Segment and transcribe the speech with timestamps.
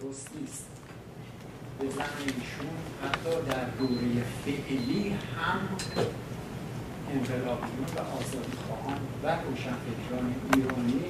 [0.00, 0.66] درست نیست
[1.78, 5.58] به زن ایشون حتی در دوره فعلی هم
[7.12, 11.04] انقلابیون و آزادی خواهان و روشنفکران ایرانی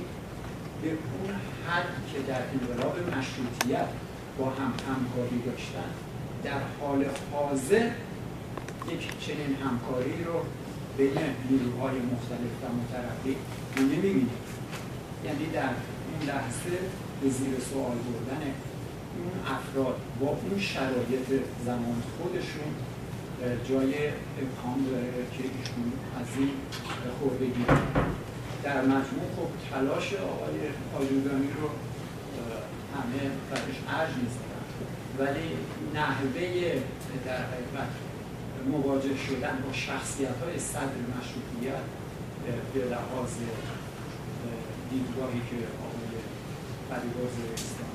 [0.83, 1.35] به اون
[1.69, 3.89] حد که در انقلاب مشروطیت
[4.39, 5.91] با هم همکاری داشتن
[6.45, 7.91] در حال حاضر
[8.91, 10.41] یک چنین همکاری رو
[10.99, 11.19] بین
[11.51, 13.37] نیروهای مختلف و مترقی
[13.77, 14.31] نمی‌بینیم.
[15.25, 15.71] یعنی در
[16.11, 16.79] این لحظه
[17.23, 18.43] به زیر سوال بردن
[19.19, 21.29] اون افراد با اون شرایط
[21.65, 22.71] زمان خودشون
[23.69, 23.95] جای
[24.43, 26.51] ابهام داره که ایشون از این
[27.19, 27.65] خوردگی
[28.63, 30.59] در مجموع خب تلاش آقای
[31.01, 31.69] آجودانی رو
[32.97, 34.55] همه برش ارج نیستن
[35.19, 35.49] ولی
[35.95, 36.73] نحوه
[37.27, 37.91] در حقیقت
[38.67, 41.85] مواجه شدن با شخصیت های صدر مشروطیت
[42.75, 43.33] به لحاظ
[44.91, 45.57] دیدگاهی که
[45.87, 46.15] آقای
[46.89, 47.94] فریباز اسلام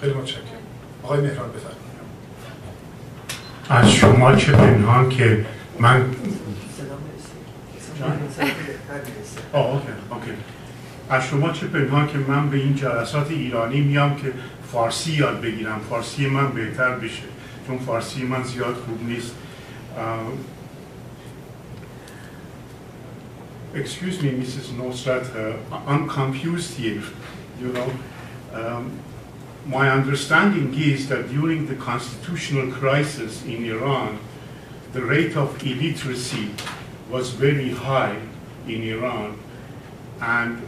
[0.00, 0.44] خیلی متشکرم.
[1.02, 1.80] آقای مهران بفرمایید.
[3.68, 5.46] از شما چه پنهان که
[5.78, 6.04] من
[9.52, 10.30] آه اوکی اوکی.
[11.10, 14.32] از شما چه پنهان که من به این جلسات ایرانی میام که
[14.72, 15.80] فارسی یاد بگیرم.
[15.90, 17.22] فارسی من بهتر بشه
[17.66, 19.32] چون فارسی من زیاد خوب نیست.
[23.74, 24.66] excuse me Mrs.
[24.80, 27.02] Nostrat uh, I'm confused here.
[27.60, 27.92] You know
[28.52, 28.98] um,
[29.66, 34.18] my understanding is that during the constitutional crisis in Iran
[34.92, 36.50] the rate of illiteracy
[37.10, 38.16] was very high
[38.66, 39.38] in Iran
[40.20, 40.58] and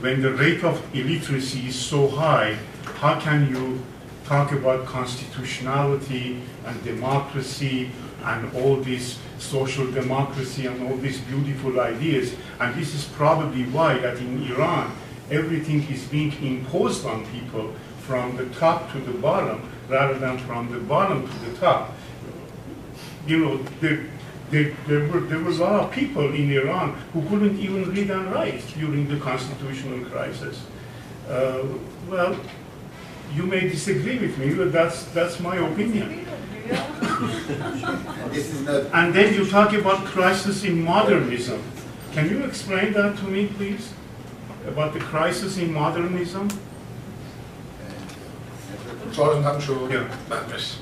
[0.00, 2.56] when the rate of illiteracy is so high
[3.00, 3.84] how can you
[4.26, 7.90] talk about constitutionality and democracy
[8.24, 12.34] and all this social democracy and all these beautiful ideas.
[12.58, 14.92] And this is probably why that in Iran,
[15.30, 20.70] everything is being imposed on people from the top to the bottom rather than from
[20.70, 21.92] the bottom to the top.
[23.26, 24.06] You know, there,
[24.50, 28.10] there, there, were, there were a lot of people in Iran who couldn't even read
[28.10, 30.64] and write during the constitutional crisis.
[31.28, 31.64] Uh,
[32.08, 32.38] well,
[33.34, 36.24] you may disagree with me, but that's, that's my opinion.
[38.30, 38.84] this is not...
[38.92, 41.60] And then you talk about crisis in modernism.
[42.12, 43.92] Can you explain that to me, please?
[44.68, 46.48] About the crisis in modernism?
[49.12, 49.92] سوالتون هم شد؟
[50.30, 50.76] مرسی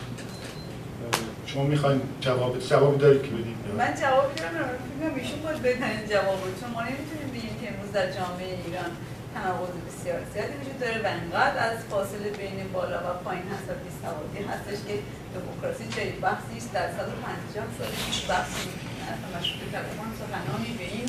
[1.47, 6.41] شما می‌خواین جواب جوابی دارید که بدید من جوابی دارم فکر ایشون باید بدن جواب
[6.61, 8.91] چون ما نمی‌تونیم بگیم که امروز در جامعه ایران
[9.35, 13.75] تناقض بسیار زیادی وجود داره و انقدر از فاصله بین بالا و پایین هست و
[13.85, 14.95] بیسوادی هستش که
[15.35, 16.71] دموکراسی چه بحثی است.
[16.77, 18.65] در 150 سال پیش بحثی
[19.13, 19.73] اصلا مشروط
[20.21, 21.09] سخنانی به این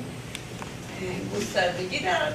[1.35, 2.31] گستردگی در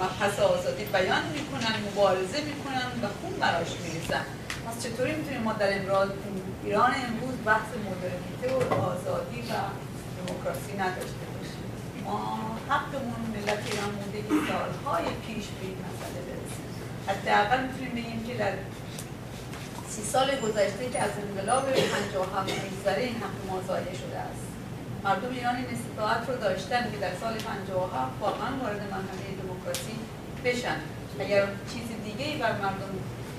[0.00, 4.24] مبحث آزادی بیان می‌کنن مبارزه می‌کنن و خون براش میریزن.
[4.66, 6.08] پس چطوری می‌تونیم ما در امروز
[6.64, 9.52] ایران امروز بحث مدرنیته و آزادی و
[10.18, 11.68] دموکراسی نداشته باشیم؟
[12.04, 16.68] ما حقمون ملت ایران مونده که سالهای پیش به این مسئله برسیم.
[17.08, 18.52] حداقل می‌تونیم بگیم که در
[19.88, 24.47] سی سال گذشته که از انقلاب 57 میگذره این حق ما ضایع شده است.
[25.04, 29.96] مردم ایران این استطاعت رو داشتن که در سال 57 واقعا وارد مرحله دموکراسی
[30.44, 30.76] بشن.
[31.20, 32.92] اگر چیز دیگه ای بر مردم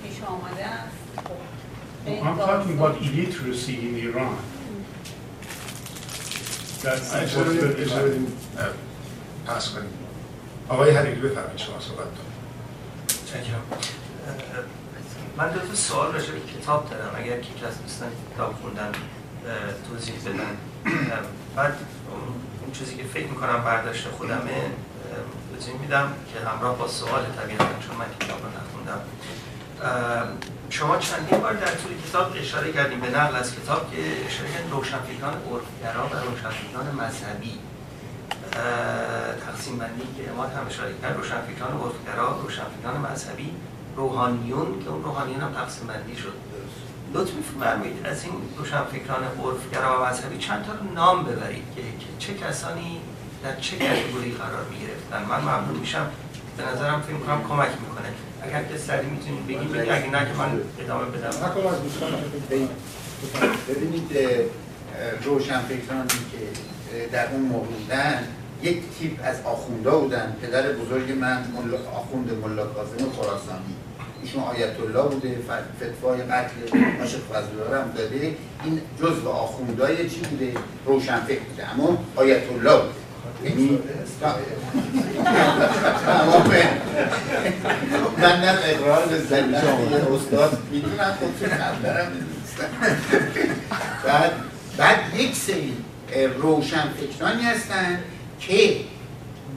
[0.04, 1.40] پیش آمده است خب
[2.06, 4.36] I'm talking about illiteracy in Iran.
[9.48, 9.90] پس کنیم.
[10.70, 12.08] آقای حریری بفرمایید شما صحبت
[15.38, 17.16] من دو تا سوال راجع به کتاب دارم.
[17.16, 18.92] اگر که کس دوستان کتاب خوندن
[19.90, 20.58] توضیح بدن.
[21.60, 21.78] بعد
[22.62, 24.72] اون چیزی که فکر می‌کنم برداشت خودمه
[25.54, 29.02] توضیح میدم که همراه با سوال طبیعتا چون من کتاب رو نخوندم.
[30.70, 33.98] شما چندین بار در طول کتاب اشاره کردیم به نقل از کتاب که
[34.28, 37.60] اشاره کردیم روشنفکران عرفگرا و روشنفکران مذهبی.
[39.46, 43.56] تقسیم بندی که اماد هم اشاره کرد روشنفکران عرفگرا روشنفکران مذهبی
[43.96, 46.34] روحانیون که اون روحانیون هم تقسیم بندی شد.
[47.14, 48.06] لطف میفرمایید.
[48.06, 51.82] از این روشنفکران عرفگرا و مذهبی چند تا نام ببرید که
[52.20, 53.02] چه کسانی
[53.44, 55.30] در چه کاتگوری قرار می‌گرفتن.
[55.30, 56.08] من ممنون میشم.
[56.58, 58.10] به نظرم فکر کنم کمک می‌کنه.
[58.42, 59.92] اگر که سری می‌تونید بگیم بگید.
[59.92, 61.30] اگه نه که من ادامه بدم.
[63.70, 64.18] ببینید
[65.24, 68.28] روشنفکرانی که در اون موقع بودن
[68.64, 70.36] یک تیپ از آخوندا بودن.
[70.42, 71.44] پدر بزرگ من
[71.96, 73.76] آخوند ملا کاظم خراسانی.
[74.24, 75.38] ایشون آیت الله بوده
[75.78, 78.36] فتوای قتل عاشق فضل هم داده.
[78.64, 80.54] این جزء آخوندای چی بوده؟
[80.86, 81.74] روشنفکر بوده.
[81.74, 83.00] اما آیت الله بوده.
[83.44, 83.80] یعنی
[88.18, 92.12] من نه اقرار به زلیشان استاد می‌دونم خودتون دارم
[94.06, 94.32] بعد
[94.78, 95.74] بعد یک سری
[96.38, 98.00] روشن فکرانی هستن
[98.40, 98.76] که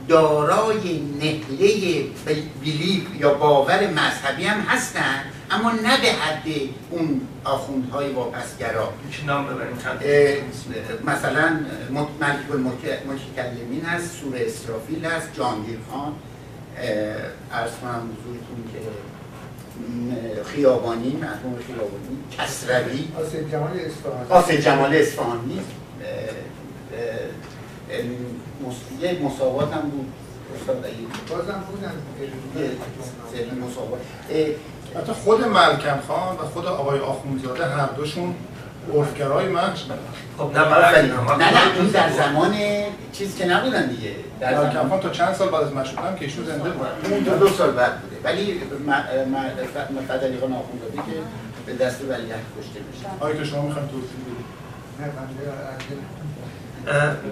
[0.08, 2.04] دارای نهله
[2.60, 6.46] بیلیف یا باور مذهبی هم هستن اما نه به حد
[6.90, 8.93] اون آخوندهای واپسگرا.
[11.04, 11.60] مثلا
[11.90, 16.12] ملک المتکلمین هست سور اسرافیل هست جانگیر خان.
[17.52, 18.78] ارز کنم حضورتون که
[20.44, 22.19] خیابانی مرحوم خیابانی.
[22.38, 23.08] کسروی.
[23.26, 24.31] آسید جمال اصفهانی.
[24.31, 25.60] آسید جمال اصفهانی.
[29.00, 30.12] یه مساوات هم بود.
[30.61, 30.87] استاد
[31.31, 31.93] بازم بودن.
[33.33, 34.00] سری مساوات.
[34.97, 38.35] حتی خود ملکم خان و خود آقای آخوندزاده هر دوشون
[38.94, 39.73] عرفگرای من
[40.39, 42.55] خب نه نه نه این در زمان
[43.12, 44.15] چیز که نبودن دیگه.
[44.41, 46.87] در ملکم خان تا چند سال بعد از مشروط هم که ایشون زنده بود.
[47.11, 48.17] اون تا دو سال بعد بوده.
[48.25, 48.61] ولی
[50.09, 51.19] فدلی خان آخوندزاده که
[51.67, 53.06] به دست ولیعهد کشته میشه.
[53.21, 54.47] آیا که شما می‌خواید توضیح بدید.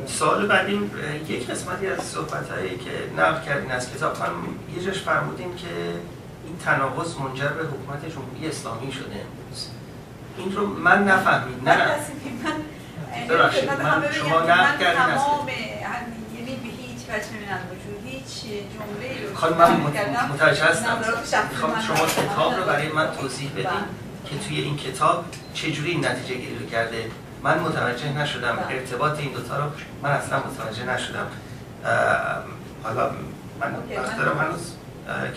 [0.06, 0.90] سوال بعدی
[1.28, 2.90] یک قسمتی از صحبت هایی که
[3.22, 4.34] نقل کردین از کتاب خانم
[4.76, 5.66] یه جاش فرمودیم که
[6.44, 9.68] این تناقض منجر به حکومت جمهوری اسلامی شده امروز.
[10.36, 11.76] این رو من نفهمید نه.
[13.30, 15.20] ببخشید من شما نقل کردین از
[16.36, 19.70] یعنی به هیچ وجه من وجود هیچ جمله خانم من
[20.32, 20.98] متوجه هستم.
[21.86, 23.66] شما کتاب رو برای من توضیح بدین
[24.24, 25.24] که توی این کتاب
[25.54, 27.04] چجوری این نتیجه گیری کرده.
[27.42, 29.70] من متوجه نشدم ارتباط این دوتا رو.
[30.02, 31.26] من اصلا متوجه نشدم.
[32.82, 33.10] حالا
[33.60, 34.72] من وقت دارم هنوز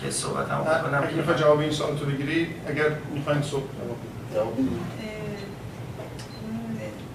[0.01, 3.69] که صحبت هم کنم اگه می‌خوای جواب این سوال تو بگیری اگر می‌خواین صحبت
[4.33, 4.57] جواب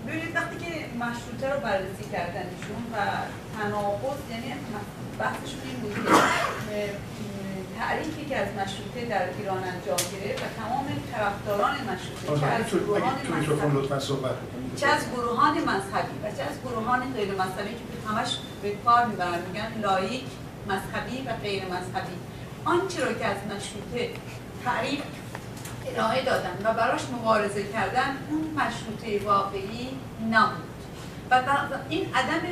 [0.06, 2.96] ببینید وقتی که مشروطه رو بررسی کردن ایشون و
[3.58, 4.54] تناقض یعنی
[5.18, 6.90] بحثشون این بود که
[7.78, 13.14] تعریفی که از مشروطه در ایران انجام گرفت و تمام طرفداران مشروطه چه از گروهان
[13.14, 19.04] مذهبی؟ چه از گروهان مذهبی و چه از گروهان غیر مذهبی که همش به کار
[19.06, 19.38] می‌برن.
[19.52, 20.24] میگن لایک
[20.68, 22.16] مذهبی و غیر مذهبی.
[22.64, 24.10] آنچه رو که از مشروطه
[24.64, 25.02] تعریف
[25.86, 29.88] ارائه دادن و براش مبارزه کردن اون مشروطه واقعی
[30.30, 30.68] نبود.
[31.30, 31.42] و
[31.88, 32.42] این عدم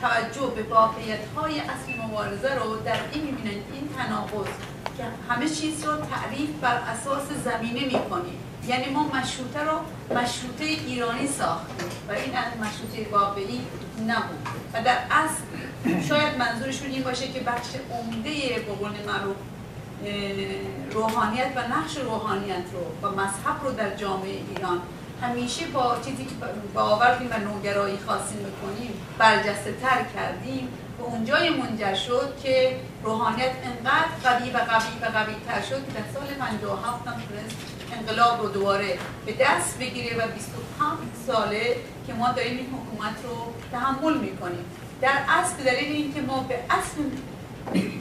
[0.00, 4.46] توجه به واقعیت های اصل مبارزه رو در این می‌بینن این تناقض
[4.96, 8.38] که همه چیز رو تعریف بر اساس زمینه می‌کنیم.
[8.68, 9.78] یعنی ما مشروطه رو
[10.16, 13.60] مشروطه ایرانی ساختیم و این مشروطه واقعی
[14.06, 14.48] نبود.
[14.74, 15.42] و در اصل
[16.08, 18.30] شاید منظورشون این باشه که بخش عمده
[18.66, 19.36] به قول معروف
[20.92, 24.80] روحانیت و نقش روحانیت رو و مذهب رو در جامعه ایران
[25.22, 26.34] همیشه با چیزی که
[26.74, 30.68] باور و نوگرایی خاصی می‌کنیم برجسته تر کردیم.
[30.98, 35.92] به اونجای منجر شد که روحانیت انقدر قوی و قوی و قوی تر شد که
[35.92, 37.56] در سال 57 هم تونست
[37.92, 41.76] انقلاب رو دوباره به دست بگیره و 25 ساله
[42.06, 44.64] که ما داریم این حکومت رو تحمل می‌کنیم.
[45.00, 47.02] در اصل دلیل این که ما به اصل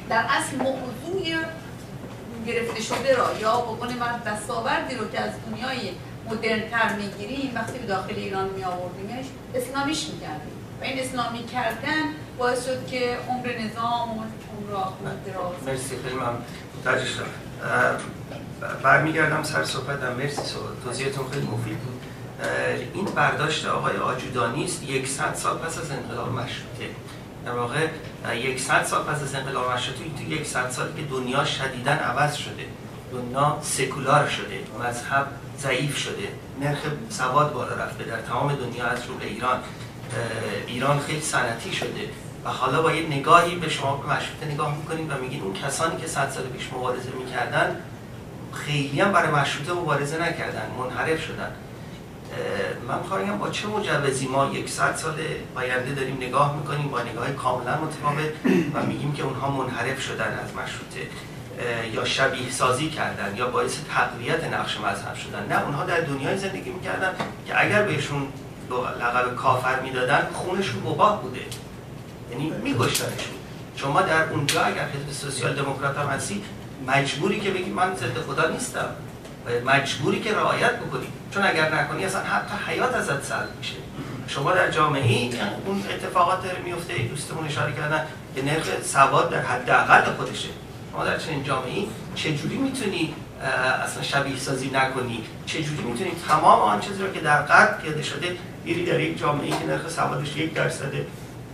[0.09, 1.43] در اصل موضوع
[2.47, 5.91] گرفته شده را یا به قول من دستاوردی رو که از دنیای
[6.29, 9.25] مدرن تر می‌گیریم وقتی به داخل ایران می آوردیمش
[9.55, 10.62] اسلامیش می‌کردیم.
[10.81, 12.03] و این اسلامی کردن
[12.37, 16.33] باعث شد که عمر نظام و عمر آخوند دراز مرسی خیلی من
[16.79, 17.25] متوجه شدم
[18.83, 20.41] برمیگردم سر صحبتم مرسی
[20.85, 22.01] توضیحتون خیلی مفید بود.
[22.93, 26.89] این برداشت آقای آجودانی است یکصد سال پس از انقلاب مشروطه.
[27.45, 27.87] در واقع
[28.35, 32.65] یکصد سال پس از انقلاب مشروطه تو یکصد سالی که دنیا شدیدا عوض شده.
[33.11, 34.59] دنیا سکولار شده.
[34.87, 35.27] مذهب
[35.59, 36.27] ضعیف شده.
[36.61, 38.03] نرخ سواد بالا رفته.
[38.03, 39.59] در تمام دنیا از رو ایران.
[40.67, 42.09] ایران خیلی صنعتی شده
[42.45, 46.07] و حالا با یه نگاهی به شما مشروطه نگاه می‌کنیم و میگین اون کسانی که
[46.07, 47.75] صد سال پیش مبارزه می‌کردن
[48.53, 51.51] خیلی هم برای مشروطه مبارزه نکردن منحرف شدن.
[52.87, 55.13] من می‌خوام با چه مجوزی ما یک سال
[55.55, 58.31] آینده داریم نگاه می‌کنیم با نگاه کاملا متفاوت
[58.73, 61.09] و میگیم که اونها منحرف شدن از مشروطه
[61.93, 65.45] یا شبیه سازی کردن یا باعث تقویت نقش مذهب شدن.
[65.49, 67.13] نه اونها در دنیای زندگی می‌کردن
[67.47, 68.27] که اگر بهشون
[68.99, 71.41] لقب کافر می‌دادن خونشون مباه بوده.
[72.31, 73.33] یعنی میگشتنشون.
[73.75, 76.43] شما در اونجا اگر حزب سوسیال دموکرات هم هستی
[76.87, 78.89] مجبوری که بگی من ضد خدا نیستم.
[79.65, 81.07] مجبوری که رعایت بکنی.
[81.33, 83.75] چون اگر نکنی اصلا حتی حیات ازت سلب میشه.
[84.27, 85.33] شما در جامعه ای
[85.65, 88.05] اون اتفاقات میفته دوستمون اشاره کردن
[88.35, 90.49] که نرخ سواد در حداقل خودشه.
[90.91, 93.13] شما در چنین جامعه چجوری می‌تونی
[93.85, 98.37] اصلا شبیه سازی نکنی؟ چجوری می‌تونی تمام آن چیزی رو که در غرب پیاده شده
[98.63, 101.05] بیری در یک جامعه که نرخ سوادش یک درصده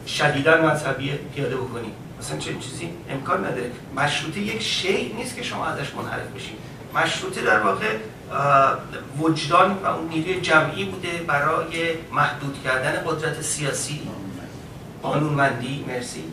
[0.08, 1.92] شدیدا مذهبی پیاده بکنی.
[2.20, 3.72] مثلا چه چیزی؟ امکان نداره.
[3.96, 6.56] مشروطه یک شی نیست که شما ازش منحرف بشین
[6.96, 7.96] مشروطه در واقع
[9.20, 14.02] وجدان و اون نیروی جمعی بوده برای محدود کردن قدرت سیاسی.
[15.02, 16.24] قانونمندی مرسی.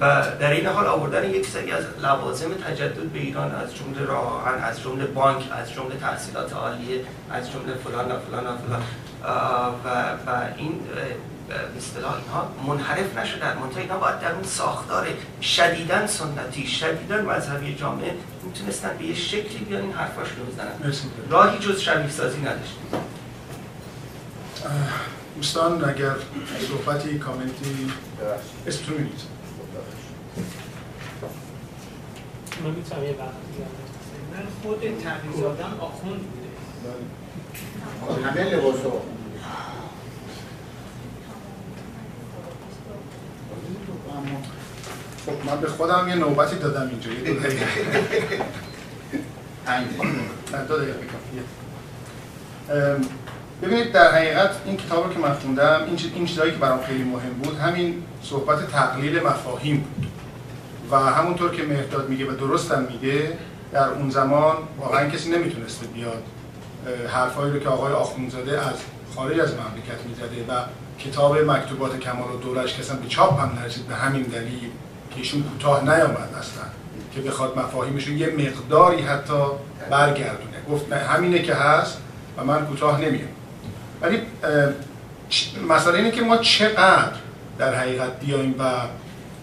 [0.00, 4.64] و در این حال آوردن یک سری از لوازم تجدد به ایران از جمله راهن
[4.64, 8.82] از جمله بانک از جمله تحصیلات عالیه از جمله فلان و فلان و فلان.
[9.24, 9.88] و,
[10.26, 10.80] و این
[11.48, 15.06] به اصطلاح اینها منحرف نشدن منتها اینا باید در اون ساختار
[15.42, 20.92] شدیدن سنتی شدیدن مذهبی جامعه می‌تونستن به یه شکلی بیان این حرفاش رو بزنن.
[21.30, 22.76] راهی جز شبیه سازی نداشت.
[25.36, 26.14] دوستان اگر
[26.68, 27.92] صحبتی کامنتی
[28.66, 29.20] اسمتون میگید
[32.64, 33.16] من می‌تونم یه
[34.32, 36.48] من خود تمیزادم آخوند بوده.
[38.24, 38.74] همه لباس
[45.26, 47.64] خب من به خودم یه نوبتی دادم اینجا یه دو دقیقه.
[50.68, 50.98] دو دقیقه
[53.62, 57.32] ببینید در حقیقت این کتاب که من خوندم این این چیزایی که برام خیلی مهم
[57.32, 60.06] بود همین صحبت تقلیل مفاهیم بود.
[60.90, 63.32] و همونطور که مهداد میگه و درستم میگه
[63.72, 66.22] در اون زمان واقعا کسی نمی‌تونسته بیاد
[67.08, 68.74] حرفایی رو که آقای آخوندزاده از
[69.16, 70.64] خارج از مملکت می‌زده و
[70.98, 74.70] کتاب مکتوبات کمال و دورش که به چاپ هم نرسید به همین دلیل
[75.10, 76.64] که ایشون کوتاه نیامد اصلا
[77.14, 79.42] که بخواد مفاهیمش یه مقداری حتی
[79.90, 80.56] برگردونه.
[80.70, 81.98] گفت همینه که هست
[82.36, 83.28] و من کوتاه نمیام.
[84.02, 84.22] ولی
[85.68, 87.12] مسئله اینه که ما چقدر
[87.58, 88.64] در حقیقت بیایم و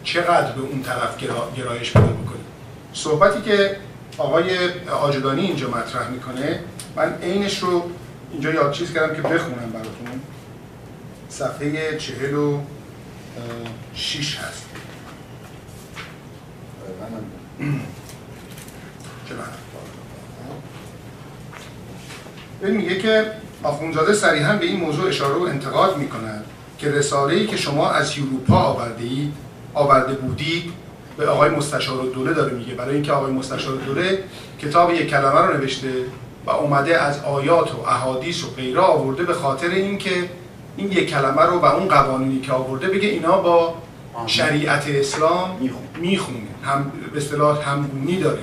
[0.04, 1.18] چقدر به اون طرف
[1.58, 2.46] گرایش پیدا بکنیم.
[2.94, 3.78] صحبتی که
[4.18, 4.70] آقای
[5.02, 6.60] آجدانی اینجا مطرح می‌کنه
[6.98, 7.90] من عینش رو
[8.32, 10.22] اینجا یاد چیز کردم که بخونم براتون.
[11.30, 12.60] صفحه چهل و
[13.94, 14.66] شیش هست.
[22.64, 23.32] این میگه که
[23.64, 26.46] آخونزاده صریحا به این موضوع اشاره و انتقاد می‌کند
[26.78, 29.34] که رساله‌ای که شما از اروپا آورده اید
[29.74, 30.74] آورده بودید
[31.18, 32.74] به آقای مستشار دوله داره میگه.
[32.74, 34.24] برای اینکه آقای مستشار دوله
[34.60, 35.90] کتاب یک کلمه رو نوشته
[36.48, 40.30] و اومده از آیات و احادیث و غیره آورده به خاطر اینکه
[40.78, 43.74] این یک کلمه رو و اون قوانینی که آورده بگه اینا با
[44.28, 46.38] شریعت اسلام می‌خونه.
[46.64, 48.40] هم به اصطلاح همگونی داره.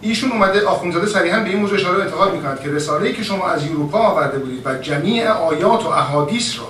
[0.00, 3.64] ایشون اومده آخونزاده صریحا به این موضوع اشاره انتقاد می‌کند که رساله‌ای که شما از
[3.64, 6.66] اروپا آورده بودید و جمیع آیات و احادیث را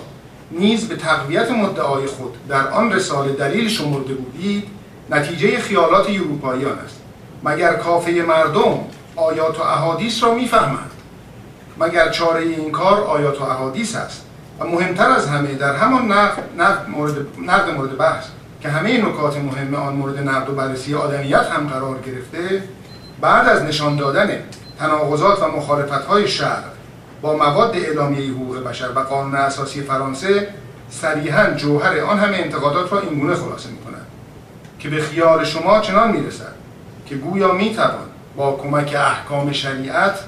[0.50, 4.64] نیز به تقویت مدعای خود در آن رساله دلیل شمرده بودید
[5.11, 7.00] نتیجه خیالات اروپاییان است.
[7.45, 8.79] مگر کافه مردم
[9.16, 10.90] آیات و احادیث را می‌فهمند.
[11.78, 14.25] مگر چاره این کار آیات و احادیث است؟
[14.61, 18.25] و مهمتر از همه در همان نقد, نقد, مورد, نقد مورد بحث
[18.61, 22.62] که همه نکات مهم آن مورد نقد و بررسی آدمیت هم قرار گرفته
[23.21, 24.28] بعد از نشان دادن
[24.78, 26.62] تناقضات و مخالفت های شهر
[27.23, 30.49] با مواد اعلامیه حقوق بشر و قانون اساسی فرانسه
[30.90, 34.06] صریحا جوهر آن همه انتقادات را اینگونه خلاصه می کند
[34.78, 36.54] که به خیال شما چنان می رسد
[37.06, 40.19] که گویا می توان با کمک احکام شریعت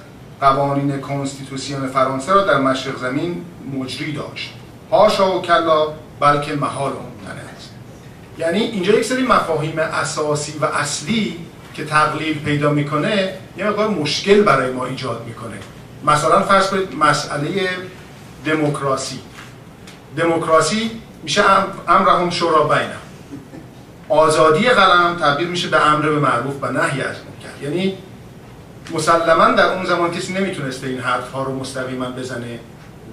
[0.40, 3.44] قوانین کنستیتوسیون فرانسه را در مشرق زمین
[3.78, 4.54] مجری داشت.
[4.92, 5.86] هاشا و کلا
[6.20, 7.70] بلکه محال ممتنه است.
[8.38, 11.36] یعنی اینجا یک سری مفاهیم اساسی و اصلی
[11.74, 15.56] که تقلیل پیدا می‌کنه یه مقدار مشکل برای ما ایجاد می‌کنه.
[16.04, 17.68] مثلا فرض کنید مسئله
[18.44, 19.18] دموکراسی.
[20.16, 20.90] دموکراسی
[21.22, 21.42] میشه
[21.88, 23.00] امرهم شورا بینم.
[24.08, 27.16] آزادی قلم تبدیل میشه به امر به معروف و نهی از
[27.62, 27.98] یعنی
[28.94, 32.58] مسلما در اون زمان کسی نمی‌تونسته این حرف ها رو مستقیما بزنه.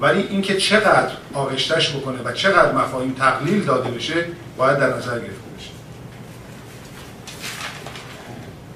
[0.02, 4.26] ولی اینکه چقدر آغشتش بکنه و چقدر مفاهیم تقلیل داده بشه
[4.58, 5.70] باید در نظر گرفته بشه.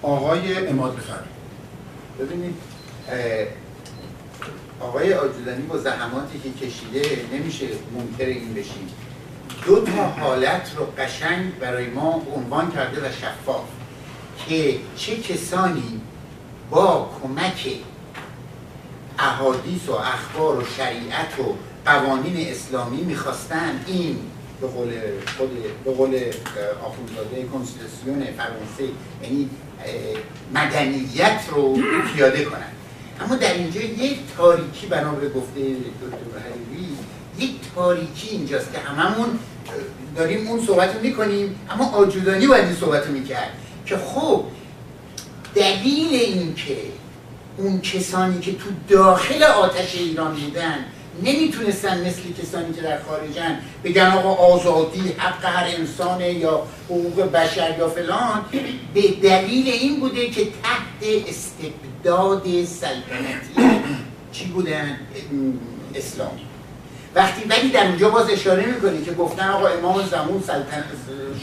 [0.01, 1.27] آقای اماد بفرمایید.
[2.19, 2.55] ببینید
[4.79, 7.01] آقای آجودانی با زحماتی که کشیده
[7.33, 8.89] نمیشه منکر این بشیم
[9.65, 13.65] دو تا حالت رو قشنگ برای ما عنوان کرده و شفاف.
[14.49, 16.01] که چه کسانی
[16.71, 17.69] با کمک
[19.19, 24.17] احادیث و اخبار و شریعت و قوانین اسلامی می‌خواستن این
[24.61, 24.91] به قول
[25.37, 25.49] خود
[25.85, 26.19] به قول
[26.83, 29.49] آخوندزاده کنستیتوسیون فرانسه یعنی
[30.53, 31.77] مدنیت رو
[32.15, 32.71] پیاده کنن.
[33.21, 36.97] اما در اینجا یک تاریکی بنا گفته دکتر حریری
[37.39, 39.39] یک تاریکی اینجاست که هممون
[40.15, 43.49] داریم اون صحبت رو می‌کنیم اما آجودانی باید این صحبت رو می‌کرد.
[43.87, 44.43] که خب
[45.55, 46.77] دلیل این که
[47.57, 50.85] اون کسانی که تو داخل آتش ایران بودن
[51.23, 57.75] نمی‌تونستن مثل کسانی که در خارجن بگن آقا آزادی حق هر انسانه یا حقوق بشر
[57.79, 58.45] یا فلان
[58.93, 63.81] به دلیل این بوده که تحت استبداد سلطنتی.
[64.31, 64.97] چی بودن
[65.95, 66.41] اسلامی
[67.15, 70.85] وقتی ولی در اونجا باز اشاره می‌کنه که گفتن آقا امام زمان سلطنت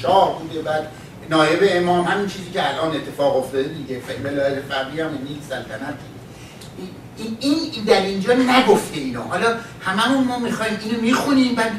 [0.02, 0.90] شاه بوده بعد
[1.30, 4.00] نایب امام همین چیزی که الان اتفاق افتاده دیگه.
[4.24, 5.94] ولایت فقیه هم نیک سلطنت.
[7.16, 11.72] این, این در اینجا نگفته اینو حالا هممون ما می‌خوایم اینو می‌خونیم بعد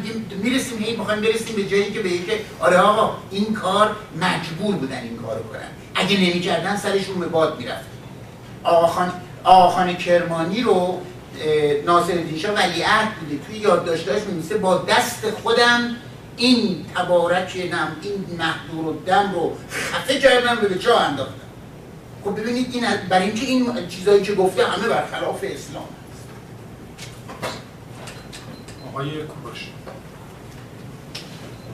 [0.43, 4.99] می‌رسیم هی می‌خوایم برسیم به جایی که به که آره آقا این کار مجبور بودن
[5.03, 5.67] این کارو کنن.
[5.95, 7.85] اگه نمی‌کردن سرشون به باد می‌رفت.
[8.63, 9.11] آقا خان
[9.43, 11.01] آقا خان کرمانی رو
[11.85, 13.39] ناصر شاه ولیعهد بوده.
[13.47, 15.95] توی یادداشتاش میمیسه با دست خودم
[16.37, 21.33] این تبارک نم این محدور و دم رو خفه کردم به جا انداختم.
[22.23, 26.27] خب ببینید این برای اینکه این چیزایی که گفته همه برخلاف اسلام هست
[28.89, 29.69] آقای کوباش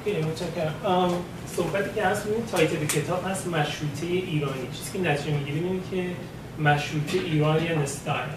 [0.06, 1.14] متشکرم.
[1.56, 4.68] صحبتی که هست این تایتل کتاب هست مشروطه ایرانی.
[4.74, 6.16] چیزی که نتیجه می‌گیریم اینه که
[6.60, 8.30] مشروطه ایرانی استایل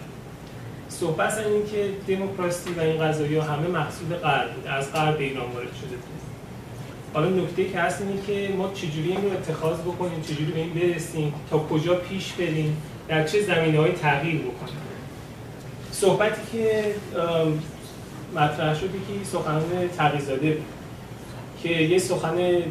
[0.88, 5.74] صحبت این که دموکراسی و این قضایی همه محصول غرب بود از غرب ایران وارد
[5.80, 6.14] شده بود.
[7.14, 10.74] حالا نکته که هست اینه که ما چجوری این رو اتخاذ بکنیم چجوری به این
[10.74, 12.76] برسیم تا کجا پیش بریم
[13.08, 14.76] در چه زمینه های تغییر بکنیم.
[15.92, 16.94] صحبتی که
[18.34, 19.62] مطرح شده که سخنان
[19.96, 20.64] تغییزاده بود
[21.62, 22.64] که یه سخن به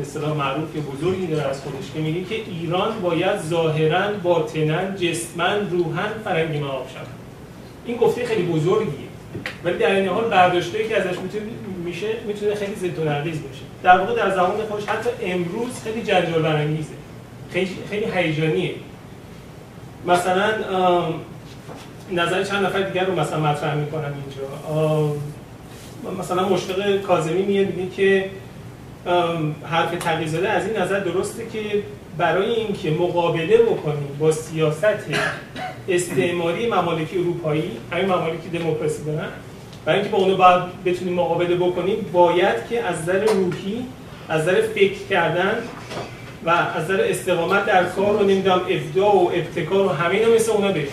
[0.00, 5.70] اصطلاح معروف که بزرگی داره از خودش که میگه که ایران باید ظاهرا باطنا جسمن
[5.70, 7.17] روحا فرنگی ما شود.
[7.88, 9.08] این گفته خیلی بزرگیه.
[9.64, 11.18] ولی در این حال برداشته که ازش
[11.84, 13.62] میشه می‌تونه خیلی ضد و نقیض باشه.
[13.82, 16.90] در واقع در زمان خودش حتی امروز خیلی جنجال برانگیزه
[17.52, 18.74] خیلی خیلی هیجانیه.
[20.06, 20.50] مثلا
[22.12, 25.12] نظر چند نفر دیگر رو مثلا مطرح می‌کنم اینجا.
[26.18, 28.30] مثلا مشفق کاظمی میاد میگه که
[29.70, 31.82] حرف تقیزاده از این نظر درسته که
[32.18, 34.84] برای اینکه مقابله بکنیم با سیاست
[35.88, 39.28] استعماری ممالک اروپایی همین ممالک دموکراسی دارن.
[39.84, 43.86] برای اینکه با اونو باید بتونیم مقابله بکنیم باید که از نظر روحی
[44.28, 45.54] از نظر فکر کردن
[46.44, 50.52] و از نظر استقامت در کار رو نمی‌دونم ابداع و ابتکار و همه اینا مثل
[50.52, 50.88] اونا بشیم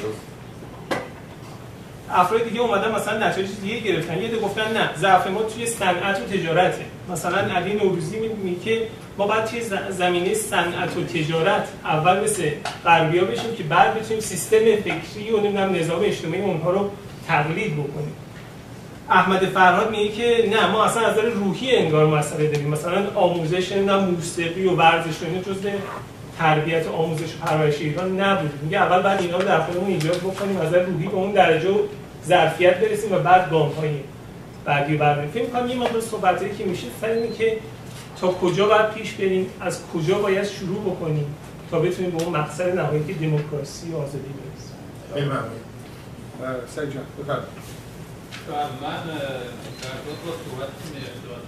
[2.11, 4.21] افراد دیگه اومدن مثلا نتایج دیگه گرفتن.
[4.21, 6.85] یه گفتن نه ضعف ما توی صنعت و تجارته.
[7.11, 8.81] مثلا علی نوروزی میگه
[9.17, 12.51] ما باید توی زمینه صنعت و تجارت اول مثل
[12.85, 16.89] غربیا بشیم که بعد بتونیم سیستم فکری و نمی‌دونم نظام اجتماعی اونها رو
[17.27, 18.13] تقلید بکنیم.
[19.09, 22.67] احمد فرهاد میگه که نه ما اصلا از نظر روحی انگار مسئله داریم.
[22.69, 25.69] مثلا آموزش نمی‌دونم موسیقی و ورزش و اینا جزء
[26.39, 28.51] تربیت آموزش و پرورش ایران نبود.
[28.63, 31.77] میگه اول بعد اینا رو در خودمون ایجاد بکنیم از روحی به اون درجه و
[32.27, 33.89] ظرفیت برسیم و بعد گام های
[34.65, 37.57] بعدی برداریم فکر کنم یه مقدار صحبتی که میشه سر که
[38.21, 41.35] تا کجا باید پیش بریم؟ از کجا باید شروع بکنیم
[41.71, 44.75] تا بتونیم به اون مقصد نهایی که دموکراسی و آزادی برسیم؟
[45.13, 45.61] خیلی ممنون
[46.75, 47.65] سعید جان بفرمایید.
[48.81, 49.03] من
[49.81, 50.31] در دو تا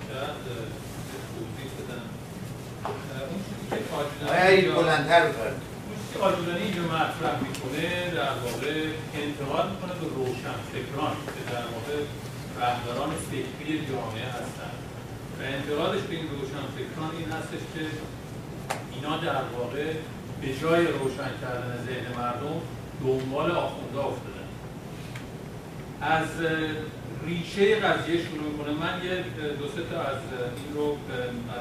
[0.08, 0.36] کرد
[1.34, 2.06] توضیح بدم.
[3.30, 5.68] اون چیزی که بلندتر بفرمایید
[6.14, 8.74] که آجورانی اینجا مطرح می‌کنه در واقع
[9.24, 11.98] انتقاد می‌کنه به روشن فکران که در واقع
[12.62, 14.74] رهبران فکری جامعه هستن.
[15.40, 17.86] و انتقادش به این روشن فکران این هستش که
[18.94, 19.94] اینا در واقع
[20.42, 22.62] به جای روشن کردن ذهن مردم
[23.04, 24.48] دنبال آخونده افتادن.
[26.02, 26.28] از
[27.26, 29.16] ریشه قضیه شروع کنه من یه
[29.60, 30.18] دو سه تا از
[30.58, 30.98] این رو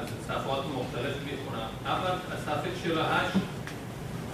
[0.01, 1.69] از صفحات مختلف می‌خونم.
[1.85, 3.31] اول از صفحه 48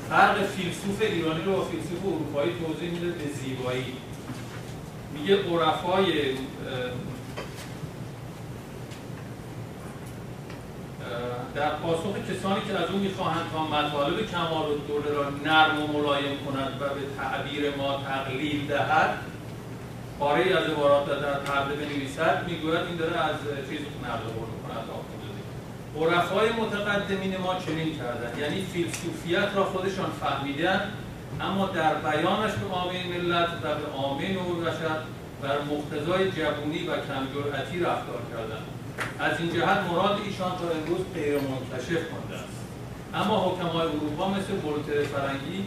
[0.09, 3.85] فرق فیلسوف ایرانی رو با فیلسوف اروپایی توضیح میده به زیبایی.
[5.13, 6.35] میگه عرفای
[11.55, 15.87] در پاسخ کسانی که از اون می‌خواهند تا مطالب کمال و دوله را نرم و
[15.87, 19.17] ملایم کند و به تعبیر ما تقلیل دهد
[20.19, 23.35] پاره از عبارات در پرده بنویسد می‌گوید این داره از
[23.69, 24.53] چیز نقل قول
[26.33, 30.91] عرفای متقدمین ما چنین کردن یعنی فیلسوفیت را خودشان فهمیدن
[31.41, 34.97] اما در بیانش به عامه ملت و به عامه نور بشر
[35.41, 38.82] بر مقتضای جوونی و کمجرأتی رفتار کردند.
[39.19, 42.63] از این جهت مراد ایشان تا امروز غیر منکشف مانده است.
[43.13, 45.65] اما حکمای اروپا مثل ولتر فرنگی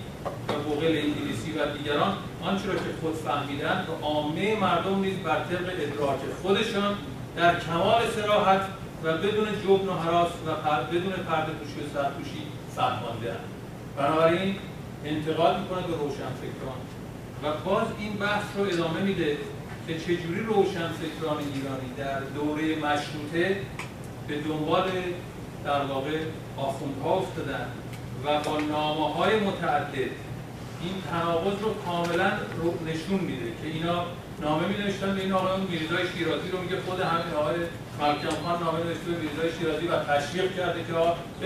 [0.48, 5.38] و بوغل انگلیسی و دیگران آنچه را که خود فهمیدند به عامه مردم نیز بر
[5.44, 6.94] طبق ادراک خودشان
[7.36, 8.60] در کمال سراحت
[9.04, 10.50] و بدون جبن و حراس و
[10.92, 12.42] بدون پرده پوشی و سرپوشی
[12.76, 13.36] فهمانده
[13.96, 14.54] بنابراین
[15.04, 16.78] انتقاد می‌کنه به روشن فکران
[17.42, 19.36] و باز این بحث رو ادامه میده
[19.86, 23.60] که چجوری روشنفکران ایرانی در دوره مشروطه
[24.28, 24.90] به دنبال
[25.64, 26.18] در واقع
[26.56, 27.66] آخوندها افتادن
[28.24, 30.10] و با نامه های متعدد
[30.82, 32.30] این تناقض رو کاملا
[32.62, 34.04] رو نشون میده که اینا
[34.40, 37.56] نامه می نوشتن به این آقایون میرزای شیرازی رو میگه خود همین آقای
[38.00, 40.92] ملکم خان نامه نوشته به میرزای شیرازی و تشویق کرده که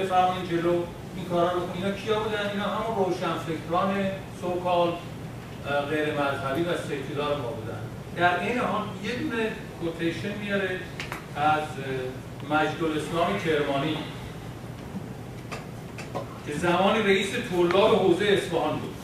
[0.01, 0.83] بفرمایید جلو
[1.17, 3.91] این کارا رو اینا کیا بودن؟ اینا همون روشنفکران
[4.41, 4.93] سوکال
[5.91, 7.81] غیر مذهبی و سکولار ما بودن.
[8.17, 10.81] در این حال یه دونه کوتیشن میاره
[11.37, 11.63] از
[12.51, 13.97] مجد الاسلام کرمانی
[16.47, 18.95] که زمانی رئیس طلاب حوزه اصفهان بود.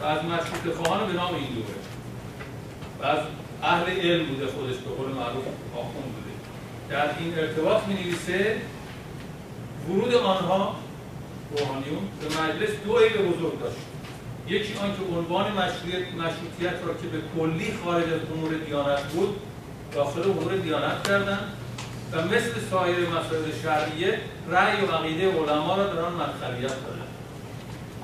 [0.00, 1.74] و از مشروط خواهان به نام این دوره.
[3.00, 3.18] و از
[3.62, 6.34] اهل علم بوده خودش به قول معروف آخون بوده.
[6.90, 8.56] در این ارتباط می نویسه
[9.88, 10.76] ورود آنها
[11.58, 13.76] روحانیون به مجلس دو عیب بزرگ داشت.
[14.48, 19.36] یکی آنکه عنوان مشروطیت را که به کلی خارج از امور دیانت بود
[19.92, 21.52] داخل امور دیانت کردند
[22.12, 27.14] و مثل سایر مسائل شرعیه رأی و عقیده علما را در آن مدخلیت دادند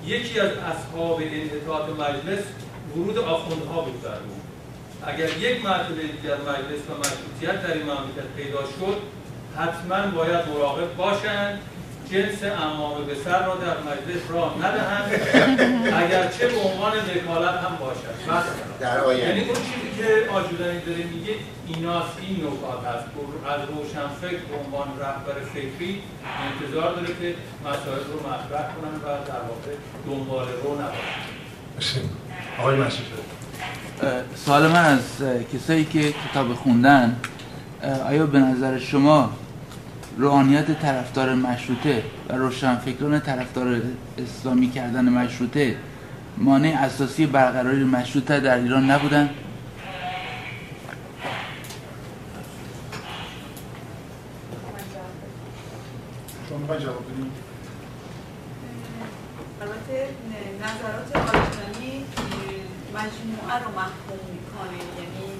[0.06, 2.44] یکی از اصحاب انحطاط مجلس
[2.96, 4.40] ورود آخوندها بود در بود
[5.06, 8.96] اگر یک مرتبه دیگر مجلس و مشروطیت در این مملکت پیدا شد
[9.56, 11.58] حتما باید مراقب باشند
[12.12, 15.12] جنس امامه به سر را در مجلس راه ندهند.
[15.94, 18.14] اگرچه به عنوان وکالت هم باشد.
[18.80, 19.28] در آینده.
[19.28, 21.34] یعنی اون چیزی که آجودانی داره میگه
[21.66, 23.04] ایناست این نکات هست.
[23.46, 26.02] از روشن فکر به عنوان رهبر فکری
[26.50, 29.72] انتظار داره که مسائل رو مطرح کنن و در واقع
[30.06, 32.00] دنبال رو نباشن.
[32.58, 32.76] آقای
[34.34, 35.02] سوال من از
[35.54, 37.16] کسایی که کتاب خوندن
[38.08, 39.32] آیا به نظر شما
[40.20, 43.82] روحانیت طرفدار مشروطه و روشنفکران طرفدار
[44.18, 45.76] اسلامی کردن مشروطه
[46.38, 49.30] مانع اساسی برقراری مشروطه در ایران نبودن؟
[56.48, 57.32] شما می‌خواین جواب بدید
[59.60, 60.08] البته
[60.62, 61.08] نظرات
[62.94, 65.32] مجموعه رو محکوم می‌کنه یعنی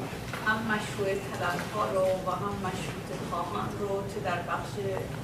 [0.47, 4.71] هم مشروع طلبها رو و هم مشروط خواهان رو چه در بخش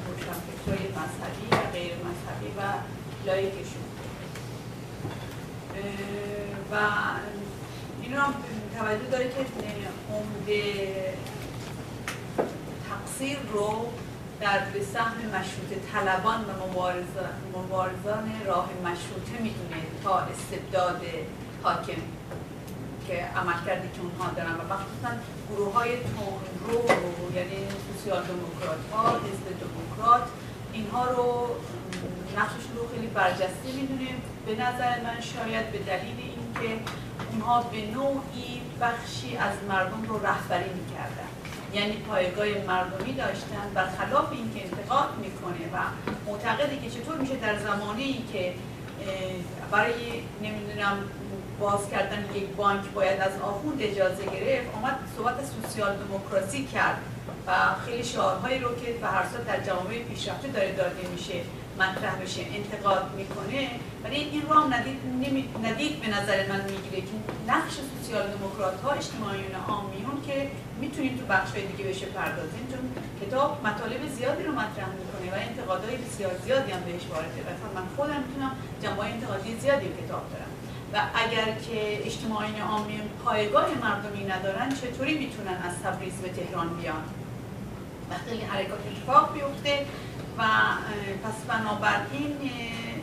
[0.07, 2.62] روشنفکرهای مذهبی و غیر مذهبی و
[3.27, 3.87] لایکشون
[6.73, 6.77] و
[8.03, 8.35] این رو هم
[8.79, 9.45] توجه داره که
[10.12, 10.62] عمده
[12.88, 13.87] تقصیر رو
[14.40, 21.03] در به سهم مشروط طلبان و مبارزان, مبارزان راه مشروطه می‌دونه تا استبداد
[21.62, 22.03] حاکم.
[23.07, 24.55] که عمل کردی که اونها دارن.
[24.61, 25.11] و مخصوصا
[25.51, 25.90] گروه های
[26.66, 26.79] رو
[27.37, 30.29] یعنی سوسیال دموکرات ها حزب دموکرات
[30.73, 31.49] اینها رو
[32.37, 34.23] نقششون رو خیلی برجسته می‌دونیم.
[34.47, 36.83] به نظر من شاید به دلیل اینکه
[37.33, 41.31] اونها به نوعی بخشی از مردم رو رهبری می‌کردن.
[41.73, 45.79] یعنی پایگاه مردمی داشتن برخلاف اینکه انتقاد می‌کنه و
[46.27, 48.55] معتقده که چطور میشه در زمانی که
[49.71, 50.97] برای نمی‌دونم
[51.61, 56.99] باز کردن یک بانک باید از آخوند اجازه گرفت آمد صحبت سوسیال دموکراسی کرد
[57.47, 57.53] و
[57.87, 61.35] خیلی شعارهایی رو که به هر در جامعه پیشرفته داره داده میشه
[61.79, 63.71] مطرح بشه انتقاد می‌کنه.
[64.05, 64.99] ولی این رو هم ندید,
[65.64, 67.16] ندید به نظر من می‌گیره که
[67.49, 72.83] نقش سوسیال دموکرات ها اجتماعیون عامیون که می‌تونیم تو بخش دیگه بشه پردازیم چون
[73.21, 77.87] کتاب مطالب زیادی رو مطرح می‌کنه و انتقادهای بسیار زیادی هم بهش وارده مثلا من
[77.97, 80.46] خودم می‌تونم جنبه انتقادی زیادی کتاب دارم.
[81.15, 87.03] اگر که اجتماعیون عامیون پایگاه مردمی ندارن چطوری می‌تونن از تبریز به تهران بیان؟
[88.11, 89.87] وقتی حرکات اتفاق بیفته
[90.39, 90.43] و
[91.25, 92.51] پس بنابراین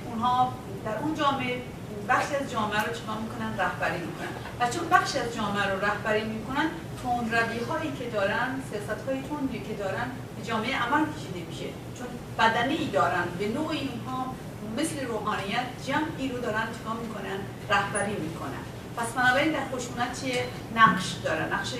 [0.05, 0.53] اونها
[0.85, 1.61] در اون جامعه
[2.09, 4.27] بخشی از جامعه رو چیکار می‌کنن؟ رهبری می‌کنن.
[4.59, 6.69] و چون بخشی از جامعه رو رهبری می‌کنن
[7.01, 7.29] تون
[7.69, 10.07] هایی که دارن سیاست های تندی که دارن
[10.43, 11.65] جامعه عمل کشیده میشه.
[11.97, 12.07] چون
[12.39, 13.23] بدنه ای دارن.
[13.39, 14.35] به نوعی اونها
[14.77, 18.63] مثل روحانیت جمعی رو دارن چیکار می‌کنن؟ رهبری می‌کنن.
[18.97, 21.73] پس بنابراین در خشونت چیه نقش دارن؟ نقش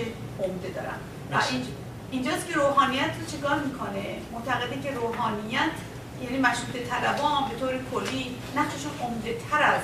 [0.43, 0.97] عمده دارن.
[1.31, 1.41] و
[2.11, 5.71] اینجاست که روحانیت رو چیکار می‌کنه؟ معتقده که روحانیت
[6.23, 9.81] یعنی مشروط طلبان به طور کلی نقششون عمده تر از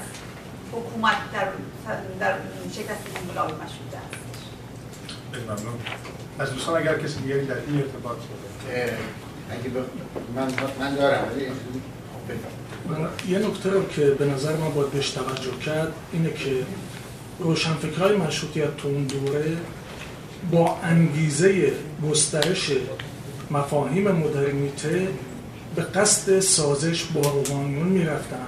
[0.72, 1.48] حکومت در
[2.20, 2.34] در
[2.72, 4.00] شکست انقلاب مشروطه
[5.48, 5.80] ممنون.
[6.40, 8.18] از دوستان اگر کسی دیگری در این ارتباط
[9.52, 9.70] اگه
[10.36, 11.28] من من دارم
[13.30, 16.52] یه نکته رو که به نظر من باید بهش توجه کرد اینه که
[17.40, 19.58] روشنفکرهای مشروطیت تو اون دوره
[20.52, 21.72] با انگیزه
[22.10, 22.72] گسترش
[23.52, 25.08] مفاهیم مدرنیته
[25.76, 28.48] به قصد سازش با روحانیون می‌رفتن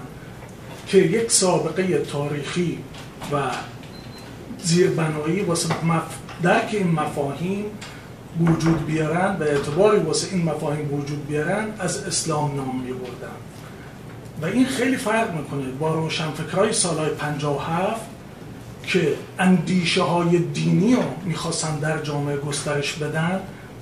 [0.88, 2.77] که یک سابقه تاریخی
[3.32, 3.51] و
[4.63, 5.69] زیربنایی واسه
[6.43, 7.65] درک این مفاهیم
[8.39, 13.50] وجود بیارن به اعتباری واسه این مفاهیم وجود بیارن از اسلام نام میبردن.
[14.41, 18.01] و این خیلی فرق می‌کنه با روشنفکرهای سالهای 57
[18.88, 23.39] که اندیشه های دینی رو می‌خواستن در جامعه گسترش بدن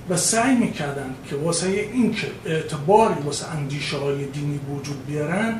[0.10, 5.60] و سعی می‌کردن که واسه این که اعتباری واسه اندیشه های دینی وجود بیارن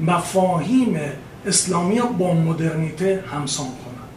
[0.00, 1.00] مفاهیم
[1.46, 4.08] اسلامی رو با مدرنیته همسان کنن.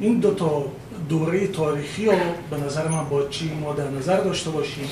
[0.00, 0.64] این دو تا
[1.08, 2.12] دوره تاریخی رو
[2.50, 4.88] به نظر من با چی ما در نظر داشته باشیم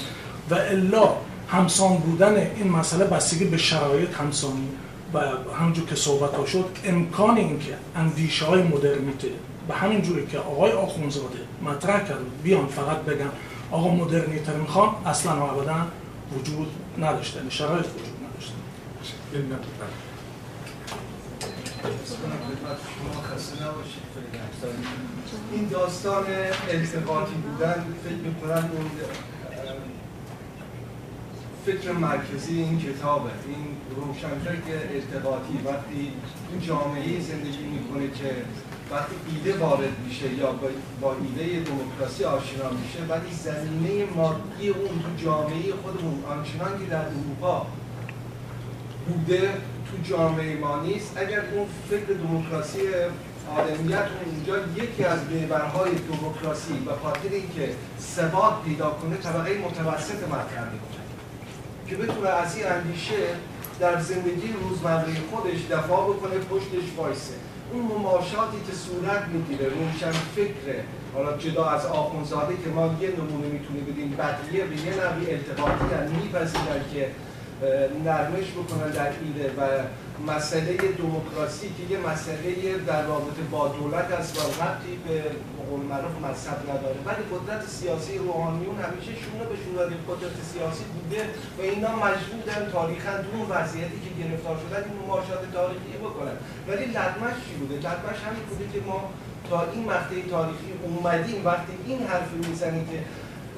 [0.50, 1.08] و الا
[1.48, 4.68] همسان بودن این مسئله بستگی به شرایط همسانی
[5.14, 5.18] و
[5.58, 9.28] همجور که صحبت ها شد امکان اینکه اندیشه های مدرنیته
[9.68, 13.30] به همین جوری که آقای آخونزاده مطرح کرد بیان فقط بگن
[13.70, 15.86] آقا مدرنیته می‌خوام اصلا و ابدا
[16.38, 18.54] وجود نداشته یعنی شرایط وجود نداشته.
[25.52, 26.24] این داستان
[26.68, 28.90] التقاطی بودن فکر می‌کنم اون
[31.66, 35.58] فکر مرکزی این کتابه این روشنفکر ارتباطی.
[35.64, 36.12] وقتی
[36.50, 38.34] این جامعه زندگی می‌کنه که
[38.90, 40.54] وقتی ایده وارد میشه یا
[41.00, 47.04] با ایده دموکراسی آشنا میشه ولی زمینه مادی اون تو جامعه خودمون آنچنان که در
[47.04, 47.66] اروپا
[49.08, 49.50] بوده
[49.90, 51.12] تو جامعه ما نیست.
[51.16, 52.78] اگر اون فکر دموکراسی
[53.56, 60.72] آدمیت اونجا یکی از بیبرهای دموکراسی به خاطر اینکه ثبات پیدا کنه طبقه متوسط مطرح
[60.72, 61.03] می‌کنه.
[61.88, 63.22] که بتونه از این اندیشه
[63.80, 67.34] در زندگی روزمره خودش دفاع بکنه پشتش وایسه.
[67.72, 70.84] اون مماشاتی که صورت می‌گیره روشن فکره.
[71.14, 76.14] حالا جدا از آخونزاده که ما یه نمونه می‌تونیم بدیم بقیه به یه نوی التقاطی
[76.22, 77.10] میپذیرن که
[78.04, 79.60] نرمش بکنن در ایده و
[80.32, 85.22] مسئله دموکراسی که یه مسئله در رابطه با دولت است و ربطی به
[85.68, 86.98] قول معروف مذهب نداره.
[87.06, 91.22] ولی قدرت سیاسی روحانیون همیشه شونه به شونه قدرت سیاسی بوده
[91.58, 96.36] و اینا مجبورن تاریخا اون وضعیتی که گرفتار شدن این مماشات تاریخی بکنن.
[96.68, 99.00] ولی لدمش چی بوده؟ لدمش همین بوده که ما
[99.50, 102.98] تا این مقطع تاریخی اومدیم وقتی این حرف می‌زنیم که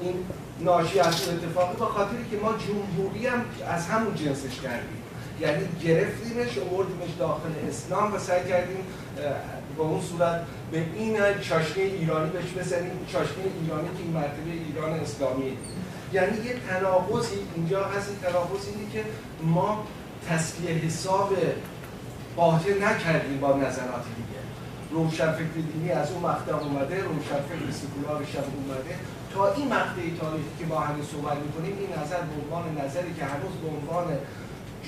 [0.01, 0.15] این
[0.59, 5.03] ناشی از اون اتفاقی با خاطری که ما جمهوری هم از همون جنسش کردیم.
[5.41, 8.77] یعنی گرفتیمش آوردیمش داخل اسلام و سعی کردیم
[9.77, 10.41] با اون صورت
[10.71, 15.57] به این چاشنی ایرانی بهش بزنیم چاشنی ایرانی که این مرتبه ایران اسلامی
[16.13, 19.03] یعنی یه تناقضی اینجا هست این تناقض اینه که
[19.43, 19.87] ما
[20.29, 21.33] تسلیه حساب
[22.35, 24.39] باطل نکردیم با نظرات دیگه.
[24.91, 25.43] روشنفکر
[25.73, 28.95] دینی از اون مقطع اومده روشنفکر سکولارش هم اومده.
[29.43, 33.55] این مقطع تاریخی که با همین صحبت می‌کنیم این نظر به عنوان نظری که هنوز
[33.63, 34.17] به عنوان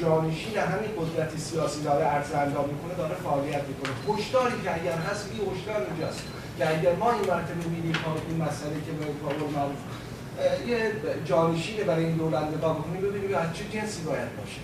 [0.01, 3.91] جانشین همین قدرت سیاسی داره عرض اندام می‌کنه داره فعالیت می‌کنه.
[4.09, 6.23] هشداری که اگر هست این هشدار اینجاست.
[6.57, 7.95] که اگر ما این مرتبه می‌بینیم
[8.29, 9.81] این مسئله که به قول معروف
[10.67, 10.91] یه
[11.25, 14.61] جانشین برای این دولت نگاه بکنیم ببینیم از چه جنسی باید باشه.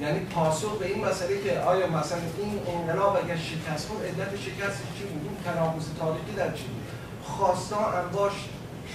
[0.00, 4.78] یعنی پاسخ به این مسئله که آیا مثلا این انقلاب اگر شکست خود علت شکست
[4.98, 6.82] چی بود؟ تناقض تاریخی در چی بود؟
[7.24, 8.32] خواستا انباش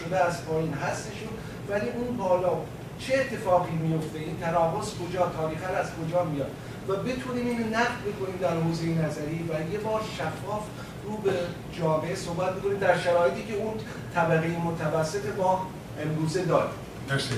[0.06, 1.34] شده از پایین هستشون
[1.70, 2.54] ولی اون بالا
[3.00, 6.52] چه اتفاقی میفته؟ این تناقض کجا؟ تاریخا از کجا میاد؟
[6.88, 10.64] و بتونیم اینو نقد بکنیم در حوزه نظری و یه بار شفاف
[11.06, 11.34] رو به
[11.80, 13.74] جامعه صحبت بکنیم در شرایطی که اون
[14.16, 15.68] طبقه متوسط ما
[16.02, 16.70] امروزه داره.
[17.10, 17.34] مرسی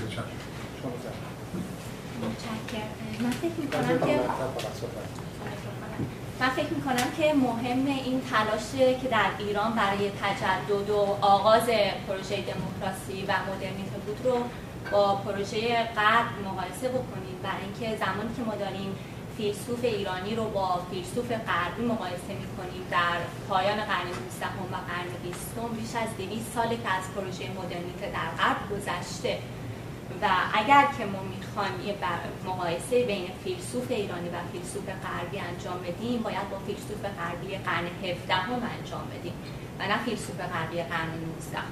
[3.21, 4.19] من فکر می‌کنم که
[6.39, 11.67] من فکر می‌کنم که مهم این تلاش که در ایران برای تجدد و آغاز
[12.07, 14.43] پروژه دموکراسی و مدرنیته بود رو
[14.91, 18.95] با پروژه غرب مقایسه بکنیم برای اینکه زمانی که ما داریم
[19.37, 23.17] فیلسوف ایرانی رو با فیلسوف غربی مقایسه می‌کنیم در
[23.49, 28.29] پایان قرن 19 و قرن 20 بیش از 200 ساله که از پروژه مدرنیته در
[28.43, 29.39] غرب گذشته.
[30.21, 31.95] و اگر که ما می‌خوایم یه
[32.45, 38.33] مقایسه بین فیلسوف ایرانی و فیلسوف غربی انجام بدیم باید با فیلسوف غربی قرن 17
[38.33, 39.33] هم انجام بدیم
[39.79, 41.63] و نه فیلسوف غربی قرن 19 هم.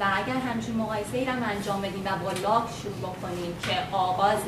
[0.00, 4.44] و اگر همچین مقایسه ای هم انجام بدیم و با لاک شروع بکنیم که آغاز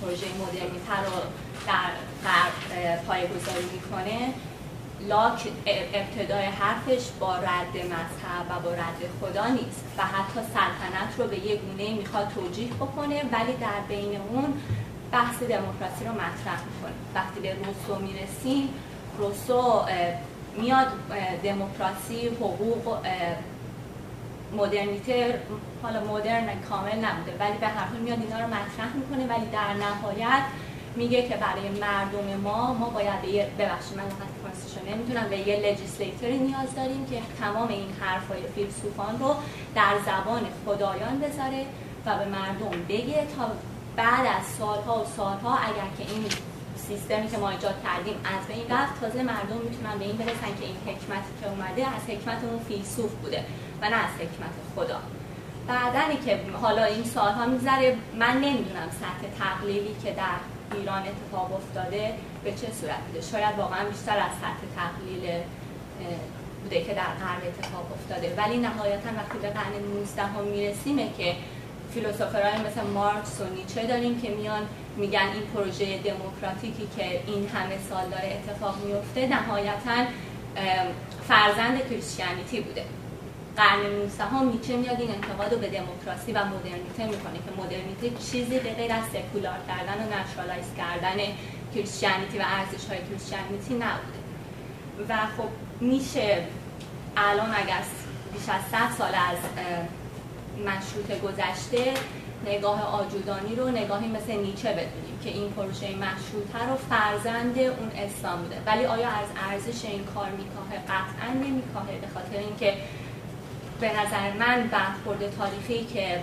[0.00, 1.16] پروژه مدرنیته رو
[1.66, 1.90] در
[2.24, 4.34] غرب پایگذاری می‌کنه
[5.08, 11.26] لاک ابتدای حرفش با رد مذهب و با رد خدا نیست و حتی سلطنت رو
[11.26, 14.62] به یه گونه می‌خواد توجیه بکنه ولی در بین اون
[15.12, 16.94] بحث دموکراسی رو مطرح می‌کنه.
[17.14, 18.68] وقتی به روسو می‌رسیم
[19.18, 19.84] روسو
[20.56, 20.86] میاد
[21.42, 22.96] دموکراسی حقوق
[24.56, 25.40] مدرنیته
[25.82, 29.74] حالا مدرن کامل نبوده ولی به هر حال میاد اینا رو مطرح می‌کنه ولی در
[29.74, 30.42] نهایت
[30.96, 34.04] میگه که برای مردم ما ما باید به یه ببخشید من
[34.92, 39.36] نمی‌تونم به یه لجیسلیتوری نیاز داریم که تمام این حرفای فیلسوفان رو
[39.74, 41.66] در زبان خدایان بذاره
[42.06, 43.46] و به مردم بگه تا
[43.96, 46.24] بعد از سالها و سالها اگر که این
[46.76, 50.66] سیستمی که ما ایجاد کردیم از بین رفت تازه مردم می‌تونن به این برسن که
[50.66, 53.44] این حکمتی که اومده از حکمت اون فیلسوف بوده
[53.82, 54.98] و نه از حکمت خدا.
[55.68, 62.14] بعدنی که حالا این سالها می‌ذاره من نمی‌دونم سطح تقلیلی که در ایران اتفاق افتاده
[62.44, 65.24] به چه صورت بوده شاید واقعا بیشتر از سطح تقلیل
[66.62, 68.34] بوده که در غرب اتفاق افتاده.
[68.36, 71.34] ولی نهایتا وقتی به قرن 19 هم میرسیمه که
[71.94, 74.62] فیلسوفرهای مثل مارکس و نیچه داریم که میان
[74.96, 80.04] میگن این پروژه دموکراتیکی که این همه سال داره اتفاق میفته نهایتا
[81.28, 82.84] فرزند کریسچیانیتی بوده.
[83.56, 88.24] قرن 19 هم نیچه میاد این انتقاد رو به دموکراسی و مدرنیته می‌کنه که مدرنیته
[88.30, 91.16] چیزی به غیر از سکولار کردن و نشرالایز کردن
[91.74, 94.20] کریسچیانیتی و ارزش های کریسچیانیتی نبوده.
[95.08, 95.48] و خب
[95.80, 96.46] میشه
[97.16, 97.82] الان اگر
[98.32, 99.38] بیش از 100 سال از
[100.66, 101.94] مشروط گذشته
[102.46, 108.42] نگاه آجودانی رو نگاهی مثل نیچه بدونیم که این پروژه مشروطه رو فرزند اون اسلام
[108.42, 108.56] بوده.
[108.66, 112.74] ولی آیا از ارزش این کار میکاهه؟ قطعا نمیکاهه به خاطر اینکه
[113.80, 116.20] به نظر من برخورد تاریخی که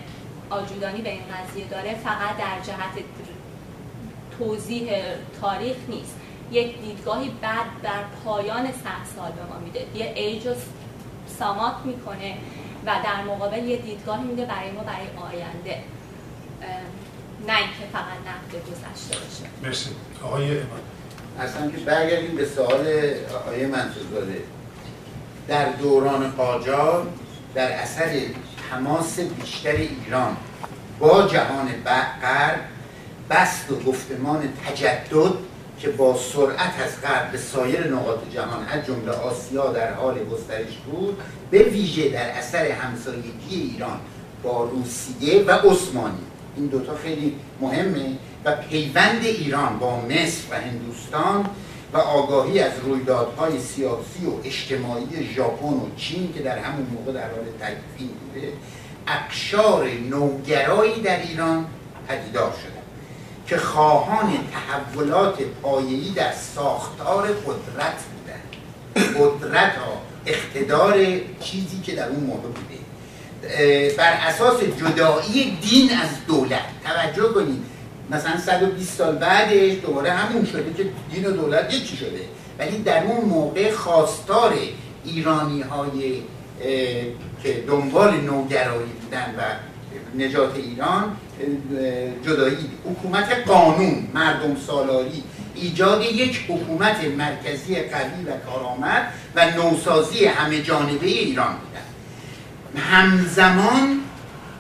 [0.50, 3.04] آجودانی به این قضیه داره فقط در جهت
[4.38, 4.92] توضیح
[5.42, 6.16] تاریخ نیست.
[6.52, 9.86] یک دیدگاهی بعد در پایان صد سال به ما میده.
[9.96, 10.54] یه ایج رو
[11.40, 12.38] سامات می‌کنه
[12.86, 15.84] و در مقابل یه دیدگاهی میده برای ما برای آینده.
[17.48, 19.44] نه اینکه فقط نقد گذشته باشه.
[19.64, 19.90] مرسی.
[20.24, 20.80] آقای ایمان.
[21.40, 22.88] اصلا که برگردیم به سوال
[23.36, 24.44] آقای منصورزاده.
[25.48, 27.08] در دوران قاجار
[27.56, 28.10] در اثر
[28.70, 30.38] تماس بیشتر ایران
[31.00, 31.68] با جهان
[32.22, 32.60] غرب
[33.30, 35.34] بست و گفتمان تجدد
[35.80, 40.78] که با سرعت از غرب به سایر نقاط جهان از جمله آسیا در حال گسترش
[40.92, 41.18] بود
[41.52, 44.00] به ویژه در اثر همسایگی ایران
[44.44, 46.18] با روسیه و عثمانی.
[46.56, 51.46] این دوتا خیلی مهمه و پیوند ایران با مصر و هندوستان
[51.94, 57.30] و آگاهی از رویدادهای سیاسی و اجتماعی ژاپن و چین که در همون موقع در
[57.30, 58.54] حال تکفین بوده
[59.08, 61.66] اقشار نوگرایی در ایران
[62.08, 62.82] پدیدار شده
[63.48, 68.42] که خواهان تحولات پایه‌ای در ساختار قدرت بودن
[69.20, 71.06] قدرت ها اقتدار
[71.40, 72.82] چیزی که در اون موقع بوده.
[73.98, 76.62] بر اساس جدایی دین از دولت.
[76.84, 77.71] توجه کنید
[78.12, 82.22] مثلا 120 سال بعدش دوباره همون شده که دین و دولت یکی شده.
[82.60, 84.54] ولی در اون موقع خواستار
[85.06, 86.22] ایرانی های
[87.44, 89.42] که دنبال نوگرایی بودن و
[90.24, 91.16] نجات ایران
[92.26, 95.24] جدایی حکومت قانون مردم سالاری
[95.56, 102.82] ایجاد یک حکومت مرکزی قوی و کارآمد و نوسازی همه جانبه ایران بودن.
[102.82, 104.00] همزمان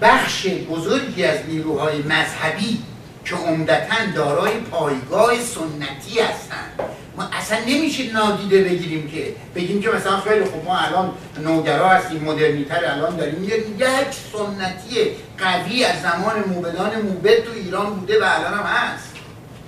[0.02, 2.80] بخش بزرگی از نیروهای مذهبی
[3.26, 6.80] که عمدتا دارای پایگاه سنتی هستند.
[7.18, 11.12] ما اصلا نمیشه نادیده بگیریم که بگیم که مثلا خیلی خوب ما الان
[11.44, 13.44] نوگرا هستیم مدرنیتر الان داریم.
[13.44, 19.12] یک سنتی قوی از زمان موبدان موبد تو ایران بوده و الان هم هست.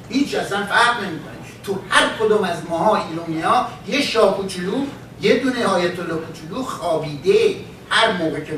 [0.10, 1.34] هیچ اصلا فرق نمی‌کنه.
[1.64, 4.86] تو هر کدوم از ماها ایرانی ها یه شاه کوچولو
[5.22, 7.56] یه دونه آیت الله کوچولو خوابیده.
[7.90, 8.54] هر موقع که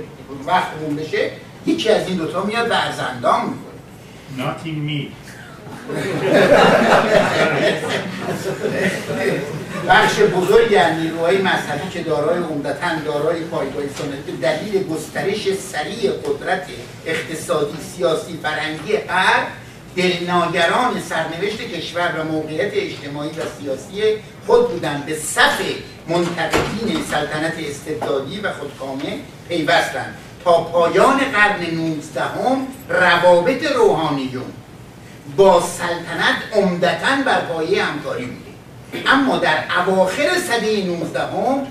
[0.48, 1.32] وقتمون بشه
[1.66, 3.65] یکی از این دوتا میاد ورزندان می‌کنه
[4.34, 5.12] Not in me.
[9.90, 16.68] بخش بزرگی از نیروهای مذهبی که دارای عمدتا دارای پایگاه سنتی دلیل گسترش سریع قدرت
[17.06, 19.48] اقتصادی سیاسی فرهنگی غرب
[19.96, 25.62] دلناگران سرنوشت کشور و موقعیت اجتماعی و سیاسی خود بودند به صف
[26.08, 34.54] منتقدین سلطنت استبدادی و خودکامه پیوستند تا پایان قرن 19 هم روابط روحانیون
[35.38, 38.46] با سلطنت عمدتا بر پایه همکاری بوده.
[39.08, 41.68] اما در اواخر سده 19 هم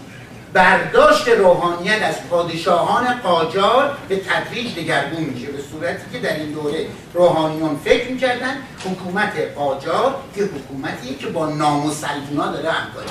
[0.52, 6.86] برداشت روحانیت از پادشاهان قاجار به تدریج دگرگون میشه به صورتی که در این دوره
[7.14, 11.92] روحانیون فکر می‌کردن حکومت قاجار که حکومتی که با نام و
[12.34, 13.08] داره همکاری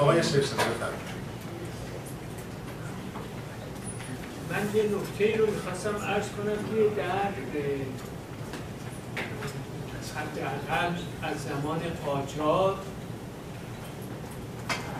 [0.00, 0.22] آقای
[4.50, 7.30] من یه نکته رو می‌خواستم عرض کنم که در
[10.16, 12.78] حداقل از زمان قاجار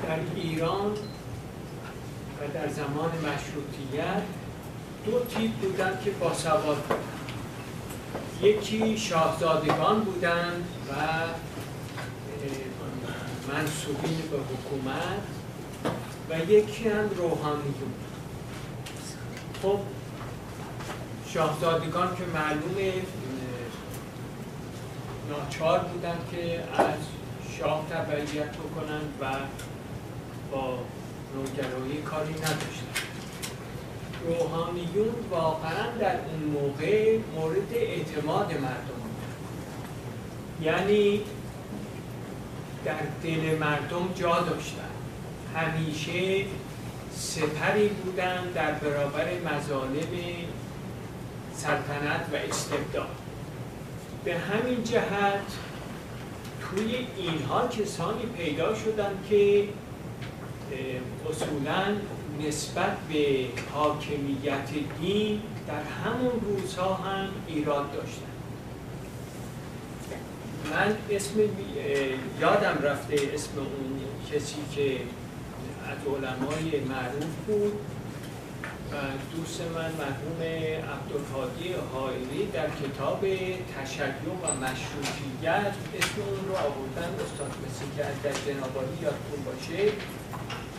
[0.02, 0.92] در ایران
[2.40, 4.22] و در زمان مشروطیت
[5.06, 6.84] دو تیپ بودن که باسواد
[8.42, 10.94] یکی شاهزادگان بودند و
[13.52, 15.22] منصوبین به حکومت
[16.30, 18.07] و یکی هم روحانیون.
[19.62, 19.78] خب
[21.28, 22.92] شاهزادگان که معلومه
[25.30, 26.98] ناچار بودن که از
[27.58, 29.36] شاه تبعیت بکنن و
[30.52, 30.78] با
[31.34, 33.02] نوگرایی کاری نداشتن
[34.26, 38.98] روحانیون واقعا در اون موقع مورد اعتماد مردم
[40.62, 41.20] یعنی
[42.84, 44.90] در دل مردم جا داشتن
[45.54, 46.44] همیشه
[47.18, 50.08] سپری بودن در برابر مظالم
[51.54, 53.08] سلطنت و استبداد.
[54.24, 55.40] به همین جهت
[56.60, 59.68] توی اینها کسانی پیدا شدن که
[61.30, 61.96] اصولا
[62.46, 64.68] نسبت به حاکمیت
[65.00, 68.22] دین در همون روزها هم ایراد داشتن.
[70.70, 71.34] من اسم
[72.40, 74.00] یادم رفته اسم اون
[74.32, 74.96] کسی که
[75.90, 77.78] از علمای معروف بود.
[79.36, 80.40] دوست من مرحوم
[80.94, 83.20] عبدالهادی حائری در کتاب
[83.74, 84.04] تشیع
[84.42, 87.10] و مشروطیت اسم اون رو آوردن.
[87.24, 89.92] استاد مثل که از در جنابالی یادتون باشه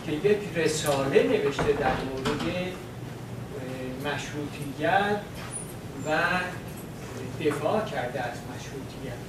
[0.06, 2.72] که یک رساله نوشته در مورد
[4.04, 5.20] مشروطیت
[6.06, 6.18] و
[7.40, 9.20] دفاع کرده از مشروطیت.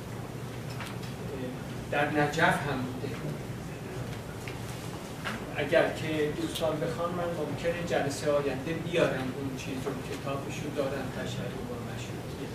[1.92, 3.11] در نجف هم بوده.
[5.58, 11.58] اگر که دوستان بخوان من ممکنه جلسه آینده بیارم اون چیز رو کتابشو دارم تشریح
[11.70, 12.54] و مشروطیت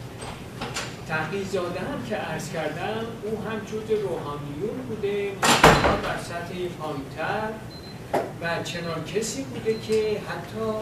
[1.09, 5.33] تحقیق هم که عرض کردم او هم جز روحانیون بوده
[6.03, 7.51] در سطح پایینتر
[8.41, 10.73] و چنان کسی بوده که حتی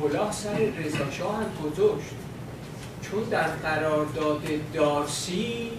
[0.00, 2.14] کلاه سر رضاشاه هم گذاشت.
[3.02, 4.42] چون در قرارداد
[4.74, 5.70] دارسی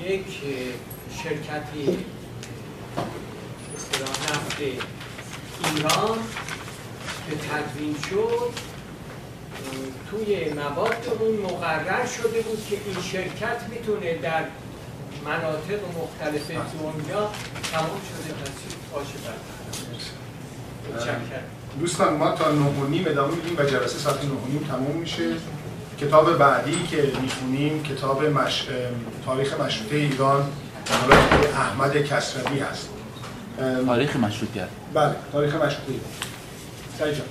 [0.00, 0.40] یک
[1.22, 1.98] شرکتی
[4.58, 6.18] ایران
[7.30, 8.50] که تدوین شد
[10.10, 14.44] توی مواد اون مقرر شده بود که این شرکت می‌تونه در
[15.24, 17.30] مناطق مختلف دنیا
[17.72, 18.34] تمام شده.
[18.92, 19.18] باشه
[21.80, 24.96] دوستان ما تا نه و نیم ادامه میدیم و جلسه ساعت نه و نیم تموم
[24.96, 25.34] میشه.
[26.00, 28.66] کتاب بعدی که می‌خونیم کتاب مش...
[29.26, 30.52] تاریخ مشروطه ایران
[31.54, 32.88] احمد کسروی هست.
[33.86, 34.68] تاریخ مشروطیت.
[34.94, 36.10] بله تاریخ مشروطه ایران
[36.98, 37.26] سعی جان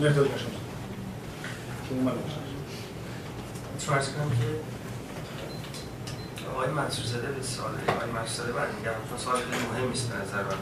[0.00, 0.46] مهداد باشم.
[1.88, 2.38] شما من باشم.
[4.12, 4.46] کنم که
[6.54, 9.08] آقای منصور زده به سال آقای منصور زده برمیگردم.
[9.08, 10.60] چون سوال خیلی مهم است به نظر من.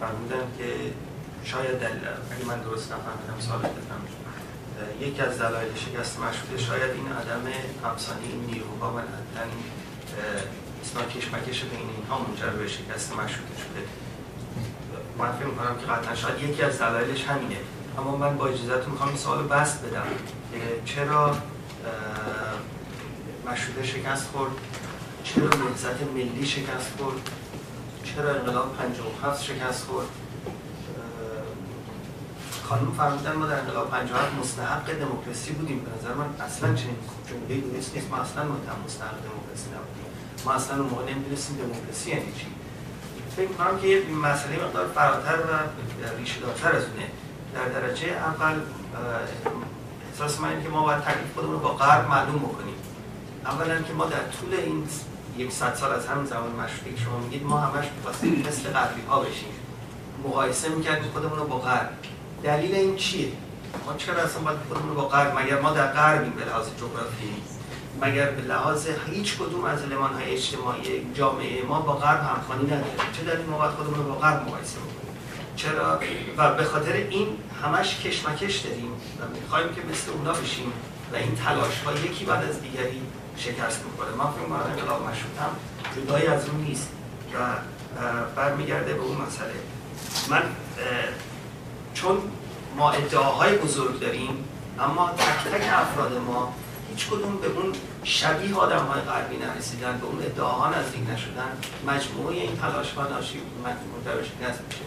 [0.00, 0.64] فرمودن که
[1.44, 4.02] شاید دلیل اگه من درست نفهمیدم سوال بفهم
[5.00, 7.44] یکی از دلایل شکست مشروطه شاید این عدم
[7.84, 9.04] همسانی این نیروها و این
[10.84, 13.82] اصلا کشمکش بین اینها منجر به شکست مشروطه شده.
[15.18, 17.56] من فکر می‌کنم که قطعا شاید یکی از دلایلش همینه.
[17.98, 20.06] اما من با اجازهتون می‌خوام این سوال بست بدم.
[20.84, 21.36] چرا
[23.46, 24.50] مشروطه شکست خورد؟
[25.24, 27.30] چرا نهضت ملی شکست خورد؟
[28.04, 30.06] چرا انقلاب 57 شکست خورد؟
[32.64, 35.80] خانم فرمودن ما در انقلاب 57 مستحق دموکراسی بودیم.
[35.84, 36.96] به نظر من اصلا چنین
[37.28, 38.10] جمله درست نیست.
[38.10, 38.44] ما اصلا
[38.84, 40.03] مستحق دموکراسی نبودیم.
[40.44, 42.46] ما اصلا اون موقع نمی‌دونستیم دموکراسی یعنی چی.
[43.36, 45.50] فکر کنم که مسئله مقدار فراتر و
[46.18, 47.06] ریشه دارتر از اونه.
[47.54, 48.60] در درجه اول
[50.10, 52.74] احساس من که ما باید تکلیف خودمون رو با غرب معلوم بکنیم.
[53.44, 54.88] اولا که ما در طول این
[55.38, 59.02] یک صد سال از همین زمان مشروطه که شما میگید ما همش می‌خواستیم مثل غربی
[59.08, 59.48] ها بشیم.
[60.24, 61.90] مقایسه می‌کردیم خودمون رو با غرب.
[62.42, 63.32] دلیل این چیه؟
[63.86, 67.42] ما چرا اصلا باید خودمون رو با غرب مگر ما در غربیم به لحاظ جغرافیایی
[68.04, 73.24] مگر به لحاظ هیچ کدوم از های اجتماعی جامعه ما با غرب همخوانی نداره چه
[73.24, 75.16] دلیل ما باید خودمون رو با غرب مقایسه بکنیم؟
[75.56, 76.00] چرا؟
[76.36, 77.28] و به خاطر این
[77.62, 80.72] همش کشمکش داریم و می‌خوایم که مثل اونا بشیم
[81.12, 83.02] و این تلاش ها یکی بعد از دیگری
[83.36, 85.50] شکست می‌کنه من فکر می‌کنم انقلاب مشروط هم
[85.96, 86.88] جدایی از اون نیست
[87.34, 87.38] و
[88.36, 89.54] برمیگرده به اون مسئله.
[90.30, 90.42] من
[91.94, 92.18] چون
[92.76, 94.44] ما ادعاهای بزرگ داریم
[94.80, 96.54] اما تک تک افراد ما
[96.94, 97.72] هیچ کدوم به اون
[98.04, 101.52] شبیه آدم های غربی نرسیدن به اون ادعاها نزدیک نشدن.
[101.86, 104.84] مجموعه این تلاش ها ناشی به شکست میشه.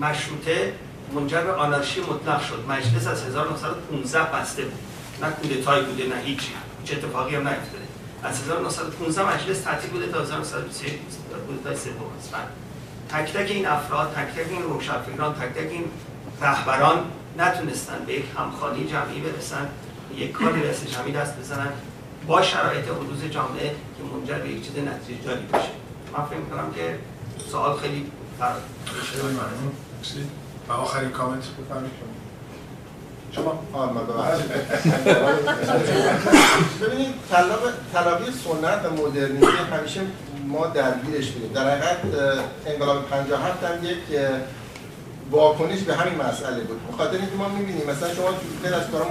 [0.00, 0.74] مشروطه
[1.14, 2.64] منجر به آنارشی مطلق شد.
[2.68, 4.78] مجلس از 1915 بسته بود.
[5.22, 6.52] نه کودتایی بوده نه هیچی.
[6.82, 7.86] هیچ اتفاقی هم نیفتاده.
[8.22, 10.98] از 1915 مجلس تعطیل بوده تا 1923
[11.46, 11.92] کودتای سوم
[13.08, 15.84] تک تک این افراد تک تک این روشنفکران تک تک این
[16.40, 17.04] رهبران
[17.38, 19.68] نتونستن به یک همخانی جمعی برسن.
[20.16, 21.72] یک کاری دست جمعی دست بزنن
[22.26, 25.68] با شرایط حدوث جامعه که منجر به یک چیز نتیجه جاری باشه
[26.18, 26.98] من فکر می‌کنم که
[27.50, 28.56] سوال خیلی فرق
[30.68, 31.92] و آخرین کامنت بفرمایید.
[33.32, 34.06] شما من
[36.80, 37.14] ببینید
[37.92, 40.00] تلاقی سنت و مدرنیته همیشه
[40.46, 42.00] ما درگیرش بودیم در حقیقت
[42.66, 43.98] انقلاب 57 هم یک
[45.30, 46.80] واکنش به همین مسئله بود.
[46.92, 49.06] بخاطر اینکه ما می‌بینیم مثلا شما تو خیلی از کارا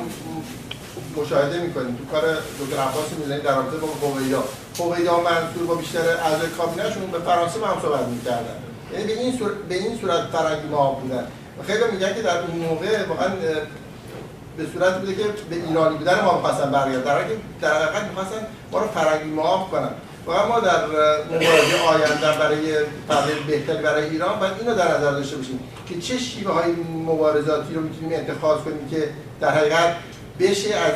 [1.18, 1.96] مشاهده می‌کنیم.
[1.98, 2.24] تو کار
[2.60, 3.88] دکتر عباس می‌زنید در رابطه با
[4.78, 8.58] قویدا و منصور با بیشتر اعضای کابینهشون به فرانسه با هم صحبت می‌کردن.
[8.94, 10.22] یعنی به این صورت به این صورت
[10.72, 11.28] ما بودن.
[11.68, 13.28] خیلی میگن که در اون موقع واقعا
[14.58, 17.02] به صورت بوده که به ایرانی بودن ما می‌خواستن برگردن.
[17.02, 19.90] در حالی در حقیقت می‌خواستن ما رو فرنگی معاف کنن.
[20.26, 20.86] واقعا ما در
[21.26, 22.76] مبارزه آینده برای
[23.10, 25.60] تغییر بهتری برای ایران باید اینو در نظر داشته باشیم
[25.90, 26.72] که چه شیوه های
[27.06, 29.10] مبارزاتی رو می‌تونیم انتخاب کنیم که
[29.42, 29.96] در حقیقت
[30.40, 30.94] بشه از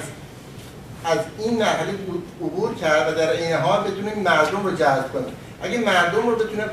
[1.05, 1.93] از این مرحله
[2.41, 6.63] عبور کرد و در این حال بتونیم مردم رو جذب کنیم اگه مردم رو بتونه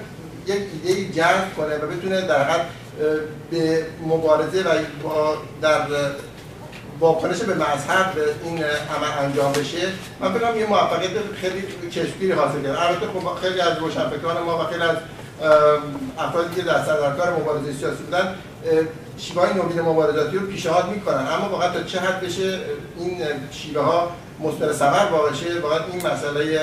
[0.46, 2.66] یک ایده جذب کنه و بتونه در حقیقت
[3.50, 4.66] به مبارزه و
[5.62, 5.80] در
[7.00, 8.12] واکنش به مذهب
[8.44, 9.88] این عمل انجام بشه
[10.20, 11.10] من فکر یه موفقیت
[11.40, 12.76] خیلی چشمگیری حاصل کرد.
[12.76, 14.96] البته خب خیلی از روشنفکران ما و خیلی از
[16.18, 18.34] افرادی که در سردرکار مبارزه سیاسی بودن
[19.18, 21.26] شیوه نوین مبارزاتی رو پیشنهاد می‌کنن.
[21.26, 22.60] اما واقعا تا چه حد بشه
[22.98, 26.60] این شیوه ها مستر ثمر باشه واقعا این مسئله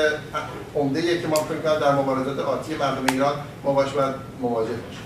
[0.76, 3.34] عمده که ما فکر کنم در مبارزات آتی مردم ایران
[3.64, 5.06] ما باش باید مواجه باشیم.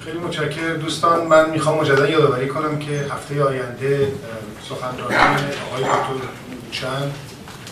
[0.00, 0.76] خیلی متشکرم.
[0.76, 4.12] دوستان من می‌خوام مجددا یادآوری کنم که هفته آینده
[4.68, 6.28] سخنرانی آقای دکتر
[6.70, 7.14] چند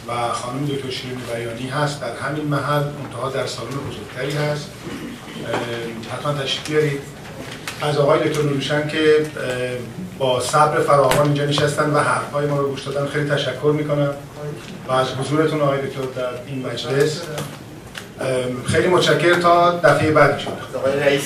[0.08, 2.00] و خانم دکتر شیرین بیانی هست.
[2.00, 4.70] در همین محل منتها در سالن بزرگتری هست.
[6.12, 7.00] حتما تشریف بیارید.
[7.82, 9.26] از آقای دکتر نوروشن که
[10.18, 14.10] با صبر فراوان اینجا نشستن و حرفهای ما رو گوش دادن خیلی تشکر می‌کنم.
[14.88, 17.22] و از حضورتون آقای دکتر در این مجلس
[18.66, 21.24] خیلی متشکر تا دفعه بعد شد آقای رئیس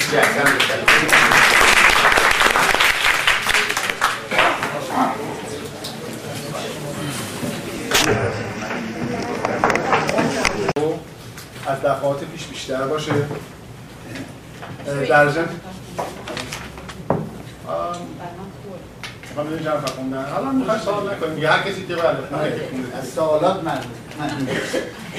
[11.67, 13.13] از دفعات پیش بیشتر باشه.
[15.09, 15.49] در ضمن
[19.37, 19.47] من
[20.33, 20.51] حالا
[21.51, 21.87] هر کسی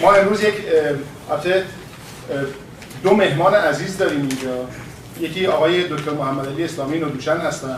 [0.01, 0.55] ما امروز یک
[3.03, 4.65] دو مهمان عزیز داریم اینجا.
[5.19, 7.77] یکی آقای دکتر محمد علی اسلامی ندوشن هستن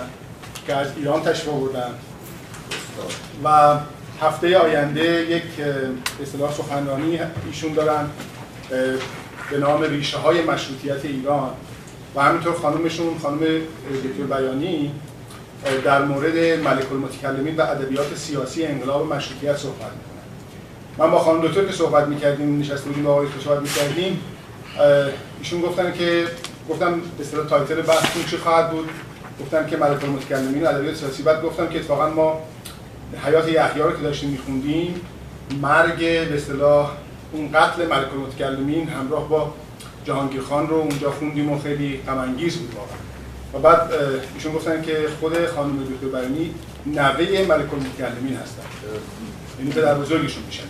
[0.67, 1.89] که از ایران تشریف آوردن
[3.43, 3.77] و
[4.21, 5.43] هفته آینده یک
[6.21, 8.09] اصطلاح سخنرانی ایشون دارن
[9.51, 11.49] به نام ریشه های مشروطیت ایران.
[12.15, 13.39] و همینطور خانومشون خانم
[14.03, 14.91] دکتر بیانی
[15.85, 20.23] در مورد ملک المتکلمین و ادبیات سیاسی انقلاب مشروطیت صحبت می‌کنن.
[20.97, 24.19] من با خانم دکتر که صحبت می‌کردیم نشسته بودیم با آقای صحبت می‌کردیم
[25.39, 26.25] ایشون گفتن که
[26.69, 28.89] گفتم به اصطلاح تایتل بحثتون چی خواهد بود؟
[29.41, 31.23] گفتن که ملک المتکلمین ادبیات سیاسی.
[31.23, 32.41] بعد گفتم که اتفاقا ما
[33.25, 35.01] حیات یحیی رو که داشتیم میخوندیم
[35.61, 36.91] مرگ به اصطلاح
[37.31, 39.53] اون قتل ملک المتکلمین همراه با
[40.05, 42.97] جهانگیر خان رو اونجا خوندیم و خیلی غم بود واقعا.
[43.53, 43.91] و بعد
[44.35, 46.53] ایشون گفتن که خود خانم دکتر برنی
[46.85, 48.63] نوه ملک المتکلمین هستن.
[49.59, 50.63] یعنی پدر بزرگشون میشن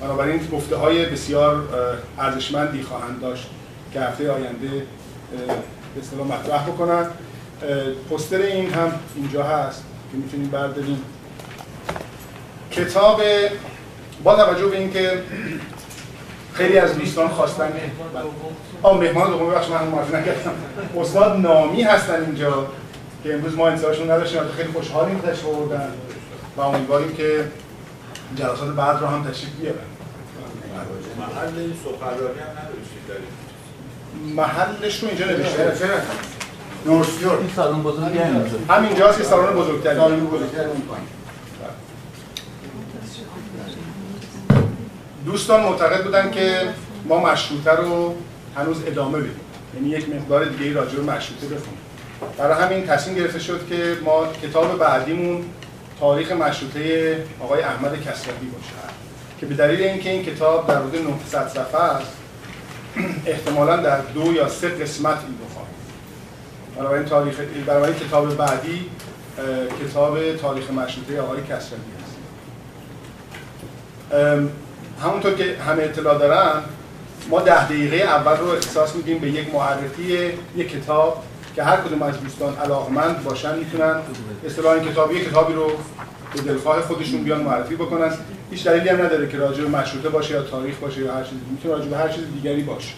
[0.00, 1.68] بنابراین گفته های بسیار
[2.18, 3.46] ارزشمندی خواهند داشت
[3.92, 4.86] که هفته آینده
[5.94, 7.06] به اصطلاح مطرح بکنن.
[8.10, 11.02] پستر این هم اینجا هست که می‌تونیم برداریم.
[12.70, 13.22] کتاب
[14.24, 15.22] با توجه به اینکه
[16.54, 17.72] خیلی از دوستان خواستن
[18.82, 20.50] آه مهمان دوم بخش من معرفی نکردم.
[21.00, 22.66] استاد نامی هستن اینجا
[23.22, 25.88] که امروز ما انتظارشون نداشتیم خیلی خوشحالیم تشریف آوردن
[26.56, 27.44] و امیدواریم که
[28.36, 29.78] جلسات بعد رو هم تشریف بیارن.
[31.18, 31.52] محل
[31.84, 33.34] سخنرانی هم نداشتید
[34.36, 35.76] محلش رو اینجا نوشته.
[35.78, 35.94] چرا
[36.86, 39.96] نورسیور این سالن بزرگی هم اینجاست که سالن بزرگتری.
[39.96, 40.66] سالن بزرگتری
[45.26, 46.60] دوستان معتقد بودن که
[47.04, 48.14] ما مشروطه رو
[48.56, 49.40] هنوز ادامه بدیم.
[49.74, 51.78] یعنی یک مقدار دیگه راجع به مشروطه بخونیم.
[52.38, 55.44] برای همین تصمیم گرفته شد که ما کتاب بعدیمون
[56.00, 58.94] تاریخ مشروطه آقای احمد کسروی باشه.
[59.40, 62.12] که به دلیل اینکه این کتاب در حدود 900 صفحه است
[63.26, 65.74] احتمالا در دو یا سه قسمت این بخواهیم
[66.78, 67.34] برای این تاریخ
[67.66, 68.90] برای این کتاب بعدی
[69.82, 72.16] کتاب تاریخ مشروطه آقای کسروی است.
[75.02, 76.62] همونطور که همه اطلاع دارن
[77.30, 81.24] ما ده دقیقه اول رو اختصاص میدیم به یک معرفی یک کتاب
[81.56, 83.96] که هر کدوم از دوستان علاقمند باشن می‌تونن
[84.46, 85.70] اصطلاحا این کتابی کتابی رو
[86.34, 88.10] به دلخواه خودشون بیان معرفی بکنن.
[88.50, 91.40] هیچ دلیلی هم نداره که راجع به مشروطه باشه یا تاریخ باشه یا هر چیزی.
[91.50, 92.94] می‌تونه راجع به هر چیز دیگری باشه.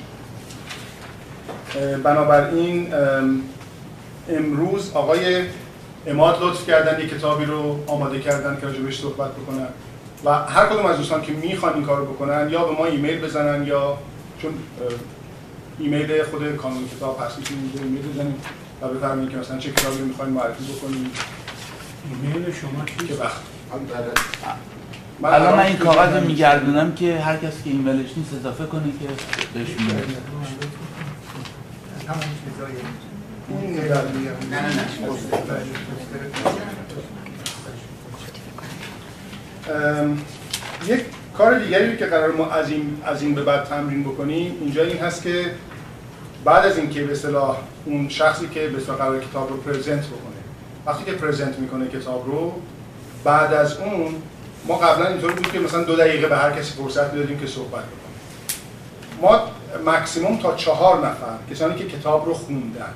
[2.03, 2.95] بنابراین
[4.31, 5.43] امروز آقای
[6.07, 9.67] اماد لطف کردن یک کتابی رو آماده کردن که راجبش صحبت بکنن
[10.25, 13.21] و هر کدوم از دوستان که می‌خوان این کار رو بکنن یا به ما ایمیل
[13.21, 13.99] بزنن یا
[14.43, 14.55] چون
[15.79, 18.35] ایمیل خود کانون کتاب هست می‌تونید ایمیل بزنیم
[18.83, 21.11] و بفرمایید که مثلا چه کتابی رو می‌خواین معرفی بکنیم.
[22.23, 23.41] ایمیل شما که وقت
[25.25, 29.09] الان من این کاغذ رو میگردونم که هر کس که ایمیلش نیست اضافه کنه که
[29.55, 30.05] بهش میده
[40.87, 41.01] یک
[41.39, 44.99] کار دیگری که قرار ما از این از این به بعد تمرین بکنیم اینجا این
[44.99, 45.45] هست که
[46.45, 50.37] بعد از اینکه به اصطلاح اون شخصی که به قرار کتاب رو پرزنت بکنه
[50.87, 52.53] وقتی که پرزنت می‌کنه کتاب رو
[53.25, 54.15] بعد از اون
[54.69, 57.85] ما قبلا اینطور بود که مثلا دو دقیقه به هر کسی فرصت می‌دادیم که صحبت
[57.85, 58.17] بکنه.
[59.23, 59.41] ما
[59.87, 62.95] مکسیموم تا چهار نفر کسانی که کتاب رو خوندن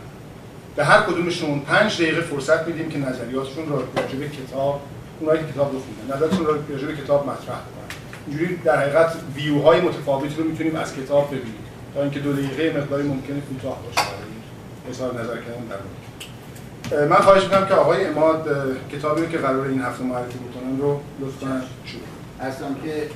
[0.77, 4.81] به هر کدومشون پنج دقیقه فرصت میدیم که نظریاتشون رو راجع به کتاب
[5.21, 7.89] اونایی که کتاب رو خوندن نظرتون رو راجع به کتاب مطرح کنن
[8.27, 11.55] اینجوری در حقیقت ویو های متفاوتی رو می‌تونیم از کتاب ببینیم.
[11.95, 14.09] تا اینکه دو دقیقه مقداری ممکنه کوتاه باشه.
[15.01, 17.11] برای نظر کردن در مورد.
[17.11, 18.49] من خواهش می‌کنم که آقای اماد
[18.93, 22.03] کتابی رو که قرار این هفته معرفی بکنن رو لطفا شروع
[22.41, 23.09] اصلا که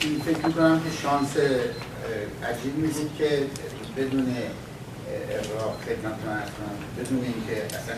[0.00, 1.36] این فکر می‌کنم که شانس
[2.50, 3.42] عجیب می‌دید که
[3.96, 4.26] بدون
[5.86, 6.76] خدمتتون ارز کنم.
[6.98, 7.94] بدون اینکه اصلا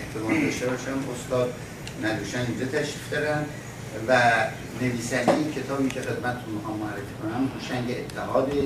[0.00, 1.52] احتمال داشته باشم استاد
[2.04, 3.44] ندوشن اینجا تشریف دارن
[4.08, 4.20] و
[4.80, 8.62] نویسنده کتابی که خدمتتون می‌خوام معرفی کنم هوشنگ اتحاده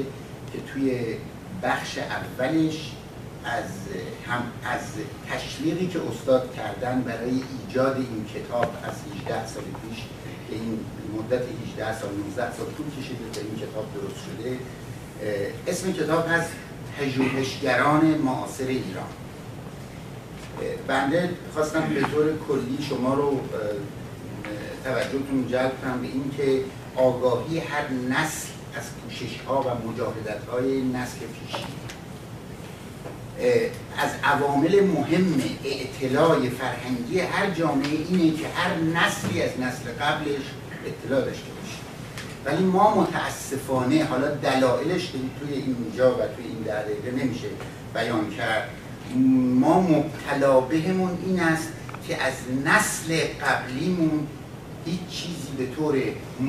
[0.52, 1.16] که توی
[1.62, 2.92] بخش اولش
[3.44, 3.70] از
[4.28, 4.80] هم از
[5.30, 7.30] تشویقی که استاد کردن برای
[7.68, 9.98] ایجاد این کتاب از 18 سال پیش
[10.48, 10.78] که این
[11.18, 14.58] مدت 18 سال 19 سال طول کشیده تا این کتاب درست شده
[15.66, 16.50] اسم کتاب هست
[16.98, 19.25] پژوهشگران معاصر ایران.
[20.86, 23.40] بنده خواستم به طور کلی شما رو
[24.84, 26.64] توجهتون جلب کنم به اینکه
[26.96, 31.64] آگاهی هر نسل از کوشش ها و مجاهدت های نسل پیشی
[33.98, 40.42] از عوامل مهم اطلاع فرهنگی هر جامعه اینه که هر نسلی از نسل قبلش
[40.86, 41.76] اطلاع داشته باشه.
[42.44, 47.48] ولی ما متاسفانه حالا دلایلش توی اینجا و توی این در نمیشه
[47.94, 48.68] بیان کرد.
[49.60, 51.68] ما مبتلا بهمون این است
[52.08, 52.32] که از
[52.64, 54.26] نسل قبلیمون
[54.84, 55.94] هیچ چیزی به طور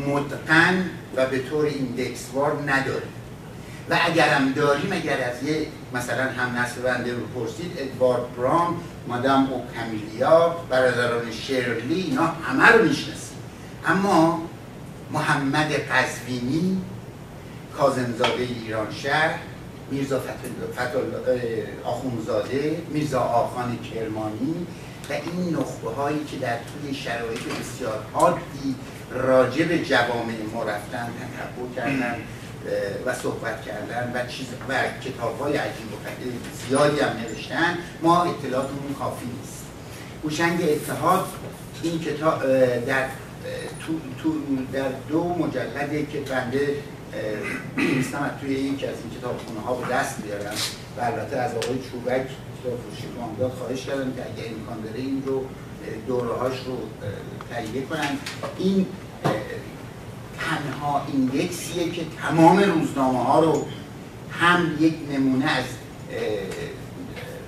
[0.08, 3.10] متقن و به طور ایندکسوار نداریم.
[3.90, 9.50] و اگرم داریم اگر از یه مثلا هم نسل بنده رو پرسید ادوارد برام مادام
[9.54, 13.38] اوکمیلیا برادران شرلی اینا همه رو می‌شناسیم.
[13.86, 14.42] اما
[15.12, 16.82] محمد قزوینی
[17.78, 19.40] کازمزاده ایران شهر
[19.92, 20.22] میرزا
[21.84, 24.68] آخونزاده میرزا آخان کرمانی
[25.10, 28.76] و این نخبه هایی که در توی شرایط بسیار حادی
[29.12, 32.16] راجع به جوامع ما رفتن تکبر کردن
[33.06, 34.74] و صحبت کردن و چیز و
[35.04, 35.98] کتاب های عجیب و
[36.70, 39.66] زیادی هم نوشتن ما اطلاعاتمون کافی نیست.
[40.24, 41.26] هوشنگ اتحاد
[41.84, 42.42] این کتاب
[42.86, 43.06] در
[44.24, 44.32] تو,
[44.74, 46.76] در دو مجلده که بنده
[47.78, 50.56] نیستم توی یکی از این کتاب خونه ها به دست بیارم
[50.98, 52.28] و البته از آقای چوبک
[52.60, 55.46] کتاب فروشی بامداد خواهش کردم که اگه امکان داره این رو
[56.08, 56.78] دوره هاش رو
[57.50, 58.18] تهیه کنن.
[58.58, 58.86] این
[60.40, 63.66] تنها ایندکسیه که تمام روزنامه ها رو
[64.32, 65.66] هم یک نمونه از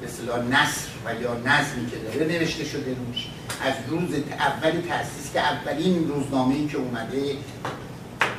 [0.02, 3.28] به نصر و یا نظمی که داره نوشته شده روش
[3.62, 7.36] از روز اول تاسیس که اولین روزنامه ای که اومده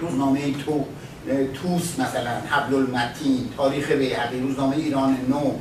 [0.01, 0.87] روزنامه تو
[1.29, 5.53] توس مثلا حبل المتین تاریخ بیهقی روزنامه ایران نو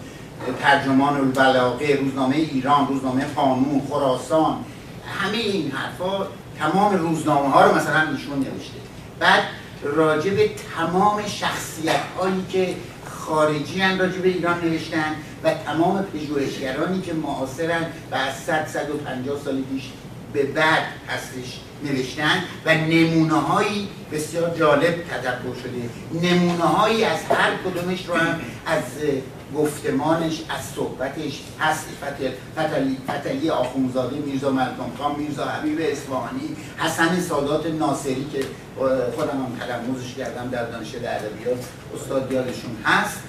[0.62, 4.58] ترجمان البلاغه روزنامه ایران روزنامه قانون خراسان
[5.20, 6.28] همه این حرفا
[6.60, 8.80] تمام روزنامه ها رو مثلا ایشون نوشته.
[9.20, 9.44] بعد
[9.84, 12.76] راجع به تمام شخصیت هایی که
[13.12, 19.40] خارجی هم راجع به ایران نوشتن و تمام پژوهشگرانی که معاصرن و از 100 150
[19.46, 19.84] سال پیش
[20.34, 21.60] به بعد هستش.
[21.84, 25.90] نوشتن و نمونه هایی بسیار جالب تدبر شده.
[26.28, 28.84] نمونه هایی از هر کدومش رو هم از
[29.56, 31.86] گفتمانش از صحبتش هست
[32.56, 38.40] فتلی, فتلی آخونزاده میرزا ملکم خان میرزا حبیب اصفهانی حسن سادات ناصری که
[39.16, 41.66] خودم هم تلموزش کردم در دانشگاه ادبیات
[41.96, 43.20] استاد یادشون هست.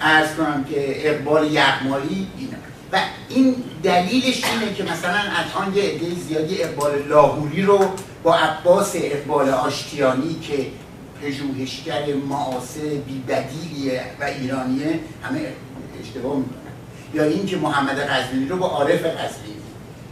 [0.00, 2.56] ارز کنم که اقبال یغمایی اینا
[2.92, 7.90] و این دلیلش اینه که مثلا الان یه عده زیادی اقبال لاهوری رو
[8.22, 10.66] با عباس اقبال آشتیانی که
[11.22, 15.40] پژوهشگر معاصر بیبدیلیه و ایرانیه همه
[16.02, 16.56] اشتباه می‌کنن.
[17.14, 19.56] یا اینکه محمد غزنوی رو با عارف غزنوی.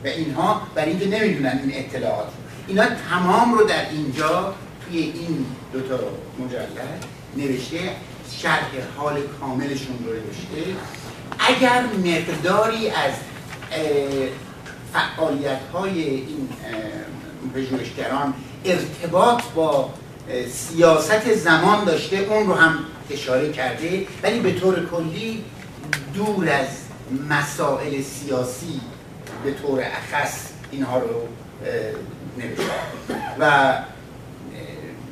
[0.05, 2.29] و اینها برای اینکه نمی‌دونن این اطلاعات.
[2.69, 4.55] اینا تمام رو در اینجا
[4.85, 5.99] توی این دوتا
[6.39, 7.05] مجلد
[7.37, 7.79] نوشته
[8.39, 10.77] شرح حال کاملشون رو نوشته.
[11.39, 13.13] اگر مقداری از
[14.93, 16.49] فعالیت های این
[17.55, 19.91] پژوهشگران ارتباط با
[20.53, 22.79] سیاست زمان داشته اون رو هم
[23.11, 25.45] اشاره کرده ولی به طور کلی
[26.15, 26.69] دور از
[27.29, 28.81] مسائل سیاسی
[29.45, 31.29] به طور اخص اینها رو
[32.39, 32.65] نوشته.
[33.39, 33.75] و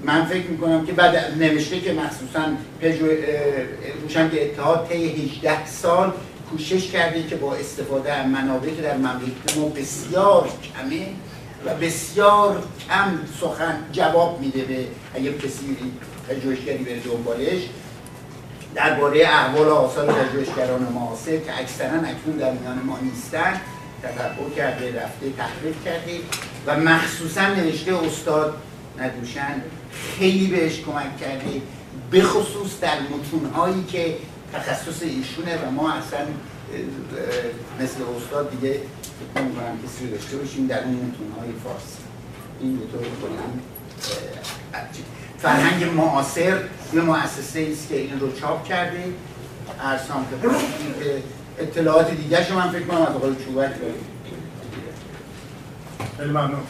[0.05, 2.41] من فکر می‌کنم که بعد نوشته که مخصوصا
[4.03, 6.13] روشن که اتحاد طی 18 سال
[6.51, 11.07] کوشش کرده که با استفاده از منابعی که در مملکت ما بسیار کمه
[11.67, 15.77] و بسیار کم سخن جواب میده به اگه کسی
[16.29, 17.63] پژوهشگری بره دنبالش
[18.75, 23.61] درباره احوال آثار پژوهشگران معاصر که اکثرا اکنون در میان ما نیستن
[24.57, 26.21] کرده رفته تحقیق کرده
[26.67, 28.55] و مخصوصا نوشته استاد
[28.99, 29.63] ندوشن.
[30.19, 31.63] خیلی بهش کمک کرده.
[32.11, 34.17] به خصوص در متونهایی که
[34.53, 36.21] تخصص ایشونه و ما اصلا
[37.81, 38.81] مثل استاد دیگه
[39.35, 42.03] فکر کنم کسی داشته باشیم در اون متونهای فارسی.
[42.61, 43.01] این به طور
[45.39, 46.61] فرهنگ معاصر
[46.95, 49.05] یه مؤسسه است که این رو چاپ کرده.
[49.81, 50.49] ارسام که
[51.59, 53.71] اطلاعات دیگه شما من فکر کنم از آقای چوبک
[56.19, 56.61] خیلی ممنون.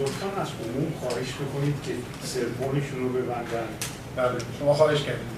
[0.00, 1.92] لطفا از عموم خواهش بکنید که
[2.26, 3.68] سرپونشون رو ببندن.
[4.16, 5.34] بله شما خواهش کردید.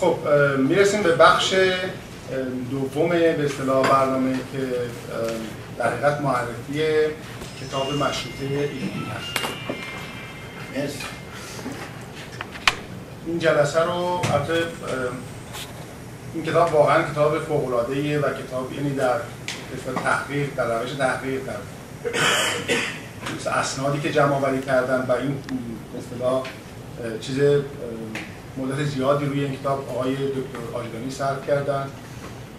[0.00, 0.16] خب
[0.58, 1.54] می‌رسیم به بخش
[2.70, 4.58] دوم به اصطلاح برنامه که
[5.78, 6.82] در حقیقت معرفی
[7.60, 9.06] کتاب مشروطه ایرانی
[10.76, 11.02] هست
[13.26, 14.66] این جلسه رو البته
[16.34, 19.20] این کتاب واقعا کتاب فوق العاده و کتاب یعنی در
[20.04, 21.56] تحقیق در روش تحقیق در
[23.50, 25.38] اسنادی که جمع آوری کردن و این
[25.98, 26.42] اصطلاح
[27.20, 27.38] چیز
[28.56, 31.86] مدت زیادی روی این کتاب آقای دکتر آجدانی صرف کردن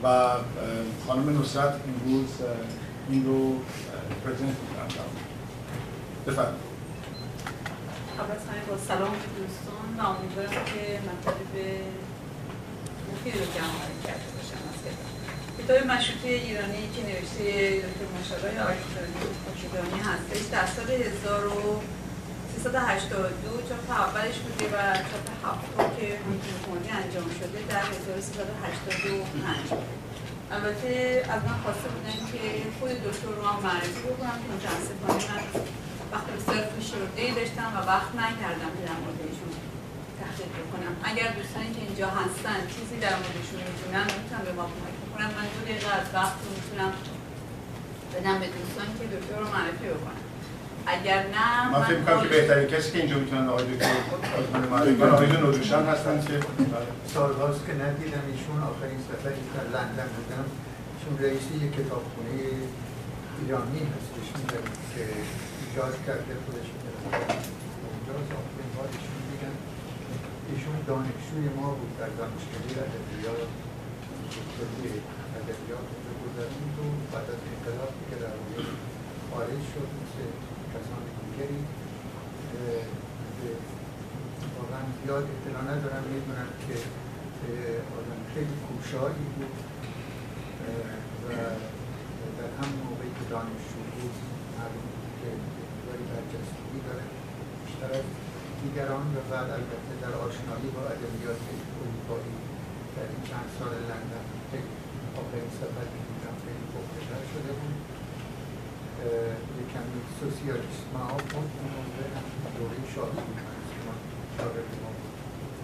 [0.04, 0.28] و
[1.08, 2.30] خانم نصرت امروز
[3.10, 3.56] این رو
[4.24, 4.88] پرزنت می‌کنم
[6.28, 6.74] بفرمایید.
[8.20, 8.36] اول
[8.70, 9.74] با سلام دوستان.
[9.98, 11.54] و امیدوارم که مطالب
[13.32, 14.78] رو جمع کرده باشم از
[15.58, 17.46] کتاب مشروطه ایرانی که نوشته
[17.86, 18.54] دکتر مشاور
[19.52, 24.76] آشدانی هستش در سال 1382 چاپ اولش بوده و
[25.10, 29.94] چاپ هفتم که حکومتی انجام شده در 1385
[30.56, 30.92] البته
[31.34, 32.42] از من خواسته بودن که
[32.80, 35.44] خود دکتر رو هم معرفی بکنم که متاسفانه من
[36.14, 39.52] وقت بسیار فشرده داشتم و وقت نکردم که در مورد ایشون
[40.24, 40.94] تحقیق بکنم.
[41.12, 45.46] اگر دوستانی که اینجا هستن چیزی در موردشون می‌تونن می‌تونم به ما کمک بکنم من
[45.54, 46.92] دو دقیقه از وقت رو می‌تونم
[48.14, 50.22] بدم به دوستانی که دکتر رو معرفی بکنم
[50.96, 53.92] اگر نه من فکر می‌کنم که بهترین کسی که اینجا می‌تونن آقای دکتر
[54.74, 56.36] معرفی کنن آقای نوروشان هستن که
[57.14, 60.46] سالهاست که ندیدم ایشون آخرین سفری که لندن بودم.
[61.02, 62.34] چون رئیس یک کتابخونه
[63.40, 64.28] ایرانی هستش
[64.94, 65.04] که
[65.62, 66.68] ایجاد کرده خودش
[67.84, 69.56] اونجا آخرین بار ایشون دیدم
[70.54, 73.50] ایشون دانشجوی ما بود در دانشکده ادبیات
[74.34, 74.92] دکتری
[75.40, 78.36] ادبیات رو گذرون و بعد از انقلابی که در
[79.30, 80.20] خارج شد مثل
[80.74, 81.60] کسان دیگری
[84.58, 86.04] واقعا زیاد اطلاع ندارم.
[86.14, 86.76] می‌دونم که
[87.98, 89.56] آدم خیلی کوشایی بود
[91.26, 91.28] و
[92.38, 94.16] در همون موقعی که دانشجو بود
[94.56, 94.88] معلوم
[95.20, 95.30] که
[95.86, 97.06] داری برجستگی داره.
[97.66, 98.23] بیشتر از
[98.64, 101.42] دیگران و بعد البته در آشنایی با ادبیات
[101.80, 102.36] اروپایی
[102.96, 104.72] در این چند سال لندن خیلی
[105.62, 107.78] سفر که بودم خیلی پخته‌تر شده بود.
[109.60, 112.06] یک کمی سوسیالیست ها بود اون موقع
[112.58, 113.40] دوره شاهی بود.
[114.38, 115.16] شاگرد ما بود.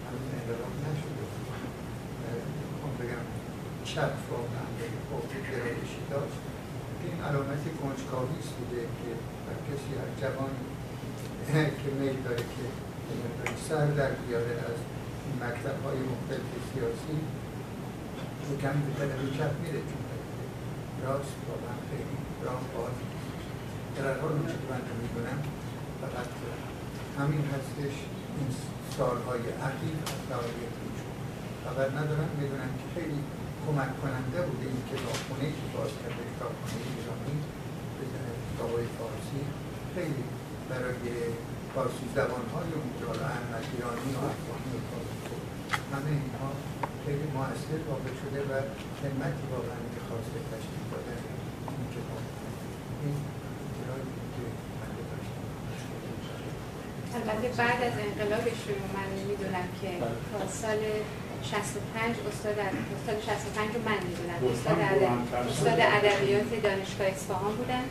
[0.06, 1.48] هنوز انقلاب نشده بود.
[2.72, 3.26] می‌خوام بگم
[3.90, 6.40] چپ واقعا به گرایشی داشت.
[7.04, 9.10] این علامت کنجکاویست بوده که
[9.46, 10.66] در کسی هر جوانی
[11.80, 12.66] که میل داره که
[13.70, 14.80] سر در بیاره از
[15.44, 17.18] مکتب های مختلف سیاسی
[18.48, 20.04] و کمی به طرف چپ میره چون
[21.06, 22.96] راست واقعا خیلی راه باز
[23.96, 25.40] در حال اونچه که من می‌دونم
[26.02, 26.30] فقط
[27.20, 27.96] همین هستش
[28.38, 28.50] این
[28.98, 29.96] سالهای اخیر
[30.30, 30.62] برای
[31.66, 33.20] خبر ندارم می‌دونم که خیلی
[33.66, 37.36] کمک کننده بوده این کتابخونه که باز کرده کتابخونه ایرانی
[38.50, 39.42] کتابای فارسی
[39.96, 40.24] خیلی
[40.70, 41.04] برای
[41.76, 44.96] فارسی زبان های اونجا احمد ایرانی و افغانی و
[45.94, 46.50] همه اینها
[47.06, 48.54] خیلی موثر واقع شده و
[49.02, 51.22] خدمتی واقعا که خواسته تشکیل دادن
[51.70, 52.24] این کتاب
[53.04, 53.18] این
[54.36, 54.44] که
[57.18, 59.92] البته بعد از انقلابش رو من می‌دونم که
[60.32, 60.82] تا سال
[61.44, 62.58] 65 استاد
[62.96, 64.40] استاد 65 رو من می‌دونم.
[64.54, 64.80] استاد
[65.52, 67.86] استاد ادبیات دانشگاه اصفهان بودن.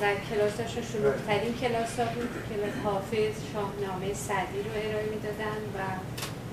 [0.00, 5.78] و کلاساشون شلوغترین کلاس ها بود که حافظ شاهنامه سعدی رو ارائه می‌دادن و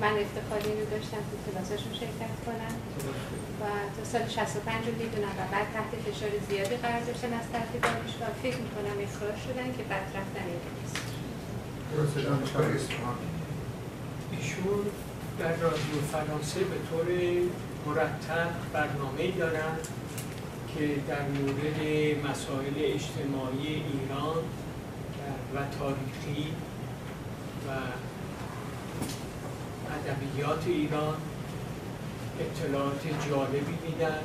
[0.02, 2.76] من افتخاری رو داشتم تو کلاساشون شرکت کنم.
[3.62, 3.64] و
[3.96, 8.32] تا سال 65 رو می‌دونم و بعد تحت فشار زیادی قرار داشتن از طرف دانشگاه.
[8.44, 10.94] فکر می‌کنم اخراج شدن که بعد رفتن انگلیس
[14.32, 14.84] ایشون
[15.40, 17.08] در رادیو فرانسه به طور
[17.86, 19.74] مرتب برنامه دارن.
[20.78, 21.80] که در مورد
[22.30, 24.44] مسائل اجتماعی ایران
[25.56, 26.54] و تاریخی
[27.68, 27.70] و
[29.94, 31.16] ادبیات ایران
[32.40, 34.20] اطلاعات جالبی میدن.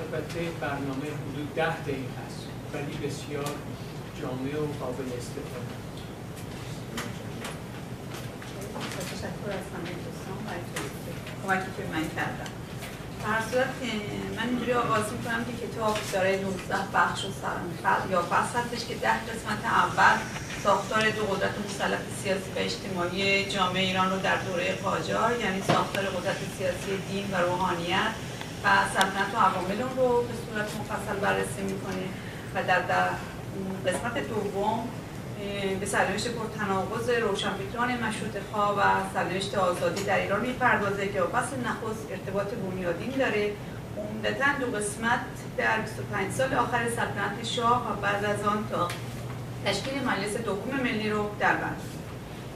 [0.00, 3.54] البته برنامه حدود ده دقیقه است ولی بسیار
[4.20, 5.82] جامع و قابل استفاده.
[9.12, 9.64] تشکر از
[13.24, 13.74] در صورت
[14.36, 17.24] من اینجوری آغاز می‌کنم که کتاب داره 19 بخش
[17.84, 20.16] و یا فصل هستش که ده قسمت اول
[20.64, 26.04] ساختار دو قدرت مسلط سیاسی و اجتماعی جامعه ایران رو در دوره قاجار یعنی ساختار
[26.04, 28.12] قدرت سیاسی دین و روحانیت
[28.64, 32.06] و سلطنت و عوامل رو به صورت مفصل بررسی می‌کنه.
[32.54, 33.08] و در, در
[33.86, 34.88] قسمت دوم
[35.80, 38.82] به سرنوشت پرتناقض روشنفکران مشروط خواه و
[39.14, 43.52] سرنوشت آزادی در ایران می‌پردازه که پس نخست ارتباط بنیادین داره.
[43.96, 45.20] عمدتا دو قسمت
[45.56, 48.88] در 25 سال آخر سلطنت شاه و بعد از آن تا
[49.66, 52.01] تشکیل مجلس دوم ملی رو در بر.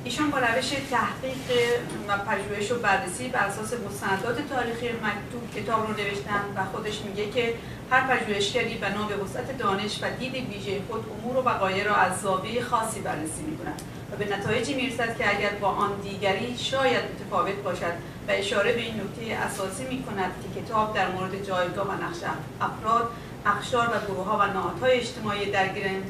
[0.07, 5.93] ایشان با روش تحقیق و پژوهش و بررسی بر اساس مستندات تاریخی مکتوب کتاب رو
[5.93, 7.55] نوشتن و خودش میگه که
[7.91, 12.21] هر پژوهشگری بنا به وسعت دانش و دید ویژه خود امور و وقایع را از
[12.21, 13.83] زاویه خاصی بررسی می‌کنند
[14.13, 17.95] و به نتایجی می‌رسد که اگر با آن دیگری شاید متفاوت باشد
[18.29, 22.19] و اشاره به این نکته اساسی می‌کند که کتاب در مورد جایگاه و نقش
[22.61, 23.11] افراد
[23.47, 25.51] اخشار و گروه ها و نهادهای اجتماعی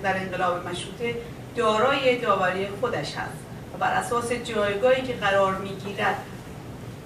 [0.03, 1.15] در انقلاب مشروطه
[1.57, 3.46] دارای داوری خودش هست.
[3.77, 6.17] و بر اساس جایگاهی که قرار می‌گیرد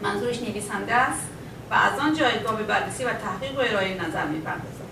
[0.02, 1.28] منظورش نویسنده است
[1.70, 4.90] و از آن جایگاه به بررسی و تحقیق و ارائه نظر می‌پردازد.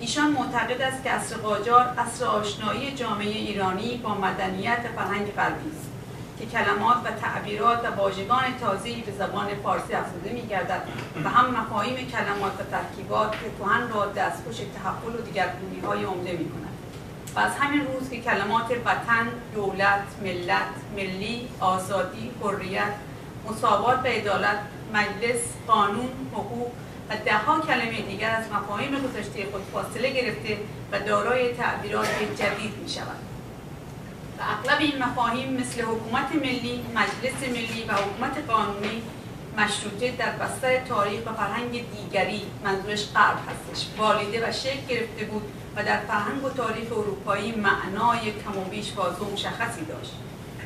[0.00, 5.90] ایشان معتقد است که عصر قاجار عصر آشنایی جامعه ایرانی با مدنیت فرهنگ غربی است
[6.38, 10.82] که کلمات و تعبیرات و واژگان تازه‌ای به زبان فارسی افزوده می‌گردد
[11.24, 16.75] و هم مفاهیم کلمات و ترکیبات که کهن را دستخوش تحول و دیگرگونی‌های عمده می‌کند.
[17.36, 22.92] و از همین روز که کلمات وطن، دولت، ملت، ملی، آزادی، حریت،
[23.48, 24.58] مساوات و عدالت
[24.92, 26.72] مجلس، قانون، حقوق
[27.10, 30.58] و دهها کلمه دیگر از مفاهیم گذشته خود فاصله گرفته
[30.92, 32.08] و دارای تعبیرات
[32.38, 33.20] جدید می شود.
[34.38, 39.02] و اغلب این مفاهیم مثل حکومت ملی، مجلس ملی و حکومت قانونی
[39.58, 45.42] مشروطه در بستر تاریخ و فرهنگ دیگری منظورش غرب هستش والیده و شکل گرفته بود
[45.76, 50.12] و در فرهنگ و تاریخ اروپایی معنای کم و بیش واضح و مشخصی داشت.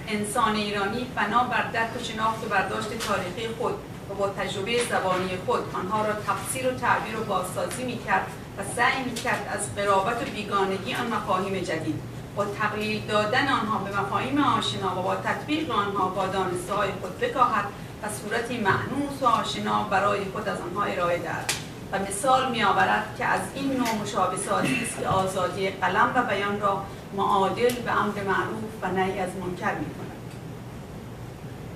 [0.09, 3.75] انسان ایرانی بنا بر درک و شناخت و برداشت تاریخی خود
[4.11, 8.27] و با تجربه زبانی خود آنها را تفسیر و تعبیر و بازسازی می‌کرد
[8.59, 12.01] و سعی می‌کرد از قرابت و بیگانگی آن مفاهیم جدید.
[12.37, 17.65] با تقلیل دادن آنها به مفاهیم آشنا و با تطبیق آنها با دانسته خود بکاهد
[18.03, 21.53] و صورتی معنوس و آشنا برای خود از آنها ارائه دهد.
[21.93, 24.37] و مثال می آورد که از این نوع مشابه
[24.83, 26.85] است که آزادی قلم و بیان را
[27.17, 30.11] معادل به امر معروف و نهی از منکر می کند.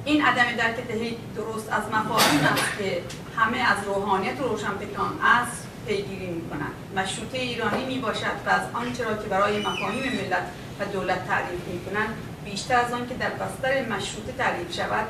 [0.04, 0.76] این عدم درک
[1.36, 3.02] درست از مفاهیم است که
[3.36, 6.74] همه از روحانیت و روشنفکران است پیگیری می کنند.
[6.96, 10.46] مشروطه ایرانی می باشد و از آنچه را که برای مفاهیم ملت
[10.80, 15.06] و دولت تعریف می کنند بیشتر از آن که در بستر مشروطه تعریف شود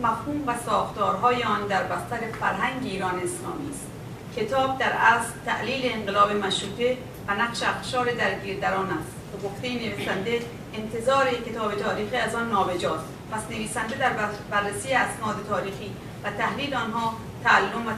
[0.00, 3.89] مفهوم و ساختارهای آن در بستر فرهنگ ایران اسلامی است
[4.36, 6.96] کتاب در اصل تعلیل انقلاب مشروطه
[7.28, 9.12] و نقش اخشار درگیر در آن است.
[9.34, 10.40] و گفته نویسنده
[10.74, 13.04] انتظار کتاب تاریخی از آن نابجاست.
[13.32, 14.12] پس نویسنده در
[14.50, 15.90] بررسی اسناد تاریخی
[16.24, 17.14] و تحلیل آنها
[17.44, 17.90] تعلم و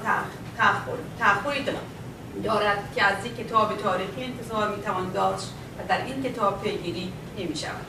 [1.18, 1.64] تأخری
[2.45, 2.95] دارد.
[2.95, 7.87] که از یک کتاب تاریخی انتظار می‌توان داشت و در این کتاب پیگیری نمی شود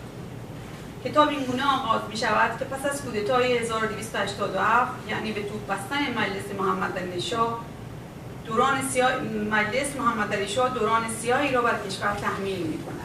[1.05, 5.97] کتاب این گونه آغاز می شود که پس از کودتای 1287 یعنی به توپ بستن
[5.97, 7.59] مجلس محمد شاه
[8.45, 9.11] دوران سیاه
[9.51, 13.03] مجلس محمد علی شاه دوران سیاهی را بر کشور تحمیل می کند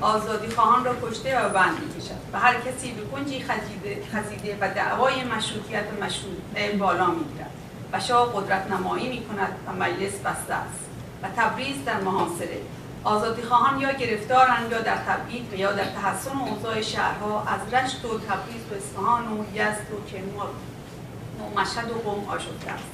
[0.00, 3.44] آزادی خواهان را کشته و بند می کشد و هر کسی به کنجی
[4.12, 7.50] خزیده و دعوای مشروطیت و مشروط بالا می گیرد
[7.92, 10.84] و شاه قدرت نمایی می کند و مجلس بسته است
[11.22, 12.60] و تبریز در محاصره.
[13.04, 18.04] آزادی خواهان یا گرفتارند یا در تبعید و یا در تحسن اوضاع شهرها از رشت
[18.04, 20.48] و تبریز و اصفهان و یزد و کرمان
[21.40, 22.93] و مشهد و قم آشفته است.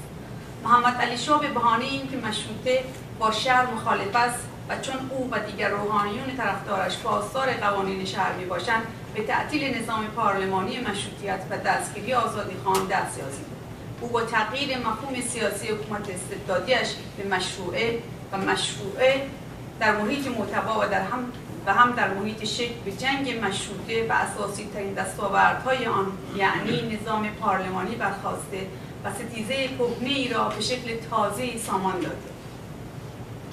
[0.65, 2.85] محمد علی شاه به بهانه اینکه مشروطه
[3.19, 4.39] با شهر مخالف است
[4.69, 8.83] و چون او و دیگر روحانیون طرفدارش پاسدار قوانین شهر می باشند
[9.15, 13.47] به تعطیل نظام پارلمانی مشروطیت و دستگیری آزادی خان دست یازید
[14.01, 18.03] او با تغییر مفهوم سیاسی حکومت استبدادیش به مشروعه
[18.33, 19.27] و مشروعه
[19.81, 21.33] در محیط متوا و در هم
[21.67, 26.07] و هم در محیط شکل به جنگ مشروطه و اساسی ترین دستاوردهای آن
[26.37, 28.67] یعنی نظام پارلمانی برخواسته
[29.05, 32.31] و ستیزه کهنه ای را به شکل تازه سامان داده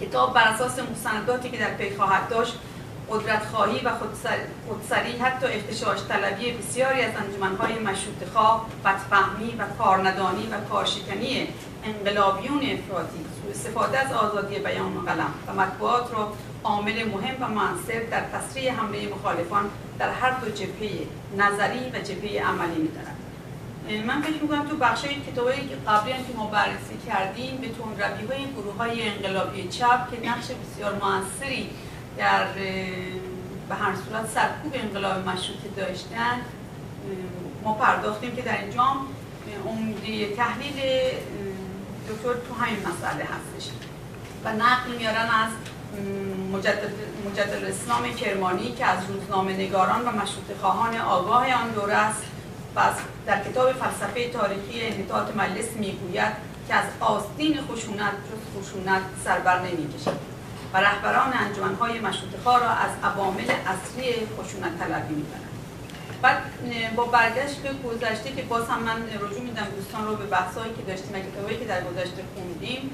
[0.02, 2.54] کتاب بر اساس مستنداتی که در پی خواهد داشت
[3.10, 3.92] قدرت خواهی و
[4.68, 11.48] خودسری حتی اختشاش طلبی بسیاری از انجمنهای مشروط خواه بدفهمی و کارندانی و کارشکنی
[11.84, 16.34] انقلابیون افراطی استفاده از آزادی بیان و قلم و مطبوعات را
[16.64, 19.70] عامل مهم و موثر در تسریع حمله مخالفان
[20.00, 20.92] در هر دو جبهه
[21.38, 23.27] نظری و جبهه عملی میدارد.
[23.90, 27.92] من فکر می‌کنم تو بخش کتابی که قبلی هم که ما بررسی کردیم به تون
[27.98, 31.70] روی های گروه های انقلابی چپ که نقش بسیار موثری
[32.18, 32.46] در
[33.70, 36.42] به هر صورت سرکوب انقلاب مشروطه داشتن
[37.64, 38.84] ما پرداختیم که در اینجا
[39.66, 40.74] عمده تحلیل
[42.10, 43.72] دکتر تو همین مسئله هستش
[44.44, 45.52] و نقل میارن از
[46.54, 46.92] مجدد,
[47.32, 52.24] مجدد اسلام کرمانی که از روزنامه نگاران و مشروط خواهان آگاه آن دوره است.
[53.26, 56.34] در کتاب فلسفه تاریخی انحطاط مجلس می‌گوید
[56.68, 60.20] که از آستین خشونت جز خشونت سربر نمی‌کشد
[60.74, 65.48] و رهبران انجمنهای مشروط خواه را از عوامل اصلی خشونت طلبی می‌کنند
[66.22, 66.38] بعد
[66.96, 70.82] با برگشت به گذشته که باز هم من رجوع میدم دوستان رو به بحثایی که
[70.82, 72.92] داشتیم و کتابایی که در گذشته خوندیم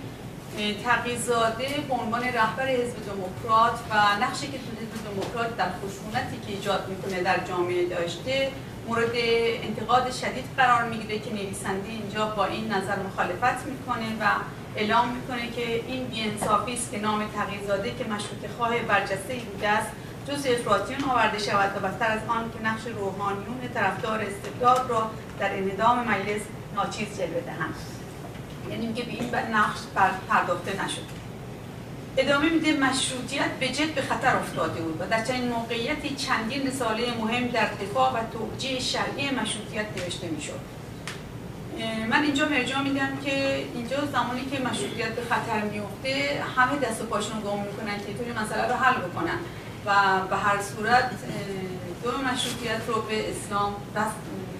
[0.86, 6.88] تقیزاده به عنوان رهبر حزب دموکرات و نقشی که حزب دموکرات در خشونتی که ایجاد
[6.90, 8.52] می‌کنه در جامعه داشته
[8.88, 9.12] مورد
[9.64, 14.26] انتقاد شدید قرار می‌گیره که نویسنده اینجا با این نظر مخالفت می‌کنه و
[14.76, 19.88] اعلام می‌کنه که این بیانصافی است که نام تقیزاده که مشروط خواه برجسته بوده است
[20.28, 21.78] جز افراطیون آورده شود.
[21.78, 26.42] و بدتر از آن که نقش روحانیون طرفدار استبداد را در انهدام مجلس
[26.76, 27.76] ناچیز جلوه دهند.
[28.70, 29.80] یعنی میگه به این نقش
[30.30, 31.23] پرداخته نشد.
[32.18, 37.18] ادامه میده مشروطیت به جد به خطر افتاده بود و در چنین موقعیتی چندین رساله
[37.18, 40.60] مهم در دفاع و توجیه شرعی مشروطیت نوشته می‌شد.
[42.10, 47.06] من اینجا مرجع میدم که اینجا زمانی که مشروطیت به خطر میفته همه دست و
[47.06, 49.38] پاشون گم می‌کنن که طوری مسئله رو حل بکنن
[49.86, 51.12] و به هر صورت
[52.04, 53.76] دو مشروطیت رو به اسلام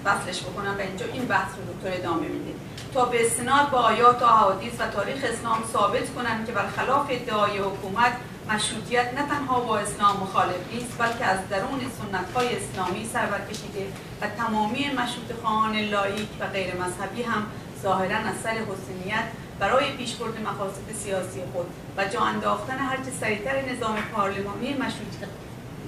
[0.04, 2.54] وصلش بکنن و اینجا این بحث رو دکتر ادامه میده.
[2.94, 7.58] تا به استناد با آیات و احادیث و تاریخ اسلام ثابت کنند که برخلاف ادعای
[7.58, 8.12] حکومت
[8.48, 13.86] مشروطیت نه تنها با اسلام مخالف نیست بلکه از درون سنت های اسلامی سر برکشیده
[14.20, 17.46] و تمامی مشروط خواهان لایک و غیر مذهبی هم
[17.82, 19.24] ظاهرا از سر حسنیت
[19.58, 21.66] برای پیشبرد مقاصد سیاسی خود
[21.96, 25.28] و جا انداختن هرچه سریعتر نظام پارلمانی مشروطیت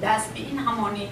[0.03, 1.09] دست به این همانی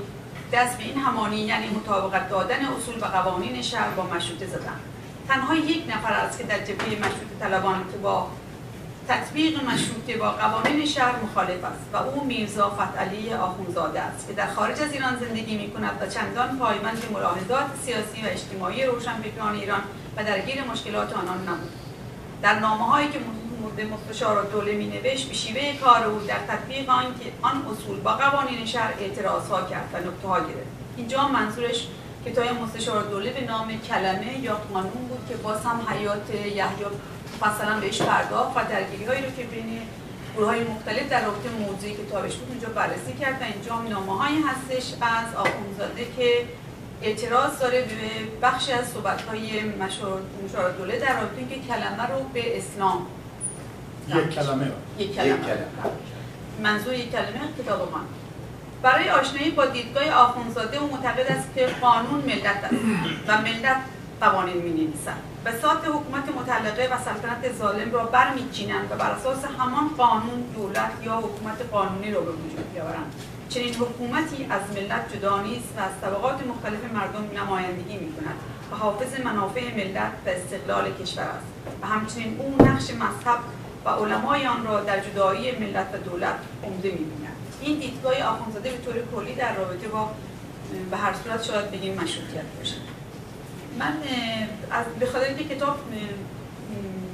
[0.53, 4.94] دست به این همانی یعنی مطابقت دادن اصول و قوانین شهر با مشروطه زدن.
[5.29, 8.29] تنها یک نفر است که در جبهه مشروطه طلبان که با
[9.09, 14.47] تطبیق مشروطه با قوانین شهر مخالف است و او میرزا فتعلی آخونزاده است که در
[14.47, 19.81] خارج از ایران زندگی می کند و چندان پایبند ملاحظات سیاسی و اجتماعی روشنفکران ایران
[20.17, 21.73] و درگیر مشکلات آنان نبود.
[22.43, 23.19] در نامه هایی که
[23.61, 28.01] مورد مستشار دوله می نوشت به شیوه کار او در تطبیق آن که آن اصول
[28.01, 30.75] با قوانین شهر اعتراض ها کرد و نکته ها گرفت.
[30.97, 31.87] اینجا منظورش
[32.27, 36.85] کتاب مستشار دوله به نام کلمه یا قانون بود که باز هم حیات یحیی
[37.43, 39.81] مثلا بهش پرداخت و درگیری هایی رو که بین
[40.37, 44.39] گروه های مختلف در رابطه موضوعی کتابش بود اونجا بررسی کرد و اینجا نامه هایی
[44.41, 46.45] هستش از آخونزاده که
[47.03, 49.61] اعتراض داره به بخشی از صحبت های
[50.45, 53.07] مشار دوله در رابطه که کلمه رو به اسلام
[54.09, 54.71] یک کلمه.
[54.99, 55.39] یک کلمه.
[56.63, 58.24] منظور یک کلمه کتاب من
[58.85, 62.75] برای آشنایی با دیدگاه آخونزاده و معتقد است که قانون ملت است
[63.29, 63.77] و ملت
[64.21, 69.89] قوانین می نویسند بساط حکومت مطلقه و سلطنت ظالم را برمیچینند و بر اساس همان
[69.97, 73.15] قانون دولت یا حکومت قانونی را به وجود بیاورند.
[73.49, 78.37] چنین حکومتی از ملت جدا نیست و از طبقات مختلف مردم نمایندگی می کند
[78.73, 81.47] و حافظ منافع ملت و استقلال کشور است.
[81.83, 83.39] و همچنین او نقش مذهب
[83.85, 87.34] و علمای آن را در جدایی ملت و دولت عمده می‌بینند
[87.65, 90.11] این دیدگاه آخوندزاده به طور کلی در رابطه با
[90.91, 92.77] به هر صورت شاید بگیم مشروطیت باشه.
[93.79, 93.95] من
[94.71, 95.79] از به خاطر اینکه کتاب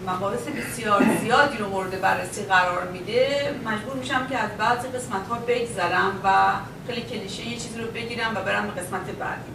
[0.06, 5.34] مباحث بسیار زیادی رو مورد بررسی قرار میده مجبور میشم که از بعضی قسمت ها
[5.34, 6.52] بگذرم و
[6.86, 9.50] خیلی کلیشه یه چیزی رو بگیرم و برم به قسمت بعدی.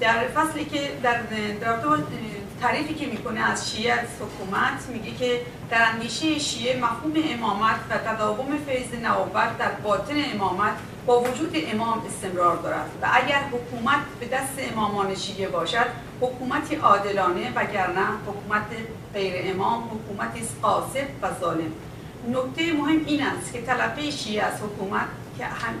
[0.00, 1.22] در فصلی که در
[1.60, 1.76] در
[2.64, 5.40] تعریفی که می‌کنه از شیعه از حکومت میگه که
[5.70, 10.72] در اندیشه شیعه مفهوم امامت و تداوم فیض نوبت در باطن امامت
[11.06, 15.86] با وجود امام استمرار دارد و اگر حکومت به دست امامان شیعه باشد
[16.20, 18.66] حکومتی عادلانه وگرنه حکومت
[19.14, 21.72] غیر امام حکومتی قاسب و ظالم.
[22.28, 25.06] نکته مهم این است که تلقی شیعه از حکومت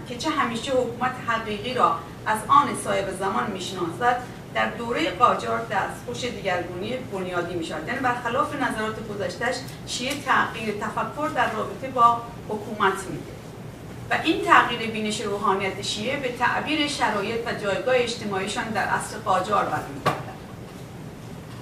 [0.08, 4.22] که چه همیشه حکومت حقیقی را از آن صاحب زمان می‌شناسد
[4.54, 5.60] در دوره قاجار
[6.06, 12.22] خوش دیگرگونی بنیادی می شود یعنی برخلاف نظرات گذشتهش شیعه تغییر تفکر در رابطه با
[12.48, 13.32] حکومت میده.
[14.10, 19.64] و این تغییر بینش روحانیت شیعه به تعبیر شرایط و جایگاه اجتماعیشان در عصر قاجار
[19.64, 20.34] برمیگردد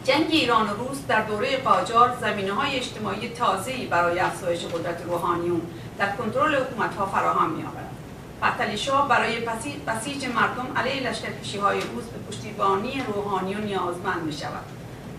[0.05, 5.62] جنگ ایران و روس در دوره قاجار زمینه های اجتماعی تازه‌ای برای افزایش قدرت روحانیون
[5.99, 7.81] در کنترل حکومت ها فراهم می آورد.
[8.76, 9.40] شاه برای
[9.86, 14.64] بسیج مردم علیه لشکرکشی های روز به پشتیبانی روحانیون نیازمند می شود.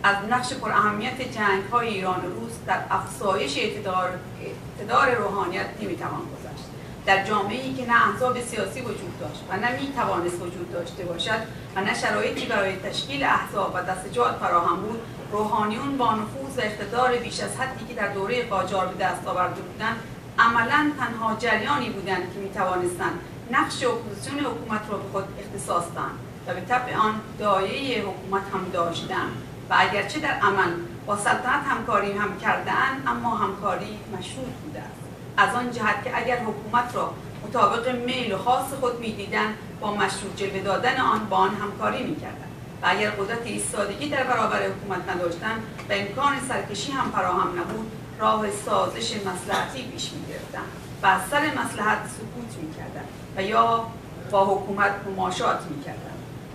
[0.04, 4.10] از نقش پر اهمیت جنگ های ایران و روس در افزایش اعتدار,
[4.42, 6.66] اعتدار روحانیت نمی‌توان گذشت.
[7.06, 11.04] در جامعه ای که نه احزاب سیاسی وجود داشت و نه می توانست وجود داشته
[11.04, 11.40] باشد
[11.76, 15.00] و نه شرایطی برای تشکیل احزاب و دستجات فراهم بود
[15.32, 19.62] روحانیون با نفوذ و اقتدار بیش از حدی که در دوره قاجار به دست آورده
[19.62, 19.96] بودند
[20.40, 23.20] عملا تنها جریانی بودند که می توانستند
[23.52, 28.66] نقش اپوزیسیون حکومت را به خود اختصاص دهند و به طبع آن دایه حکومت هم
[28.74, 29.32] داشتند
[29.70, 30.72] و اگرچه در عمل
[31.06, 35.04] با سلطنت همکاری هم کردن اما همکاری مشروط بوده است.
[35.38, 37.14] از آن جهت که اگر حکومت را
[37.48, 42.52] مطابق میل و خاص خود می‌دیدند با مشروط جلوه دادن آن با آن همکاری می‌کردند.
[42.82, 47.92] و اگر قدرت ایستادگی در برابر حکومت نداشتند و امکان سرکشی هم فراهم نبود
[48.24, 50.68] راه سازش مسلحتی پیش می‌گرفتن
[51.04, 53.06] و از سر مسلحت سکوت می‌کردن
[53.38, 53.88] و یا
[54.32, 56.14] با حکومت مماشات می‌کردن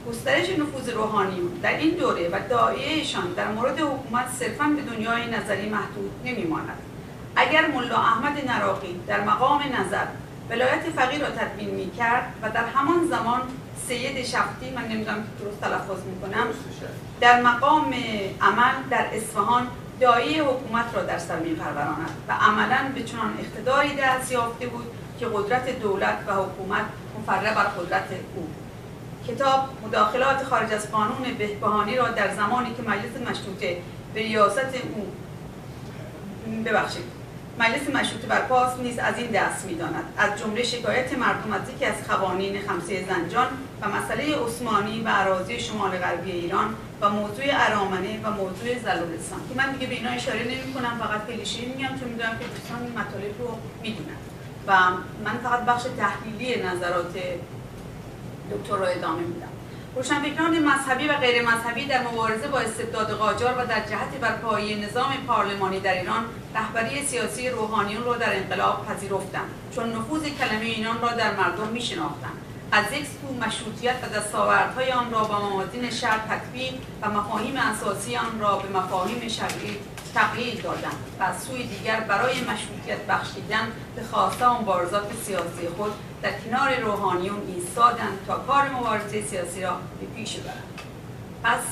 [0.08, 5.68] گسترش نفوذ روحانیون در این دوره و دایهشان در مورد حکومت صرفا به دنیای نظری
[5.68, 6.78] محدود نمیماند.
[7.36, 10.06] اگر ملا احمد نراقی در مقام نظر
[10.50, 13.40] ولایت فقیر را تدوین می کرد و در همان زمان
[13.88, 16.46] سید شفتی من نمی‌دونم که درست تلفظ می‌کنم
[17.20, 17.94] در مقام
[18.40, 19.68] عمل در اصفهان
[20.00, 24.84] دایی حکومت را در سر میپروراند و عملا به چنان اقتداری دست یافته بود
[25.18, 26.84] که قدرت دولت و حکومت
[27.18, 28.48] مفرق بر قدرت او
[29.28, 33.76] کتاب مداخلات خارج از قانون بهبهانی را در زمانی که مجلس مشروطه
[34.14, 35.12] به ریاست او
[36.64, 37.04] ببخشید.
[37.58, 40.04] مجلس مشروطه برپاس نیز از این دست می‌داند.
[40.18, 43.46] از جمله شکایت مردم از یکی از قوانین خمسه زنجان
[43.82, 49.54] و مسئله عثمانی و اراضی شمال غربی ایران و موضوع ارامنه و موضوع زلولستان که
[49.56, 52.92] من دیگه به اینا اشاره نمی کنم فقط کلیشه میگم چون می‌دونم که دوستان این
[52.98, 54.16] مطالب رو می‌دونن.
[54.66, 54.72] و
[55.24, 57.12] من فقط بخش تحلیلی نظرات
[58.52, 59.48] دکتر رو ادامه میدم.
[59.96, 65.12] روشنفکران مذهبی و غیر مذهبی در مبارزه با استبداد قاجار و در جهت برپایی نظام
[65.26, 66.24] پارلمانی در ایران
[66.54, 69.50] رهبری سیاسی روحانیون را در انقلاب پذیرفتند.
[69.74, 72.38] چون نفوذ کلمه اینان را در مردم میشناختند.
[72.72, 78.16] از یک سو مشروطیت و دستاوردهای آن را با موازین شرط تطبیق و مفاهیم اساسی
[78.16, 79.76] آن را به مفاهیم شرعی
[80.14, 85.92] تقلیل دادند و از سوی دیگر برای مشروطیت بخشیدن به خواسته مبارزات سیاسی خود
[86.22, 90.80] در کنار روحانیون ایستادند تا کار مبارزه سیاسی را به پیش ببرند
[91.44, 91.62] پس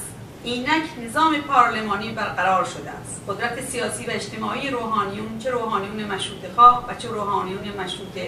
[0.44, 3.20] اینک نظام پارلمانی برقرار شده است.
[3.28, 8.18] قدرت سیاسی و اجتماعی روحانیون چه روحانیون مشروط خواه و چه روحانیون مشروط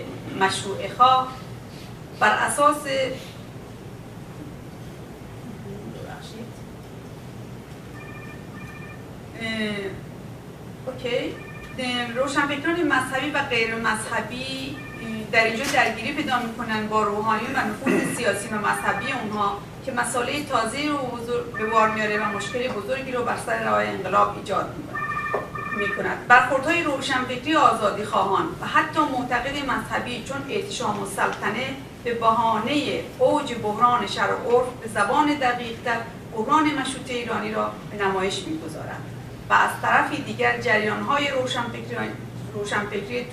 [0.40, 1.28] مشروع خواه
[2.20, 2.76] بر اساس
[10.86, 11.34] اوکی.
[12.16, 14.76] روشنفکران مذهبی و غیر مذهبی
[15.32, 20.44] در اینجا درگیری پیدا می‌کنن با روحانیون و نفوذ سیاسی و مذهبی اونها که مسئله
[20.44, 21.18] تازه رو
[21.58, 24.74] به بار میاره و مشکل بزرگی رو بر سر راه انقلاب ایجاد
[25.78, 26.26] می‌کند.
[26.28, 34.06] برخوردهای روشنفکری آزادی خواهان و حتی معتقد مذهبی چون اعتشام السلطنه به بهانه اوج بحران
[34.06, 35.96] شرع عرف به زبان دقیقتر
[36.36, 39.00] بحران مشروطه ایرانی را به نمایش می‌گذارد
[39.50, 42.10] و از طرفی دیگر جریانهای روشنفکری
[42.54, 43.26] روشنفکری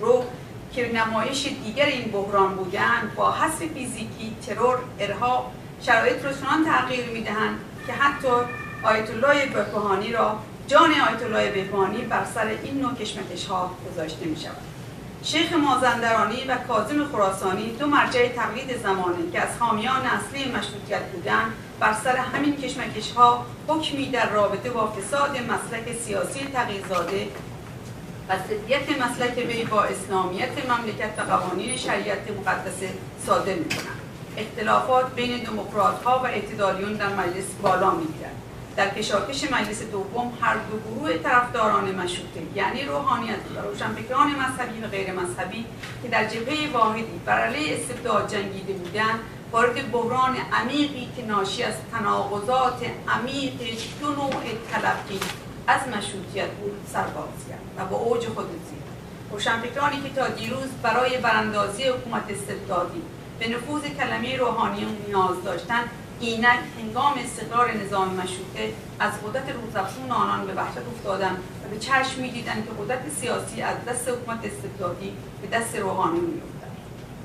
[0.00, 0.24] رو
[0.72, 7.06] که نمایش دیگر این بحران بودند با حذف فیزیکی ترور ارهاب شرایط را چنان تغییر
[7.06, 8.28] می‌دهند که حتی
[8.82, 14.26] آیت الله بهبهانی را جان آیت الله بهبهانی بر سر این نوع کشمکش ها گذاشته
[14.26, 14.72] می شود.
[15.24, 21.52] شیخ مازندرانی و کاظم خراسانی دو مرجع تقلید زمانی که از حامیان اصلی مشروطیت بودند
[21.80, 27.28] بر سر همین کشمکش ها حکمی در رابطه با فساد مسلک سیاسی تغییرزاده
[28.28, 32.78] و ضدیت مسلک وی با اسلامیت مملکت و قوانین شریعت مقدس
[33.26, 33.66] صادر می
[34.36, 38.06] اختلافات بین دموکرات ها و اعتدالیون در مجلس بالا می
[38.76, 44.88] در کشاکش مجلس دوم هر دو گروه طرفداران مشروطه یعنی روحانیت و روشنفکران مذهبی و
[44.88, 45.64] غیر مذهبی
[46.02, 49.18] که در جبهه واحدی بر علیه استبداد جنگیده بودند
[49.52, 53.52] وارد بحران عمیقی که ناشی از تناقضات عمیق
[54.00, 54.42] دو نوع
[54.72, 55.20] تلقی
[55.66, 58.82] از مشروطیت بود سرباز کرد و با اوج خود رسید
[59.30, 63.02] روشنفکرانی که تا دیروز برای براندازی حکومت استبدادی
[63.38, 65.90] به نفوذ کلمه روحانیون نیاز داشتند
[66.26, 72.20] اینک هنگام استقرار نظام مشروطه از قدرت روزافزون آنان به وحشت افتادند و به چشم
[72.20, 75.12] می‌دیدند که قدرت سیاسی از دست حکومت استبدادی
[75.42, 76.72] به دست روحانی میافتد.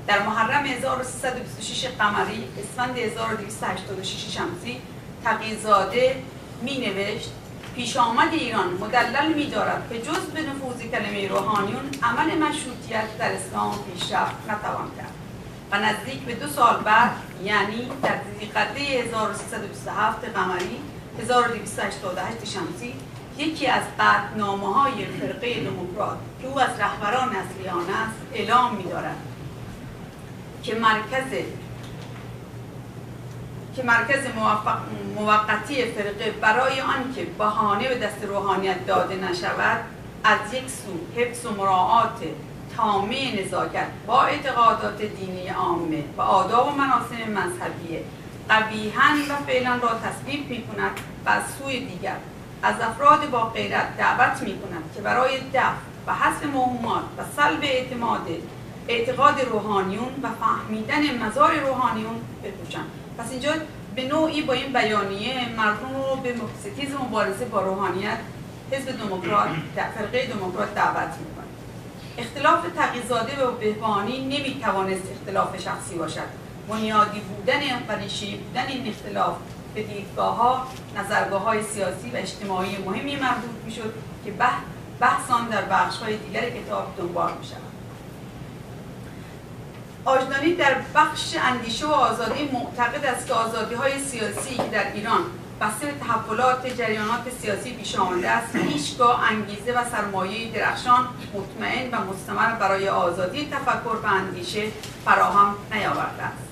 [0.06, 4.80] در محرم 1326 قمری اسفند 1286 شمسی
[5.24, 6.22] تقیزاده
[6.62, 7.30] می نوشت
[7.74, 13.32] پیش آمد ایران مدلل می دارد که جز به نفوذ کلمه روحانیون عمل مشروطیت در
[13.32, 15.17] اسلام پیشرفت نتوان کرد.
[15.72, 17.10] و نزدیک به دو سال بعد
[17.44, 18.18] یعنی در
[18.54, 20.80] قده 1327 قمری
[21.20, 22.94] 1288 شمسی
[23.38, 28.84] یکی از قطنامه های فرقه دموکرات که او از رهبران اصلی آن است اعلام می
[28.84, 29.16] دارد
[30.62, 31.30] که مرکز
[33.76, 34.20] که مرکز
[35.16, 39.80] موقتی فرقه برای آنکه بهانه به دست روحانیت داده نشود
[40.24, 42.22] از یک سو حفظ و مراعات
[42.78, 47.98] تامه نزاکت با اعتقادات دینی عامه و آداب و مناسم مذهبی
[48.50, 50.90] قبیحا و فعلا را تصویب می کند
[51.26, 52.16] و از سوی دیگر
[52.62, 55.72] از افراد با غیرت دعوت می کند که برای دفع
[56.06, 58.28] و حذف مهمات و سلب اعتماد
[58.88, 62.86] اعتقاد روحانیون و فهمیدن مزار روحانیون بکوشند
[63.18, 63.52] پس اینجا
[63.94, 68.18] به نوعی با این بیانیه مردم رو به ستیز مبارزه با روحانیت
[68.70, 71.37] حزب دموکرات فرقه دموکرات دعوت می‌کنه.
[72.18, 76.28] اختلاف تقیزاده و بهبانی نمی‌توانست اختلاف شخصی باشد
[76.68, 79.36] بنیادی بودن و بودن این اختلاف
[79.74, 80.66] به دیدگاه ها
[80.96, 84.30] نظرگاه های سیاسی و اجتماعی مهمی مربوط می‌شد که
[85.00, 87.58] بحث آن در بخش های دیگر کتاب دنبال می شود.
[90.04, 95.20] آجدانی در بخش اندیشه و آزادی معتقد است که آزادی های سیاسی که در ایران
[95.60, 98.56] بسته به تحولات جریانات سیاسی پیش آمده است.
[98.56, 104.62] هیچگاه انگیزه و سرمایه درخشان مطمئن و مستمر برای آزادی تفکر و اندیشه
[105.04, 106.48] فراهم نیاورده است.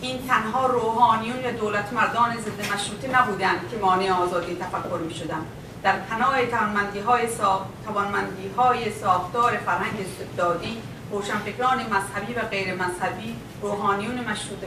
[0.00, 5.46] این تنها روحانیون یا دولت مردان ضد مشروطه نبودند که مانع آزادی تفکر می شدند
[5.82, 7.66] در پناه توانمندی های, ساخت،
[8.56, 14.66] های ساختار فرهنگ استبدادی روشنفکران مذهبی و غیر مذهبی روحانیون مشروطه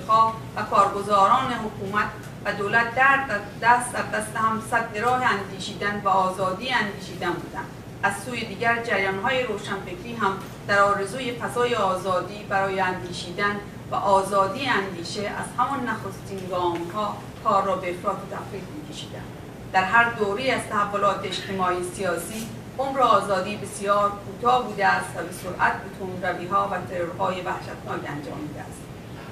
[0.56, 2.10] و کارگزاران حکومت
[2.46, 3.20] و دولت در
[3.62, 7.66] دست در دست هم صد راه اندیشیدن و آزادی اندیشیدن بودند.
[8.04, 13.56] از سوی دیگر جریان های روشنفکری هم در آرزوی فضای آزادی برای اندیشیدن
[13.92, 18.36] و آزادی اندیشه از همان نخستین گام ها کار را به افراد و
[18.78, 19.26] میکشیدند.
[19.74, 22.48] در هر دوری از تحولات اجتماعی سیاسی
[22.78, 28.62] عمر آزادی بسیار کوتاه بوده است و به سرعت به ها و ترورهای وحشتناک انجامیده
[28.62, 28.82] است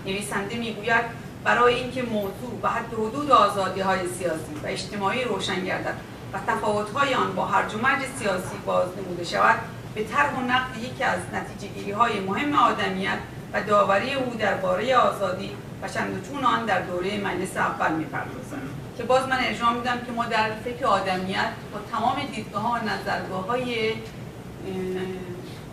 [0.05, 5.95] نویسنده می‌گوید برای اینکه موضوع و حد حدود آزادی های سیاسی و اجتماعی روشن گردد
[6.33, 9.59] و تفاوت های آن با هر مرج سیاسی باز نموده شود
[9.95, 13.17] به طرح و نقد یکی از نتیجه های مهم آدمیت
[13.53, 15.51] و داوری او درباره آزادی
[15.81, 20.25] و چند آن در دوره مجلس اول می‌پردازند که باز من ارجاع میدم که ما
[20.25, 23.93] در فکر آدمیت با تمام دیدگاه ها و نظرگاه های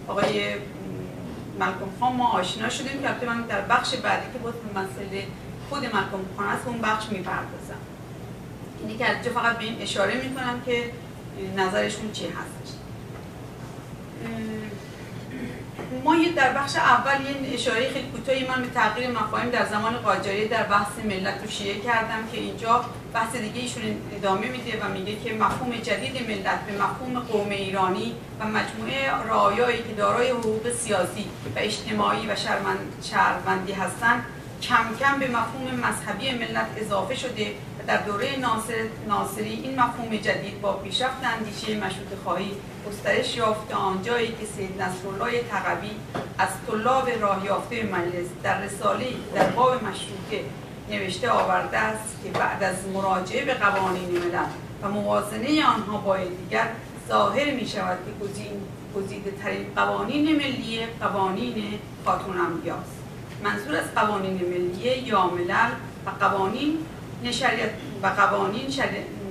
[0.09, 0.55] آقای
[1.59, 5.25] ملکم خان ما آشنا شدیم که من در بخش بعدی که باز مسئله
[5.71, 7.81] خود ملکم خان است اون بخش می‌پردازم.
[8.81, 10.91] اینی که از فقط به این اشاره می‌کنم که
[11.57, 12.75] نظرشون چی هستش
[16.05, 19.97] ما یه در بخش اول یه اشاره خیلی کوتاهی من به تغییر مفاهیم در زمان
[19.97, 22.85] قاجاری در بحث ملت و شیعه کردم که اینجا
[23.15, 23.83] بحث دیگه ایشون
[24.17, 29.79] ادامه میده و میگه که مفهوم جدید ملت به مفهوم قوم ایرانی و مجموعه رعایایی
[29.79, 31.25] که دارای حقوق سیاسی
[31.57, 32.37] و اجتماعی و
[33.03, 34.25] شهروندی هستند
[34.63, 37.55] کم کم به مفهوم مذهبی ملت اضافه شده
[37.87, 42.51] در دوره ناصر ناصری این مفهوم جدید با پیشرفت اندیشه مشروط خواهی
[42.89, 45.91] گسترش یافته آنجایی که سید نصرالله تقوی
[46.39, 50.45] از طلاب راه یافته مجلس در رساله در باب مشروطه
[50.91, 54.45] نوشته آورده است که بعد از مراجعه به قوانین ملل
[54.83, 56.69] و موازنه آنها با دیگر
[57.09, 58.27] ظاهر می شود که
[59.01, 63.00] گزیده ترین قوانین ملی قوانین خاتون انبیاست.
[63.45, 65.71] منظور از قوانین ملی یا ملل
[66.07, 66.79] و قوانین
[67.31, 67.71] شریعت
[68.03, 68.71] و قوانین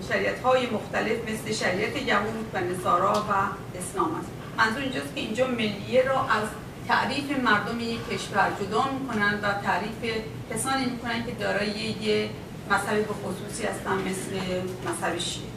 [0.10, 3.34] شریعت های مختلف مثل شریعت یهود و نصارا و
[3.77, 4.30] اسلام است.
[4.57, 6.48] منظور اینجاست که اینجا ملیه را از
[6.88, 10.22] تعریف مردم یک کشور جدا می‌کنن و تعریف
[10.53, 12.30] کسانی می‌کنن که دارای یه
[12.72, 14.31] مذهب خصوصی هستن مثل
[14.90, 15.49] مذهب شیعه.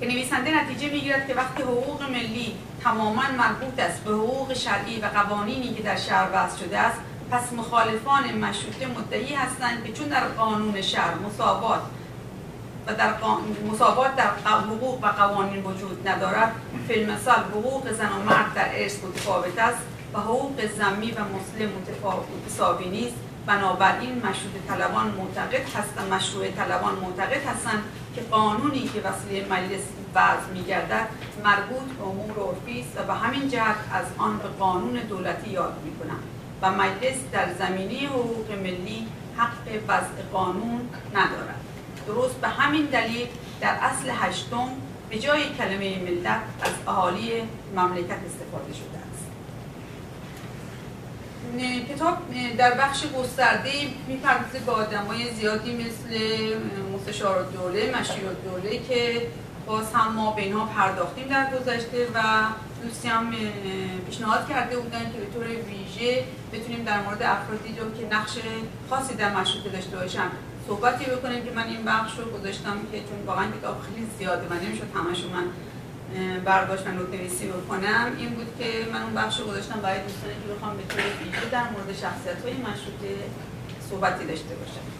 [0.00, 2.52] که نویسنده نتیجه می‌گیرد که وقتی حقوق ملی
[2.84, 7.00] تماما مربوط است به حقوق شرعی و قوانینی که در شهر وضع شده است.
[7.30, 11.80] پس مخالفان مشروطه مدعی هستند که چون در قانون شهر مساوات
[12.86, 13.14] و در
[13.72, 16.52] مساوات در حقوق و قوانین وجود ندارد
[16.88, 19.82] فیلمسال حقوق زن و مرد در ارث متفاوت است
[20.14, 23.16] و حقوق زمی و مسلم متفاوت نیست.
[23.46, 27.82] بنابراین مشروط طلبان معتقد هستند مشروع طلبان معتقد هستند
[28.14, 29.82] که قانونی که وسیله مجلس
[30.14, 31.08] وضع میگردد
[31.44, 36.22] مربوط به امور عرفی و به همین جهت از آن به قانون دولتی یاد می‌کنند
[36.62, 39.06] و مجلس در زمینه حقوق ملی
[39.36, 40.80] حق وضع قانون
[41.14, 41.60] ندارد.
[42.06, 43.26] درست به همین دلیل
[43.60, 44.68] در اصل هشتم
[45.10, 47.30] به جای کلمه ملت از اهالی
[47.76, 49.30] مملکت استفاده شده است.
[51.88, 52.18] کتاب
[52.58, 53.70] در بخش گسترده
[54.08, 56.18] می‌پردازه به آدمای زیادی مثل
[56.94, 59.26] مستشار دوله مشیر دوله که
[59.70, 62.18] باز هم ما به اینها پرداختیم در گذشته و
[62.82, 63.32] دوستی هم
[64.06, 68.32] پیشنهاد کرده بودن که به طور ویژه بتونیم در مورد افرادی رو که نقش
[68.90, 70.28] خاصی در مشروطه داشته باشن
[70.66, 74.60] صحبتی بکنیم که من این بخش رو گذاشتم که چون واقعا کتاب خیلی زیاده من
[74.60, 75.46] نمی‌شد همشو من
[76.44, 77.08] برداشت و نوت
[77.64, 81.00] بکنم این بود که من اون بخش رو گذاشتم برای دوستانی که بخوام به طور
[81.24, 83.10] ویژه در مورد شخصیت های مشروطه
[83.90, 84.99] صحبتی داشته باشم.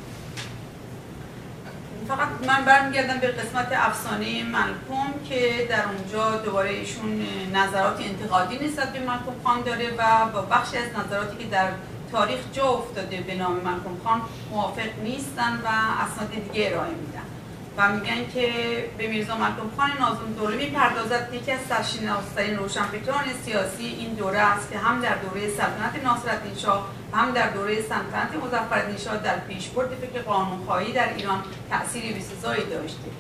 [2.10, 8.92] فقط من برمیگردم به قسمت افسانه ملکم که در اونجا دوباره ایشون نظرات انتقادی نسبت
[8.92, 11.68] به ملکم خان داره و با بخشی از نظراتی که در
[12.12, 14.20] تاریخ جا افتاده به نام ملکم خان
[14.50, 15.68] موافق نیستن و
[16.04, 17.19] اسناد دیگه ارائه میدن.
[17.81, 18.48] و میگن که
[18.98, 21.28] به میرزا ملکم خان نازم دوره می‌پردازد.
[21.32, 26.89] یکی از سرشناسترین روشنفکران سیاسی این دوره است که هم در دوره سلطنت ناصرالدین شاه
[27.12, 32.65] و هم در دوره سلطنت مظفرالدین شاه در پیشبرد فکر قانونخواهی در ایران تأثیری بسزایی
[32.65, 33.11] داشته.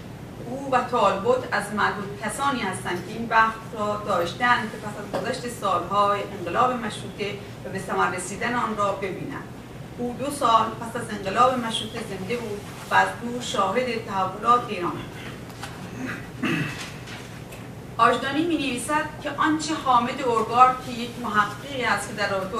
[0.46, 5.22] او و طالبوت از معدود کسانی هستند که این بخت را داشتند که پس از
[5.22, 7.34] گذشت سالهای انقلاب مشروطه
[7.64, 9.59] و به ثمر رسیدن آن را ببینند.
[10.00, 12.60] او دو سال پس از انقلاب مشروطه زنده بود
[12.90, 14.92] و از دور شاهد تحولات ایران
[17.98, 22.56] آجدانی می نویسد که آنچه حامد اورگار که یک محققی است که در رابطه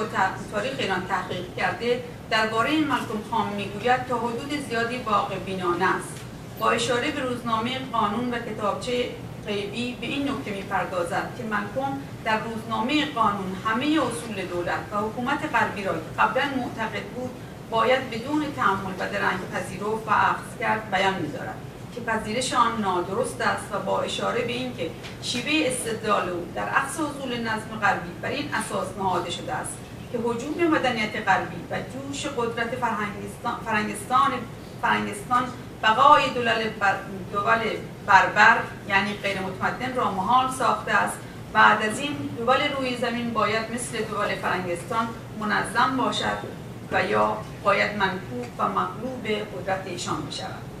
[0.51, 6.21] تاریخ ایران تحقیق کرده درباره ملکم خان می‌گوید تا حدود زیادی واقع بینانه است.
[6.59, 9.09] با اشاره به روزنامه قانون و کتابچه
[9.47, 11.91] غیبی به این نکته می‌پردازد که ملکم
[12.25, 17.29] در روزنامه قانون همه اصول دولت و حکومت غربی را که قبلا معتقد بود
[17.69, 21.55] باید بدون تعمل و درنگ پذیرفت و اخذ کرد بیان میدارد
[21.95, 24.89] که پذیرش آن نادرست است و با اشاره به اینکه
[25.21, 29.77] شیوه استدلال او در عکس اصول نظم غربی بر این اساس نهاده شده است
[30.11, 32.75] که حجوم مدنیت غربی و جوش قدرت
[33.65, 34.39] فرنگستان
[34.81, 35.43] فرنگستان
[35.83, 36.95] بقای دول بر
[37.33, 37.59] دول
[38.07, 38.57] بربر
[38.89, 41.17] یعنی غیر متمدن را محال ساخته است
[41.53, 45.07] بعد از این دول روی زمین باید مثل دول فرنگستان
[45.39, 46.37] منظم باشد
[46.91, 50.71] و یا باید منکوب و مغلوب قدرت ایشان بشود.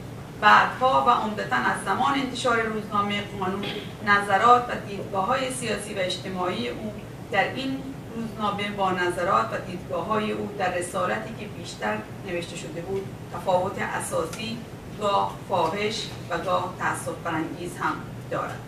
[0.41, 3.63] بعدها و عمدتا از زمان انتشار روزنامه قانون
[4.05, 6.93] نظرات و دیدگاه های سیاسی و اجتماعی او
[7.31, 7.77] در این
[8.15, 11.97] روزنامه با نظرات و دیدگاه های او در رسالتی که بیشتر
[12.27, 14.57] نوشته شده بود تفاوت اساسی
[15.01, 17.93] گاه فاحش و گاه تعصب برانگیز هم
[18.31, 18.59] دارد.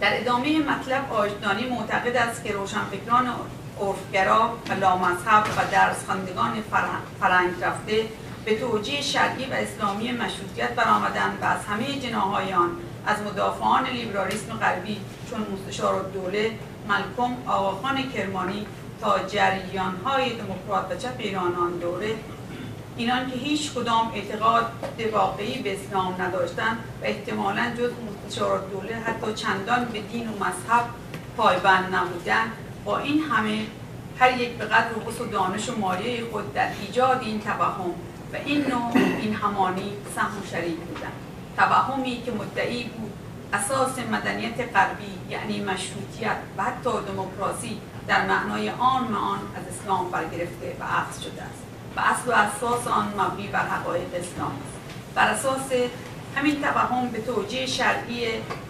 [0.00, 3.30] در ادامه مطلب آجدانی معتقد است که روشنفکران
[3.80, 6.52] عرفگرا و لامذهب و درسخواندگان
[7.20, 8.04] فرنگ رفته
[8.44, 12.70] به توجیه شرعی و اسلامی مشروطیت برآمدند و از همه جناهای آن
[13.06, 15.00] از مدافعان لیبرالیسم غربی
[15.30, 16.50] چون مستشار و دوله
[16.88, 18.66] ملکم آقاخان کرمانی
[19.00, 22.14] تا جریانهای دموکرات و چپ ایران آن دوره
[22.96, 24.66] اینان که هیچ کدام اعتقاد
[25.12, 30.84] واقعی به اسلام نداشتند و احتمالا جز مستشار دوله حتی چندان به دین و مذهب
[31.36, 32.52] پایبند نبودند
[32.84, 33.66] با این همه
[34.18, 37.90] هر یک به قدر و و دانش و مالیه خود در ایجاد این توهم
[38.32, 41.12] و این نوع این همانی سهم و شریک بودن.
[41.56, 43.12] توهمی که مدعی بود
[43.52, 50.76] اساس مدنیت غربی یعنی مشروطیت و حتی دموکراسی در معنای آن معان از اسلام برگرفته
[50.80, 51.65] و عکس شده است.
[51.96, 54.76] و اصل و اساس آن مبنی بر حقایق اسلام است.
[55.14, 55.72] بر اساس
[56.36, 58.26] همین توهم به توجیه شرعی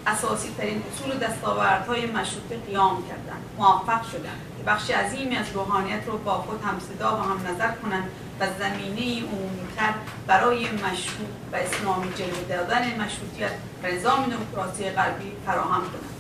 [0.07, 3.43] اساسی ترین اصول و دستاوردهای مشروطه قیام کردند.
[3.59, 4.41] موفق شدند.
[4.59, 8.47] که بخش عظیمی از روحانیت رو با خود هم صدا و هم نظر کنند و
[8.59, 9.95] زمینه عمومیتر
[10.27, 16.17] برای مشروط و اسلامی جلوه دادن مشروطیت و نظام دموکراسی غربی فراهم کنند.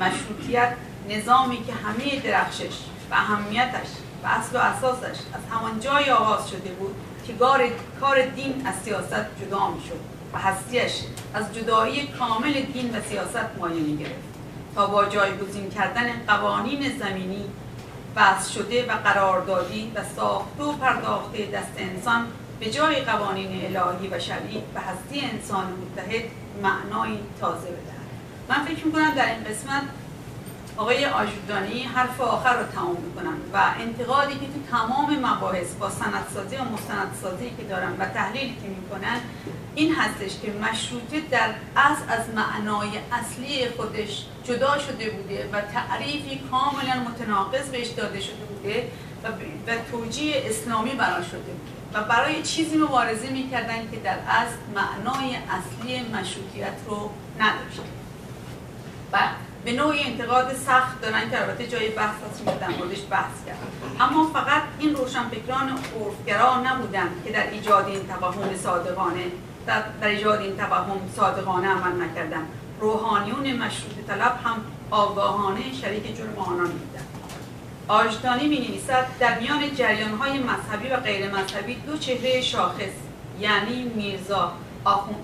[0.00, 0.76] مشروطیت
[1.08, 2.78] نظامی که همه درخشش
[3.10, 3.88] و اهمیتش
[4.24, 6.94] و اصل و اساسش از همان جای آغاز شده بود
[7.26, 7.34] که
[8.00, 10.00] کار دین از سیاست جدا می شد
[10.34, 10.92] و هستیش
[11.34, 14.30] از جدایی کامل دین و سیاست مایه گرفت
[14.74, 17.44] تا با جایگزین کردن قوانین زمینی
[18.14, 22.26] بحث شده و قراردادی و ساخته و پرداخته دست انسان
[22.60, 26.24] به جای قوانین الهی و شرعی و هستی انسان متحد
[26.62, 28.00] معنای تازه بدهد.
[28.48, 29.82] من فکر می‌کنم در این قسمت
[30.80, 36.56] آقای آجودانی حرف آخر رو تمام می‌کنن و انتقادی که تو تمام مباحث با سندسازی
[36.56, 39.20] و مستندسازی که دارن و تحلیلی که می‌کنن
[39.74, 46.40] این هستش که مشروطه در از از معنای اصلی خودش جدا شده بوده و تعریفی
[46.50, 48.90] کاملا متناقض بهش داده شده بوده
[49.24, 49.28] و,
[49.70, 51.70] و توجیه اسلامی برای شده بوده.
[51.94, 57.80] و برای چیزی مبارزه می‌کردن که در اصل معنای اصلی مشروطیت رو نداشت
[59.12, 59.18] و
[59.64, 63.58] به نوعی انتقاد سخت دارن که البته جای بحث هست در موردش بحث کرد
[64.00, 69.24] اما فقط این روشنفکران عرفگرا نبودن که در ایجاد این توهم صادقانه
[69.66, 72.46] در, در ایجاد این توهم صادقانه عمل نکردن
[72.80, 74.56] روحانیون مشروط طلب هم
[74.90, 77.06] آگاهانه شریک جرم آنان بودند.
[77.88, 82.94] آجدانی می نویسد در میان جریان های مذهبی و غیر مذهبی دو چهره شاخص
[83.40, 84.52] یعنی میرزا
[84.84, 85.14] آخون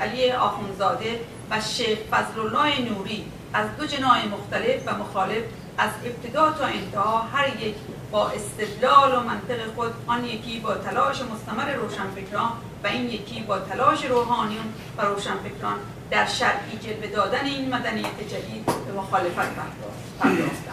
[0.00, 1.20] علی آخونزاده
[1.50, 5.42] و شیخ فضلالله نوری از دو جناح مختلف و مخالف
[5.78, 7.74] از ابتدا تا انتها هر یک
[8.10, 12.50] با استدلال و منطق خود آن یکی با تلاش مستمر روشنفکران
[12.84, 14.64] و این یکی با تلاش روحانیون
[14.98, 15.78] و روشنفکران
[16.10, 20.68] در شرعی جلوه دادن این مدنیت جدید به مخالفت پرداختند.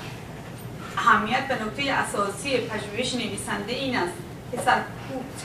[0.97, 4.13] اهمیت و نکته اساسی پژوهش نویسنده این است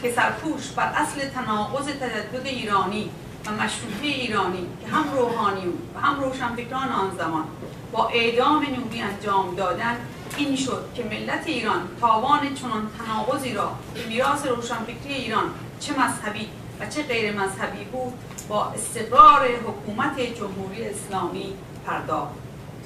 [0.03, 3.11] که سرپوش بر اصل تناقض تجدد ایرانی
[3.47, 7.45] و مشروطه ایرانی که هم روحانیون و هم روشنفکران آن زمان
[7.93, 9.97] با اعدام نوری انجام دادن
[10.37, 15.45] این شد که ملت ایران تاوان چنان تناقضی را به میراث روشنفکری ایران
[15.81, 16.49] چه مذهبی
[16.81, 18.13] و چه غیر مذهبی بود
[18.49, 21.55] با استقرار حکومت جمهوری اسلامی
[21.87, 22.35] پرداخت.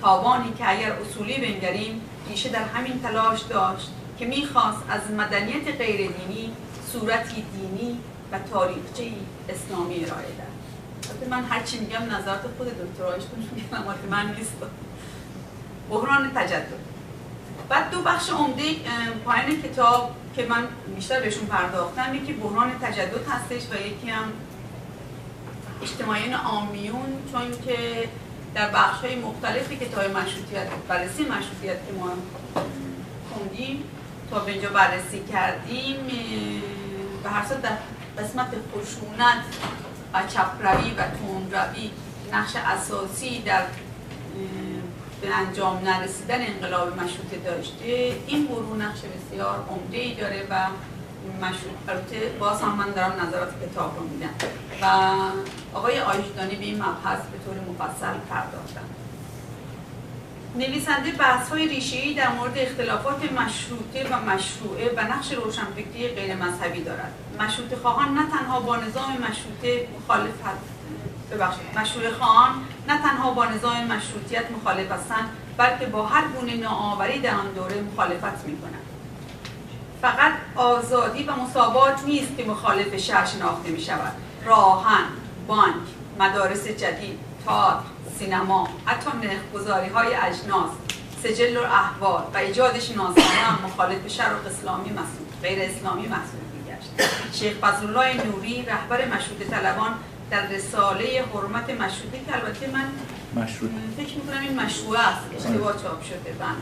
[0.01, 5.97] تاوانی که اگر اصولی بنگریم ریشه در همین تلاش داشت که می‌خواست از مدنیت غیر
[5.97, 6.53] دینی
[6.93, 7.99] صورتی دینی
[8.33, 9.13] و تاریخچه
[9.49, 10.50] اسلامی ارائه داد
[11.29, 14.57] من هرچی میگم نظرات خود دکترایشتون میگم من نیست.
[15.91, 16.91] بحران تجدد.
[17.69, 18.63] بعد دو بخش عمده
[19.25, 24.33] پایین کتاب که من بیشتر بهشون پرداختم یکی بحران تجدد هستش و یکی هم
[25.83, 28.09] اجتماعیان آمیون چون که
[28.55, 32.11] در بخش های مختلفی که تا مشروطیت بررسی مشروطیت که ما
[33.33, 33.85] خوندیم
[34.31, 35.97] تا به اینجا بررسی کردیم
[37.23, 37.77] به هر در
[38.19, 39.45] قسمت خشونت
[40.15, 41.91] و چپروی و تندروی
[42.33, 43.63] نقش اساسی در
[45.21, 48.17] به انجام نرسیدن انقلاب مشروطه داشته.
[48.27, 50.67] این گروه نقش بسیار عمده ای داره و
[51.45, 54.35] مشروط باز هم من دارم نظرات کتاب رو میدم.
[54.83, 55.13] و
[55.75, 58.85] آقای آیشدانی به این مبحث به طور مفصل پرداختن
[60.55, 66.83] نویسنده بحث های ریشه در مورد اختلافات مشروطه و مشروعه و نقش روشنفکری غیر مذهبی
[66.83, 67.13] دارد.
[67.41, 70.61] مشروطه خواهان نه تنها با نظام مشروطه مخالفت
[71.31, 71.79] ببخشید.
[71.79, 72.51] مشروع خواهان
[72.89, 77.81] نه تنها با نظام مشروطیت مخالف هستند بلکه با هر گونه ناآوری در آن دوره
[77.81, 78.87] مخالفت می کنند
[80.03, 84.13] فقط آزادی و مساوات نیست که مخالف شهر شناخته می شود
[84.45, 85.05] راهن،
[85.47, 85.75] بانک،
[86.19, 87.85] مدارس جدید، تئاتر،
[88.19, 90.71] سینما، حتی نرخگذاری های اجناس،
[91.23, 96.91] سجل و احوال و ایجاد شناسنامه هم مخالف شرق اسلامی مسئول غیر اسلامی محسوب میگشت.
[97.33, 99.95] شیخ فضلالله نوری رهبر مشروط طلبان
[100.31, 102.85] در رساله حرمت مشروطه که البته من
[103.43, 103.71] مشروط.
[103.97, 106.57] فکر می‌کنم این مشروعه است اشتباه چاپ شده من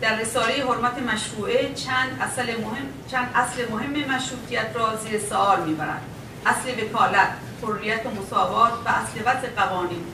[0.00, 6.02] در رساله حرمت مشروعه چند اصل مهم چند اصل مهم مشروطیت را زیر سوال می‌برند
[6.46, 7.28] اصل وکالت
[7.62, 10.04] حریت و مساوات و اصل وضع قوانین.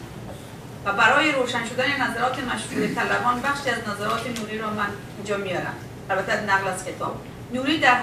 [0.85, 5.75] و برای روشن شدن نظرات مشروع طلبان بخشی از نظرات نوری را من اینجا میارم.
[6.11, 7.21] البته نقل از کتاب.
[7.53, 8.01] نوری در,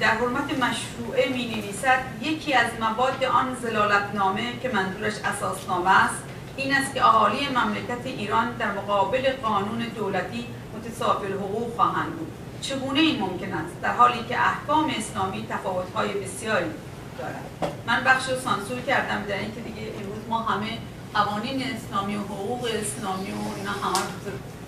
[0.00, 6.22] در حرمت مشروعه می نویسد یکی از مواد آن زلالتنامه که منظورش اساسنامه است.
[6.56, 10.46] این است که اهالی مملکت ایران در مقابل قانون دولتی
[10.76, 12.32] متساوی حقوق خواهند بود.
[12.60, 16.70] چگونه این ممکن است؟ در حالی که احکام اسلامی تفاوت‌های بسیاری
[17.18, 20.78] دارد من بخش رو سانسور کردم در اینکه دیگه امروز ما همه
[21.14, 23.98] قوانین اسلامی و حقوق اسلامی و اینا همه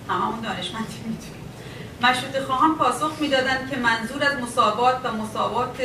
[0.08, 1.42] هممون دانشمندی می‌دونیم.
[2.02, 5.76] مشروط خواهان پاسخ می‌دادند که منظور از مساوات و مساوات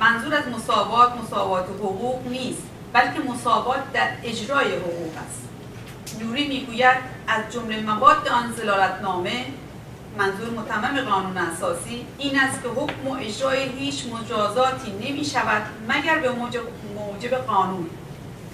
[0.00, 5.48] منظور از مساوات مساوات حقوق نیست بلکه مساوات در اجرای حقوق است.
[6.20, 6.98] نوری می‌گوید
[7.28, 9.44] از جمله مواد آن زلالتنامه
[10.18, 16.18] منظور متمم قانون اساسی این است که حکم و اجرای هیچ مجازاتی نمی شود مگر
[16.18, 16.30] به
[16.94, 17.86] موجب, قانون.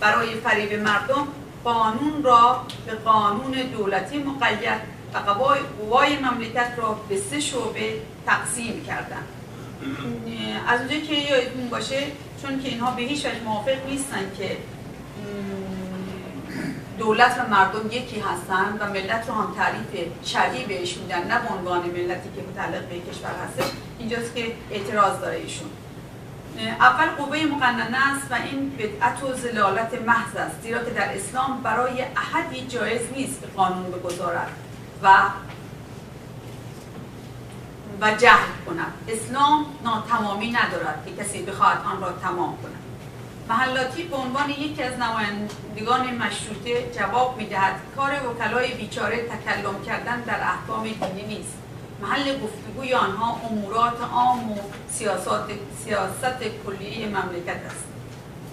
[0.01, 1.29] برای فریب مردم
[1.65, 4.81] قانون را به قانون دولتی مقید
[5.15, 9.25] و قوای مملکت را به سه شعبه تقسیم کردن
[10.69, 12.03] از اونجایی که یادتون باشه
[12.43, 14.57] چون که اینها به هیچ وجه موافق نیستن که
[16.99, 21.81] دولت و مردم یکی هستن و ملت رو هم تعریف شرعی بهش میدن نه عنوان
[21.81, 23.73] ملتی که متعلق به کشور هستش.
[23.99, 25.71] اینجاست که اعتراض داره ایشون.
[26.81, 30.63] اول قوه مقننه است و این بدعت و زلالت محض است.
[30.63, 34.51] زیرا که در اسلام برای احدی جایز نیست که قانون بگذارد
[35.03, 35.23] و
[38.01, 38.93] و جهل کند.
[39.09, 42.84] اسلام ناتمامی ندارد که کسی بخواهد آن را تمام کند.
[43.49, 47.75] محلاتی به عنوان یکی از نمایندگان مشروطه جواب می‌دهد.
[47.97, 51.55] کار وکلای بیچاره تکلم کردن در احکام دینی نیست.
[52.03, 54.57] محل گفتگوی آنها امورات عام و
[54.91, 55.51] سیاست,
[55.85, 57.85] سیاست کلیه مملکت است.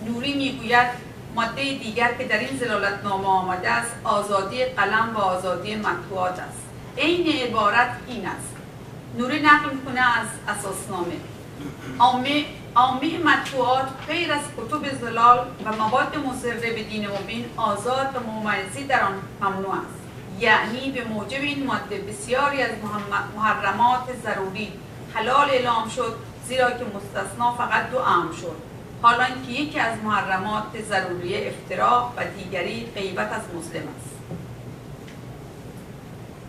[0.05, 0.87] نوری می‌گوید
[1.35, 6.61] ماده دیگر که در این زلالتنامه آمده است آزادی قلم و آزادی مطبوعات است.
[6.97, 8.55] عین عبارت این است.
[9.17, 11.15] نوری نقل می‌کنه از اساسنامه.
[12.75, 18.83] عامه مطبوعات غیر از کتب زلال و مواد مصره به دین مبین آزاد و ممیزی
[18.83, 20.01] در آن ممنوع است.
[20.39, 22.71] یعنی به موجب این ماده بسیاری از
[23.35, 24.71] محرمات ضروری
[25.13, 26.15] حلال اعلام شد
[26.47, 28.55] زیرا که مستثنا فقط دو عام شد.
[29.01, 34.10] حالا اینکه یکی از محرمات ضروری افتراق و دیگری غیبت از مسلم است.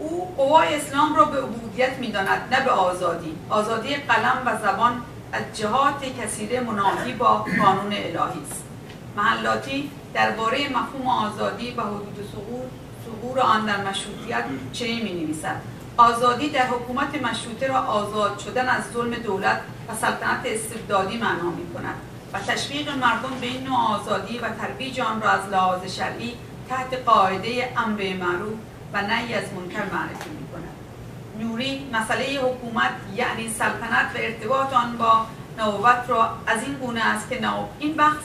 [0.02, 3.34] او قوای اسلام را به عبودیت می‌داند نه به آزادی.
[3.48, 5.02] آزادی قلم و زبان
[5.32, 8.62] از جهات کثیره منافی با قانون الهی است.
[9.16, 12.64] محلاتی درباره مفهوم آزادی و حدود سقور
[13.06, 15.56] سقور آن در مشروطیت چنین می نویسد
[15.96, 21.74] آزادی در حکومت مشروطه را آزاد شدن از ظلم دولت و سلطنت استبدادی معنا می
[21.74, 21.94] کند
[22.32, 26.34] و تشویق مردم به این نوع آزادی و ترویج آن را از لحاظ شرعی
[26.68, 28.58] تحت قاعده امر معروف
[28.92, 30.72] و نهی از منکر معرفی می کند
[31.38, 35.26] نوری مسئله حکومت یعنی سلطنت و ارتباط آن با
[35.58, 38.16] نوبت را از این گونه است که نوبت این بحث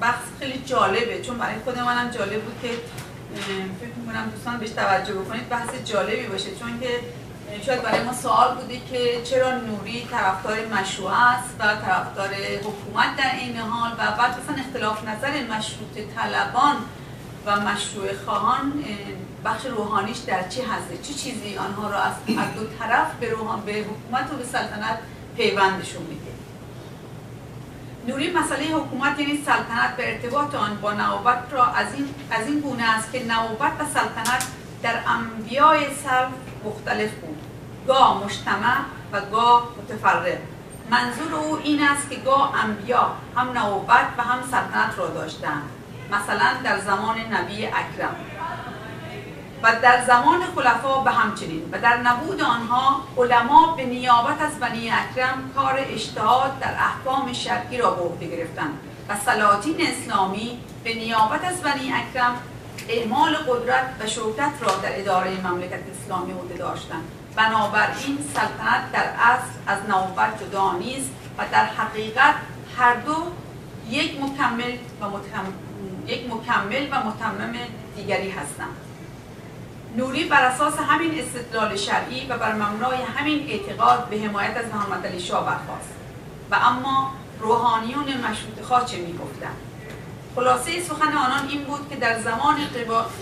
[0.00, 2.68] بحث خیلی جالبه چون برای خود منم جالب بود که
[3.80, 7.00] فکر می‌کنم دوستان بهش توجه بکنید بحث جالبی باشه چون که
[7.66, 13.34] شاید برای ما سوال بوده که چرا نوری طرفدار مشروع است و طرفدار حکومت در
[13.40, 16.76] این حال و بعد مثلا اختلاف نظر مشروط طلبان
[17.46, 18.84] و مشروع خواهان
[19.44, 22.12] بخش روحانیش در چی هسته چه چی چیزی آنها را از
[22.54, 24.98] دو طرف به روحان به حکومت و به سلطنت
[25.36, 26.32] پیوندشون میده؟
[28.06, 32.60] نوری مسئله حکومت یعنی سلطنت به ارتباط آن با نوبت را از این, از این
[32.60, 34.46] گونه است که نوبت و سلطنت
[34.82, 36.32] در انبیای سلف
[36.64, 37.38] مختلف بود.
[37.86, 38.76] گاه مجتمع
[39.12, 40.38] و گاه متفرق.
[40.90, 45.62] منظور او این است که گاه انبیا هم نوبت و هم سلطنت را داشتند.
[46.10, 48.16] مثلا در زمان نبی اکرم.
[49.62, 51.68] و در زمان خلفا به همچنین.
[51.72, 57.78] و در نبود آنها علما به نیابت از بنی اکرم کار اجتهاد در احکام شرعی
[57.78, 58.78] را به عهده گرفتند
[59.08, 62.36] و سلاطین اسلامی به نیابت از بنی اکرم
[62.88, 67.04] اعمال قدرت و شوکت را در اداره مملکت اسلامی عهده داشتند.
[67.36, 72.34] بنابراین سلطنت در اصل از نوبت جدا نیست و در حقیقت
[72.78, 73.16] هر دو
[73.88, 75.52] یک مکمل و متم...
[76.06, 77.54] یک مکمل و متمم
[77.96, 78.81] دیگری هستند.
[79.96, 85.06] نوری بر اساس همین استدلال شرعی و بر مبنای همین اعتقاد به حمایت از محمد
[85.06, 85.94] علی شاه برخواست
[86.50, 87.10] و اما
[87.40, 89.56] روحانیون مشروط خواه چه می‌گفتند.
[90.34, 92.56] خلاصه سخن آنان این بود که در زمان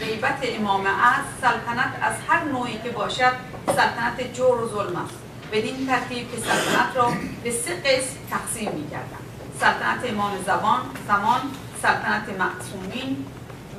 [0.01, 3.33] غیبت امام از سلطنت از هر نوعی که باشد
[3.67, 5.15] سلطنت جور و ظلم است.
[5.53, 7.13] بدین ترتیب که سلطنت را
[7.45, 9.25] به سه قسم تقسیم می‌کردند.
[9.61, 11.41] سلطنت امام زبان زمان
[11.83, 13.27] سلطنت معصومین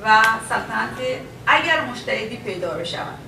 [0.04, 3.18] و سلطنت اگر مشتهدی پیدا بشود.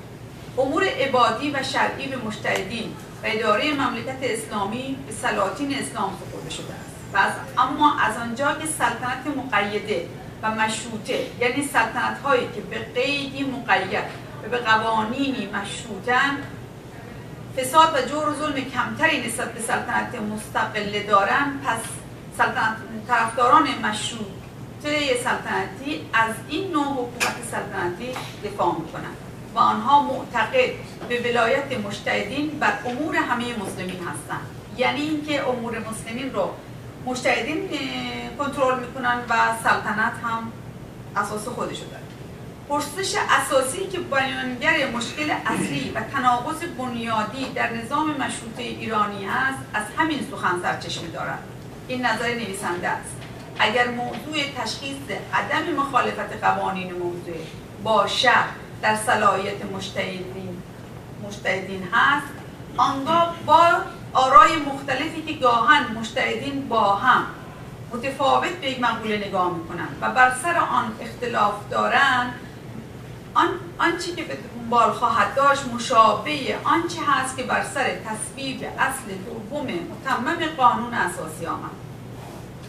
[0.59, 2.92] امور عبادی و شرعی به مجتهدین
[3.22, 6.94] و اداره مملکت اسلامی به سلاطین اسلام سپرده شده است.
[7.14, 10.06] و از اما از آنجا که سلطنت مقیده
[10.42, 14.05] و مشروطه یعنی سلطنت هایی که به قیدی مقید
[14.44, 16.38] و به قوانینی مشروطن
[17.56, 21.80] فساد و جور و ظلم کمتری نسبت به سلطنت مستقله دارند پس
[22.38, 22.76] سلطنت
[23.09, 23.68] طرفداران
[24.85, 28.09] مشروطه سلطنتی از این نوع حکومت سلطنتی
[28.44, 29.16] دفاع می‌کنند
[29.55, 30.70] و آنها معتقد
[31.09, 34.47] به ولایت مجتهدین بر امور همه مسلمین هستند
[34.77, 36.51] یعنی اینکه امور مسلمین رو
[37.06, 37.69] مجتهدین
[38.39, 39.35] کنترل می‌کنن و
[39.65, 40.52] سلطنت هم
[41.16, 42.05] اساس خودشو داره.
[42.69, 49.85] پرسش اساسی که بیانگر مشکل اصلی و تناقض بنیادی در نظام مشروطه ایرانی است از
[49.98, 51.39] همین سخن سرچشمه دارد
[51.89, 53.23] این نظر نویسنده است.
[53.59, 54.97] اگر موضوع تشخیص
[55.35, 57.47] عدم مخالفت قوانین موضوع
[57.85, 58.48] با شهر
[58.82, 60.62] در صلاحیت مجتهدین
[61.26, 62.32] مجتهدین هست
[62.76, 63.60] آنگاه با
[64.12, 67.26] آرای مختلفی که گاهن مجتهدین با هم
[67.93, 72.35] متفاوت به یک مقوله نگاه می‌کنند و بر سر آن اختلاف دارند
[73.35, 73.48] آن
[73.78, 74.39] آنچه که به
[74.70, 81.47] بال خواهد داشت مشابه آنچه هست که بر سر تصویب اصل دوم متمم قانون اساسی
[81.47, 81.84] آمد.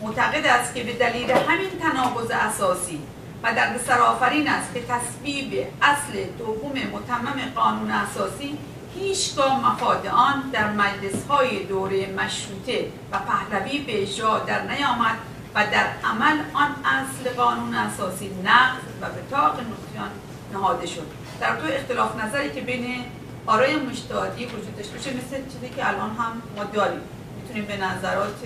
[0.02, 3.00] معتقد است که به دلیل همین تناقض اساسی
[3.44, 8.58] و در سرآفرین است که تصویب اصل دوم متمم قانون اساسی
[8.96, 15.16] هیچگاه مفاد آن در مجلس های دوره مشروطه و پهلوی به اجرا در نیامد
[15.56, 20.12] و در عمل آن اصل قانون اساسی نقض و به تاق نقیان
[20.54, 21.08] نهاده شد.
[21.40, 23.06] در تو اختلاف نظری که بین
[23.46, 27.00] آرای مشتادی وجود داشته باشه مثل چیزی که الان هم ما داریم.
[27.42, 28.40] می‌تونیم به نظرات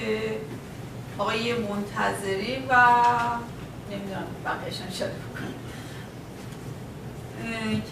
[1.19, 2.75] آقای منتظری و
[3.91, 5.11] نمی‌دونم بقیهشان شده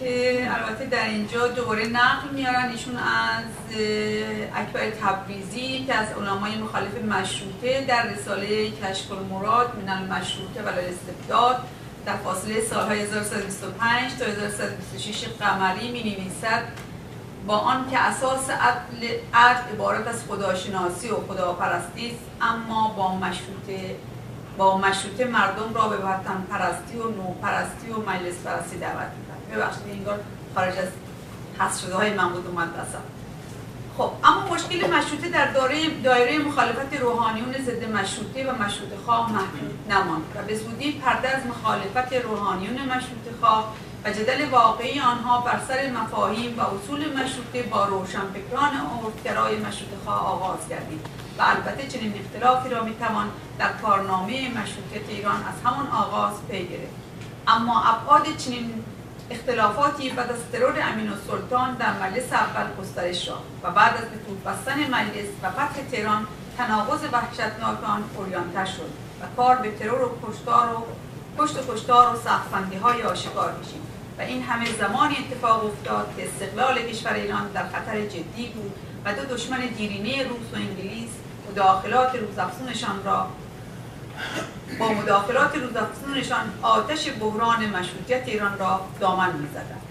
[0.00, 2.68] که البته در اینجا دوباره نقل میارن.
[2.70, 3.44] ایشون از
[4.54, 11.60] اکبر تبریزی که از علمای مخالف مشروطه در رساله کشف المراد من المشروطه و استبداد
[12.06, 16.62] در فاصله سالهای 1325 تا 1326 قمری می نویسد
[17.48, 19.08] با آن که اساس عدل
[19.72, 23.96] عبارت از خداشناسی و خداپرستی است اما با مشروطه
[24.58, 29.56] با مشروطه مردم را به وطن پرستی و نو پرستی و مجلس پرستی دعوت می‌کنه
[29.56, 30.20] ببخشید اینگار
[30.54, 30.88] خارج از
[31.58, 32.68] حس شده های من بود اومد
[33.98, 39.78] خب اما مشکل مشروطه در دایره, دایره مخالفت روحانیون ضد مشروطه و مشروطه خواه محدود
[39.90, 43.74] نماند و به زودی پرده از مخالفت روحانیون مشروطه خواه
[44.12, 48.70] جدل واقعی آنها بر سر مفاهیم و اصول مشروطه با روشنفکران
[49.04, 51.00] عرفگرای مشروطه خواه آغاز گردید
[51.38, 56.94] و البته چنین اختلافی را می‌توان در کارنامه مشروطیت ایران از همان آغاز پی گرفت.
[57.46, 58.84] اما ابعاد چنین
[59.30, 64.50] اختلافاتی بعد از ترور امین السلطان در مجلس اول گسترش یافت و بعد از به
[64.50, 66.26] بستن مجلس و فتح تهران
[66.58, 68.90] تناقض وحشتناک آن اوریانتر شد
[69.22, 70.86] و کار به ترور و کشتار و
[71.38, 73.87] کشت و کشتار و سختفندی های آشکار کشید.
[74.18, 78.72] و این همه زمانی اتفاق افتاد که استقلال کشور ایران در خطر جدی بود
[79.04, 81.10] و دو دشمن دیرینه روس و انگلیس
[81.50, 83.26] مداخلات روزافزونشان را
[84.78, 89.82] با مداخلات روزافزونشان آتش بحران مشروطیت ایران را دامن می‌زدند.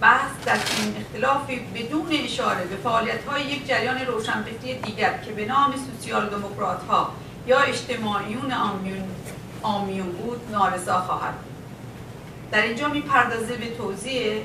[0.00, 5.44] بحث در این اختلافی بدون اشاره به فعالیت های یک جریان روشنفکری دیگر که به
[5.44, 7.12] نام سوسیال دموکرات ها
[7.46, 9.08] یا اجتماعیون آمیون,
[9.62, 11.34] آمیون بود نارضا خواهد
[12.52, 14.42] در اینجا می‌پردازه به توضیح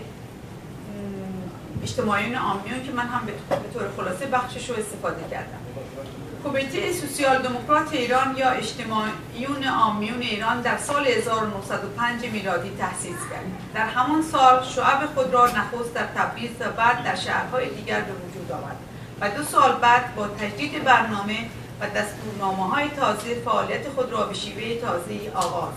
[1.83, 3.33] اجتماعیون آمیون که من هم به
[3.73, 5.59] طور خلاصه بخشش رو استفاده کردم
[6.43, 13.45] کمیته سوسیال دموکرات ایران یا اجتماعیون آمیون ایران در سال 1905 میلادی تأسیس کرد.
[13.73, 18.11] در همان سال شعب خود را نخست در تبریز و بعد در شهرهای دیگر به
[18.13, 18.77] وجود آورد
[19.21, 21.37] و دو سال بعد با تجدید برنامه
[21.81, 25.73] و دستورنامه های تازه فعالیت خود را به شیوه تازه آغاز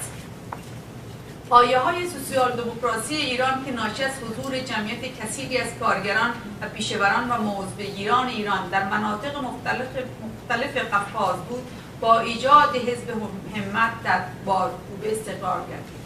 [1.49, 6.31] پایه های سوسیال دموکراسی ایران که ناشی از حضور جمعیت کثیری از کارگران
[6.61, 9.87] و پیشوران و موضبگیران ایران در مناطق مختلف,
[10.23, 11.63] مختلف قفقاز بود
[12.01, 13.11] با ایجاد حزب
[13.57, 15.99] همت در بارکوبه استقرار گردید.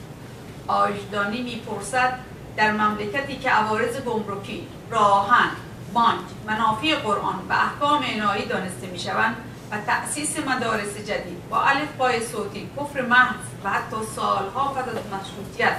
[0.67, 2.19] آجدانی می‌پرسد
[2.57, 5.51] در مملکتی که عوارض گمرکی راهن
[5.95, 9.37] بانک منافع قرآن و احکام الهی دانسته می‌شوند
[9.73, 11.49] و تأسیس مدارس جدید.
[11.51, 13.35] با الف پای صوتی کفر محض
[13.65, 15.77] و حتی سالها پس از مشروطیت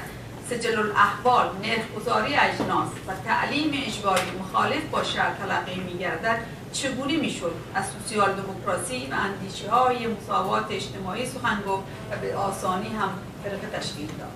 [0.49, 6.39] سجل الاحوال نرخگذاری اجناس و تعلیم اجباری مخالف با شرط تلقی میگردد
[6.73, 12.89] چگونه می‌شد؟ از سوسیال دموکراسی و اندیشه های مساوات اجتماعی سخن گفت و به آسانی
[12.89, 13.09] هم
[13.43, 14.31] فرق تشکیل داد.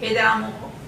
[0.00, 0.26] حیدر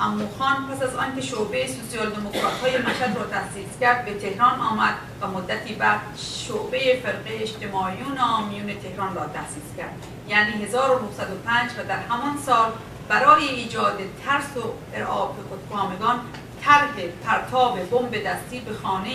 [0.01, 4.95] اموخان پس از آنکه شعبه سوسیال دموکرات های مشهد را تأسیس کرد به تهران آمد
[5.21, 9.95] و مدتی بعد شعبه فرقه اجتماعیون آمیون تهران را تأسیس کرد
[10.29, 12.73] یعنی 1905 و در همان سال
[13.09, 16.21] برای ایجاد ترس و ارعاب خودکامگان
[16.65, 16.95] طرح
[17.25, 19.11] پرتاب بمب دستی به خانه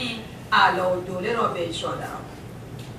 [0.52, 2.34] اعلی دوله را به اجرا درآورد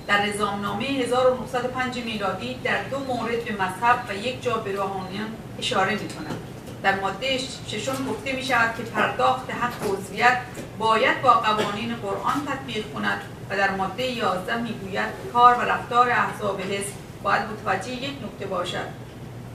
[0.07, 5.27] در نظامنامه 1905 میلادی در دو مورد به مذهب و یک جا به روحانیان
[5.59, 6.54] اشاره می کند.
[6.85, 7.37] در ماده
[7.67, 10.37] ششم گفته می شود که پرداخت حق عضویت
[10.79, 16.09] باید با قوانین قرآن تطبیق کند و در ماده 11 می گوید کار و رفتار
[16.09, 16.93] احزاب حزب
[17.23, 18.85] باید متوجه یک نکته باشد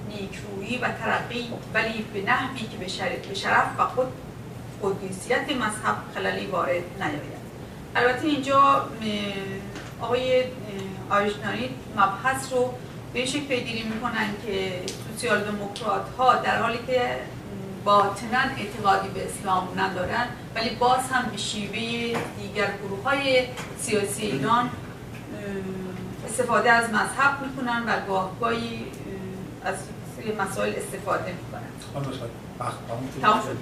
[0.09, 4.07] نیکرویی و ترقی ولی به نحوی که به شرف و خود
[4.83, 7.41] قدیسیت مذهب خللی وارد نیاید.
[7.97, 8.89] البته اینجا
[10.01, 10.45] آقای
[11.11, 12.75] آیشنانی مبحث رو
[13.13, 14.83] به شکل پیگیری می‌کنن که
[15.21, 17.19] سوسیال دموکرات ها در حالی که
[17.85, 23.47] باطنا اعتقادی به اسلام ندارن ولی باز هم به شیوه دیگر گروه های
[23.79, 24.71] سیاسی ایران
[26.29, 28.87] استفاده از مذهب می‌کنن و گاهگاهی
[29.65, 29.75] از
[30.39, 31.63] مسائل استفاده می‌کنن.
[33.23, 33.61] تمام شد.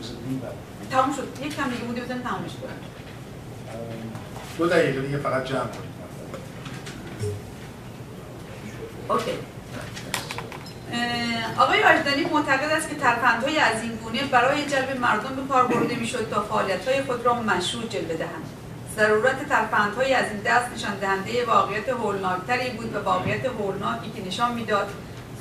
[0.90, 1.46] تمام شد.
[1.46, 2.72] یک کم دیگه بوده بزن تمامش کنن
[4.58, 5.92] دو دقیقه دیگه فقط جمع کنیم.
[9.08, 9.30] اوکی.
[11.58, 15.94] آقای آجدانی معتقد است که ترفندهای از این گونه برای جلب مردم به کار برده
[15.94, 18.48] می‌شد تا فعالیت‌های خود را مشروع جلوه دهند.
[18.96, 24.54] ضرورت ترفندهای از این دست نشان دهنده واقعیت هولناکتری بود و واقعیت هولناکی که نشان
[24.54, 24.90] می‌داد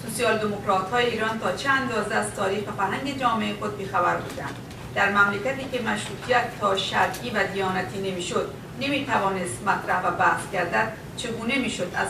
[0.06, 4.56] سوسیال دموکرات های ایران تا چند اندازه از تاریخ فرهنگ جامعه خود بیخبر بودند.
[4.96, 8.52] در مملکتی که مشروطیت تا شرعی و دیانتی نمی‌شد
[8.82, 12.08] نمی‌توانست مطرح و بحث گردد چگونه می‌شد از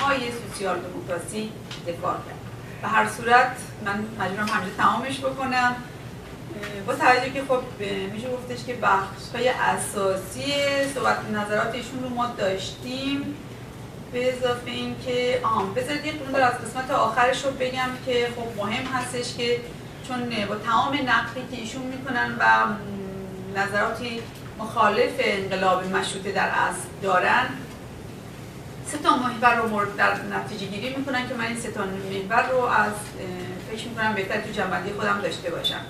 [0.00, 1.52] های سوسیال دموکراسی
[1.86, 2.37] دفاع کرد؟
[2.82, 5.76] به هر صورت من مجبورم همینجا تمامش بکنم.
[6.86, 7.62] با توجه که خب
[8.12, 10.52] میشه گفتش که بخش های اساسی
[10.94, 13.34] صحبت نظرات ایشون رو ما داشتیم.
[14.12, 18.84] به اضافه این که آم بذارید یک از قسمت آخرش رو بگم که خب مهم
[18.86, 19.60] هستش که
[20.08, 22.44] چون با تمام نقدی که ایشون می‌کنن و
[23.60, 24.22] نظراتی
[24.58, 27.46] مخالف انقلاب مشروطه در اصل دارن
[28.92, 32.48] سه تا محور رو مورد در نتیجه گیری می‌کنن که من این سه تا محور
[32.48, 32.92] رو از
[33.70, 35.80] فکر می‌کنم بهتر تو جنبندی خودم داشته باشم.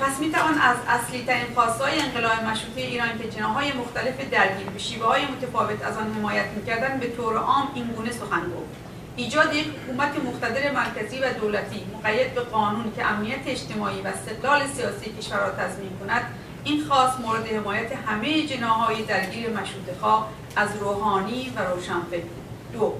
[0.00, 5.06] پس می‌توان از اصلی ترین های انقلاب مشروطه ایران که جناهای مختلف درگیر به شیوه
[5.06, 8.88] های متفاوت از آن حمایت می‌کردن به طور عام این گونه سخن گفت.
[9.16, 14.66] ایجاد یک حکومت مقتدر مرکزی و دولتی مقید به قانون که امنیت اجتماعی و استقلال
[14.66, 16.22] سیاسی کشور را تضمین کند
[16.64, 22.24] این خاص مورد حمایت همه جناهای درگیر مشروطه خواه از روحانی و روشنفکر.
[22.72, 22.94] دو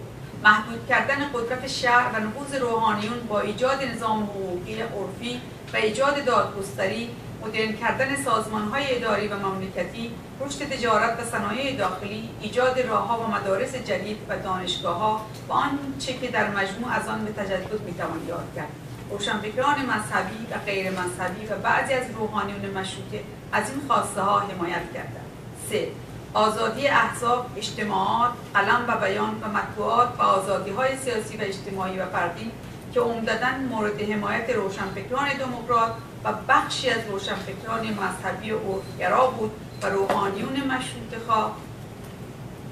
[0.44, 5.40] محدود کردن قدرت شهر و نفوذ روحانیون با ایجاد نظام حقوقی عرفی
[5.72, 7.10] و ایجاد دادگستری
[7.47, 10.10] مدرن کردن سازمان های اداری و مملکتی
[10.40, 16.12] رشد تجارت و صنایع داخلی ایجاد راهها و مدارس جدید و دانشگاه ها و آنچه
[16.12, 18.88] که در مجموع از آن به تجدد می‌توان یاد کرد.
[19.10, 23.20] روشنفکران مذهبی و غیر مذهبی و بعضی از روحانیون مشروطه
[23.52, 25.26] از این خواسته ها حمایت کردند.
[25.70, 25.89] سه
[26.35, 32.06] آزادی احزاب، اجتماعات، قلم و بیان و مطبوعات و آزادی های سیاسی و اجتماعی و
[32.06, 32.51] فردی
[32.94, 35.94] که عمدتا مورد حمایت روشنفکران دموکرات
[36.24, 39.51] و بخشی از روشنفکران مذهبی عرفگرا بود
[39.82, 41.56] و روحانیون مشروط خواه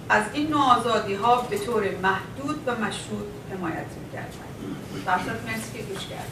[0.08, 4.45] از این نوع آزادی ها به طور محدود و مشروط حمایت می‌کردند.
[5.05, 6.31] برصورت مرسی که گوش کرد.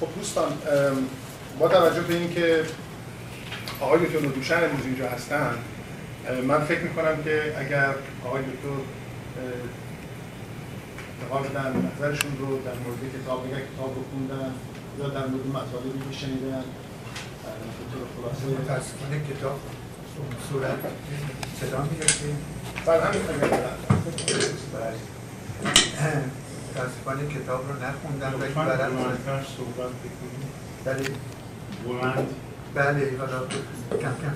[0.00, 0.52] خب دوستان
[1.58, 2.64] با توجه به اینکه
[3.80, 5.54] آقای دکتر ندوشن امروز اینجا هستن
[6.46, 7.94] من فکر می‌کنم که اگر
[8.24, 8.68] آقای دکتر
[11.20, 14.54] انتقال بدن نظرشون رو در مورد کتاب اگر کتاب رو خوندن
[14.98, 16.64] یا در مورد مطالبی که شنیدن
[17.92, 19.60] طور خلاصه متاسفانه کتاب
[20.50, 20.78] صورت
[21.60, 22.36] صدا می‌رسیم.
[22.86, 23.18] بله همین
[26.70, 30.50] متاسفانه کتاب رو نخوندم ولی برای صحبت بکنیم
[30.84, 31.04] بله.
[31.84, 32.28] بلند.
[32.74, 33.38] بله حالا
[33.90, 34.34] کم کم.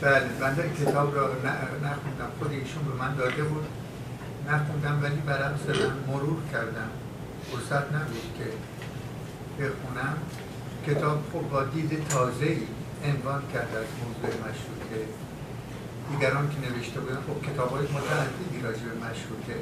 [0.00, 1.28] بله من کتاب را
[1.82, 2.30] نخوندم.
[2.38, 3.64] خود ایشون به من داده بود.
[4.48, 6.90] نخوندم ولی برعکس من مرور کردم.
[7.52, 8.44] فرصت نبود که
[9.58, 10.16] بخونم.
[10.86, 12.62] کتاب خب با دید تازه ای
[13.10, 15.06] عنوان کرده از موضوع مشروطه.
[16.10, 19.58] دیگران که نوشته بودن خب کتاب های متعددی راجع به مشروطه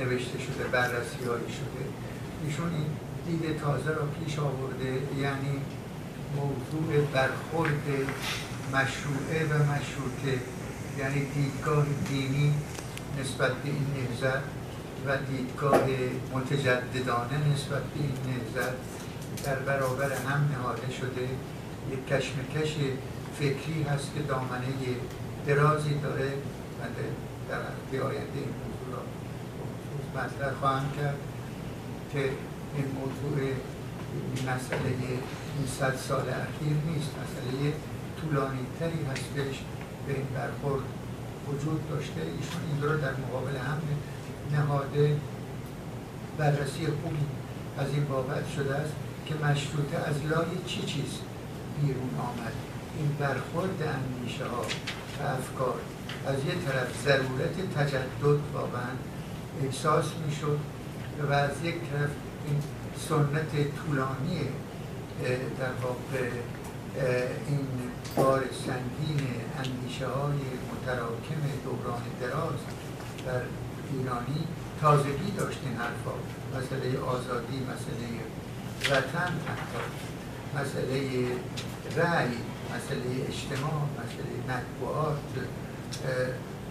[0.00, 1.82] نوشته شده بررسی هایی شده.
[2.44, 2.86] ایشون این
[3.26, 5.54] دید تازه را پیش آورده یعنی
[6.36, 7.84] موضوع برخورد
[8.72, 10.40] مشروعه و مشروطه
[10.98, 12.54] یعنی دیدگاه دینی
[13.20, 14.42] نسبت به این نهزت
[15.06, 15.82] و دیدگاه
[16.34, 18.97] متجددانه نسبت به این نهزت
[19.44, 21.28] در برابر هم نهاده شده
[21.92, 22.76] یک کشمکش
[23.38, 24.66] فکری هست که دامنه
[25.46, 26.32] درازی داره
[26.80, 26.82] و
[27.50, 29.02] در آینده این موضوع را
[30.14, 31.16] مطرح خواهم کرد
[32.12, 32.18] که
[32.74, 33.52] این موضوع
[34.54, 34.88] مسئله
[35.58, 37.10] این صد سال اخیر نیست.
[37.22, 37.72] مسئله
[38.20, 39.62] طولانی تری هستش
[40.06, 40.82] به این برخورد
[41.48, 42.20] وجود داشته.
[42.20, 43.80] ایشون این رو در مقابل هم
[44.52, 45.16] نهاده
[46.38, 47.26] بررسی خوبی
[47.78, 48.92] از این بابت شده است.
[49.28, 51.18] که مشروطه از لای چی چیز
[51.80, 52.52] بیرون آمد؟
[52.98, 54.62] این برخورد اندیشه ها
[55.20, 55.80] و افکار.
[56.26, 58.92] از یه طرف ضرورت تجدد واقعا
[59.62, 60.58] احساس می‌شد
[61.30, 62.10] و از یک طرف
[62.46, 62.62] این
[63.08, 64.40] سنت طولانی
[65.58, 66.28] در واقع
[67.48, 67.66] این
[68.16, 69.20] بار سنگین
[69.58, 70.40] اندیشه های
[70.72, 72.60] متراکم دوران دراز
[73.26, 73.42] در
[73.92, 74.46] ایرانی
[74.80, 76.14] تازگی داشت این حرفا.
[76.56, 78.06] مسئله آزادی مسئله
[78.86, 79.82] وطن حتی.
[80.54, 81.26] مسئله
[81.96, 82.34] رأی
[82.74, 85.18] مسئله اجتماع مسئله مطبوعات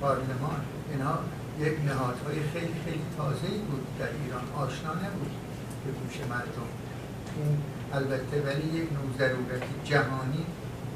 [0.02, 0.62] پارلمان
[0.92, 1.20] اینا
[1.60, 4.44] یک نهادهای خیلی خیلی تازه بود در ایران.
[4.56, 5.32] آشنا نبود
[5.86, 6.70] به گوش مردم.
[7.38, 7.58] این
[7.94, 10.46] البته ولی یک نوع ضرورت جهانی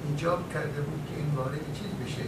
[0.09, 2.27] ایجاب کرده بود که این وارد چیز بشه.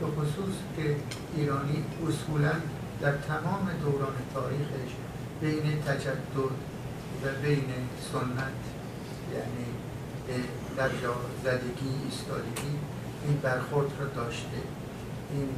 [0.00, 0.96] به خصوص که
[1.36, 2.52] ایرانی اصولا
[3.00, 4.90] در تمام دوران تاریخش
[5.40, 6.69] بین تجدد
[7.24, 7.64] و بین
[8.12, 8.60] سنت
[9.34, 9.66] یعنی
[10.76, 11.14] در جا
[11.44, 12.72] زدگی ایستادگی
[13.26, 14.60] این برخورد را داشته.
[15.32, 15.48] این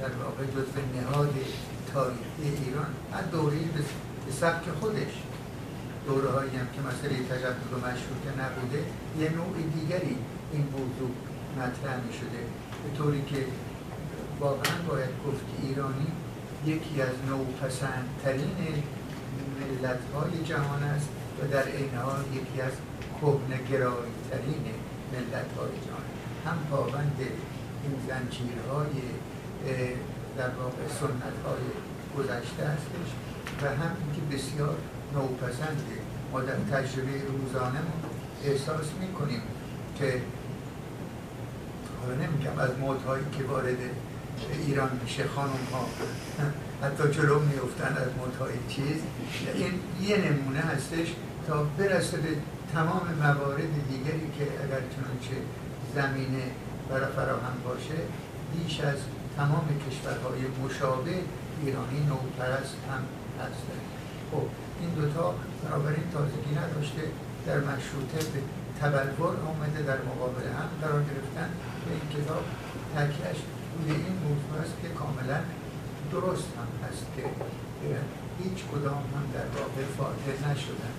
[0.00, 1.34] در واقع جزو نهاد
[1.92, 2.86] تاریخی ایران.
[3.12, 3.56] از دوره
[4.26, 5.22] به سبک خودش.
[6.06, 8.84] دوره هایی هم که مسئله تجدد و مشروطه نبوده
[9.18, 10.16] یه نوع دیگری
[10.52, 11.10] این موضوع
[11.56, 12.40] مطرح می شده
[12.82, 13.46] به طوری که
[14.40, 16.06] واقعا باید گفت که ایرانی
[16.66, 18.82] یکی از نوپسندترین
[19.60, 21.08] ملت های جهان است
[21.42, 22.72] و در این حال یکی از
[23.20, 24.64] کهنگرایی ترین
[25.12, 26.06] ملت های جهان.
[26.46, 27.16] هم پابند
[27.82, 28.94] این زنجیرهای
[30.38, 31.66] در واقع سنت های
[32.18, 33.08] گذشته هستش
[33.62, 34.76] و هم اینکه بسیار
[35.14, 35.98] نوپسنده
[36.32, 37.80] ما در تجربه روزانه
[38.44, 39.42] احساس می‌کنیم
[39.98, 40.20] که
[42.00, 43.78] حالا نمیگم از مدهایی که وارد
[44.66, 45.86] ایران میشه خانم ها.
[46.82, 49.00] حتی جلو میفتن از مدهای چیز.
[49.54, 49.72] این
[50.08, 51.08] یه نمونه هستش
[51.46, 52.28] تا برسه به
[52.74, 55.36] تمام موارد دیگری که اگر چنانچه
[55.94, 56.44] زمینه
[56.90, 57.98] برای فراهم باشه
[58.52, 58.98] بیش از
[59.36, 61.16] تمام کشورهای مشابه
[61.62, 63.02] ایرانی نوپرست هم
[63.40, 63.80] هستن.
[64.30, 64.46] خب
[64.80, 65.34] این دوتا
[65.64, 67.02] بنابراین تازگی نداشته
[67.46, 68.40] در مشروطه به
[68.80, 71.48] تبلور آمده در مقابل هم قرار گرفتن.
[71.84, 72.44] به این کتاب
[72.96, 73.36] تکیهش
[73.76, 75.40] روی این موضوع است که کاملا
[76.12, 77.22] درست هم هست که
[78.42, 80.94] هیچ کدام هم در واقع فاتح نشدن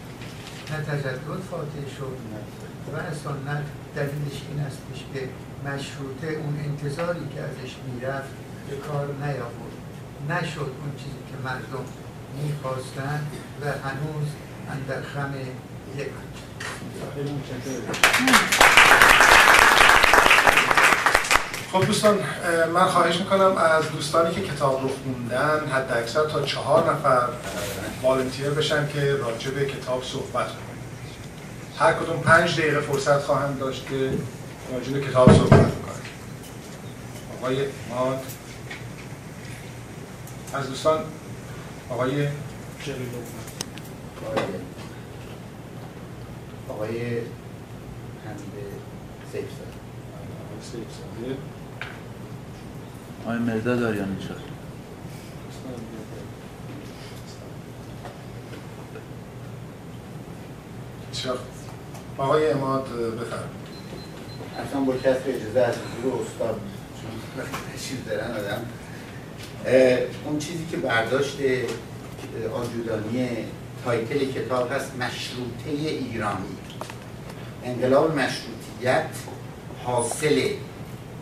[0.71, 2.17] نه تجدد فاتح شد
[2.93, 3.63] و سنت
[3.95, 5.29] دلیلش این استش که
[5.69, 8.29] مشروطه اون انتظاری که ازش می‌رفت
[8.69, 9.75] به کار نیاورد.
[10.29, 11.85] نشد اون چیزی که مردم
[12.43, 13.27] می‌خواستن
[13.61, 14.27] و هنوز
[14.71, 15.33] اندر خم
[15.97, 16.09] یک.
[21.75, 22.19] خب دوستان
[22.73, 27.27] من خواهش می‌کنم از دوستانی که کتاب رو خوندن حد اکثر تا چهار نفر
[28.01, 30.79] والنتیر بشن که راجع به کتاب صحبت کنیم
[31.79, 34.09] هر کدوم پنج دقیقه فرصت خواهند داشت که
[34.73, 35.71] راجع به کتاب صحبت کنیم
[37.39, 37.57] آقای
[37.89, 38.19] ماد.
[40.53, 40.99] از دوستان
[41.89, 42.27] آقای
[46.69, 46.89] آقای
[48.25, 48.53] حمید
[49.31, 49.43] سیف
[50.71, 51.35] آقای
[53.25, 54.55] مرداد آریانی شد
[62.17, 63.65] آقای اماد بفرمایید.
[64.67, 66.59] اصلا با کسر اجازه از حضور استاد
[67.87, 68.65] چیز دارن آدم.
[70.25, 71.37] اون چیزی که برداشت
[72.53, 73.29] آجودانی
[73.85, 76.57] تایتل کتاب هست مشروطه ایرانی.
[77.63, 79.05] انقلاب مشروطیت
[79.83, 80.49] حاصل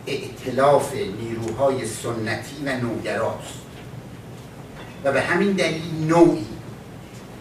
[0.06, 3.64] ائتلاف نیروهای سنتی و نوگراست.
[5.04, 6.46] و به همین دلیل نوعی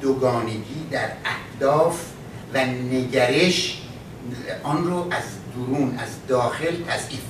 [0.02, 1.99] دوگانگی در اهداف
[2.53, 3.81] و نگرش
[4.64, 5.23] آن رو از
[5.56, 7.22] درون از داخل تضعیف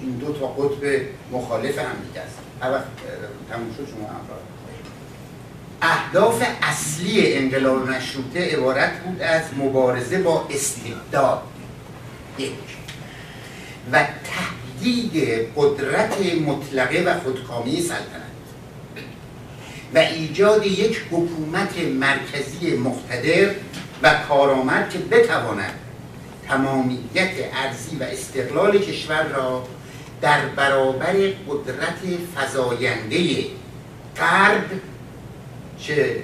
[0.00, 1.00] این دو تا قطب
[1.32, 2.38] مخالف هم دیگه است.
[2.60, 2.84] هر وقت
[3.50, 4.08] تموم شد شما
[5.82, 11.42] اهداف اصلی انقلاب مشروطه عبارت بود از مبارزه با استبداد.
[12.38, 12.52] یک.
[13.92, 18.22] و تهدید قدرت مطلقه و خودکامه سلطنت.
[19.94, 23.50] و ایجاد یک حکومت مرکزی مقتدر
[24.02, 25.74] و کارآمد که بتواند
[26.48, 29.64] تمامیت ارزی و استقلال کشور را
[30.20, 31.12] در برابر
[31.48, 31.98] قدرت
[32.36, 33.44] فزاینده
[34.16, 34.70] غرب
[35.78, 36.22] چه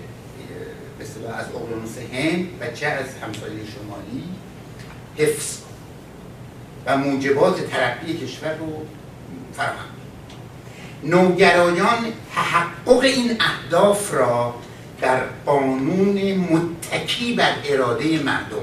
[1.00, 4.24] مثلا از اقیانوس هند و چه از همسایه شمالی
[5.16, 5.67] حفظ
[6.88, 8.66] و موجبات ترقی کشور رو
[9.52, 9.88] فراهم
[11.04, 14.54] نوگرایان تحقق این اهداف را
[15.00, 18.56] در قانون متکی بر اراده مردم.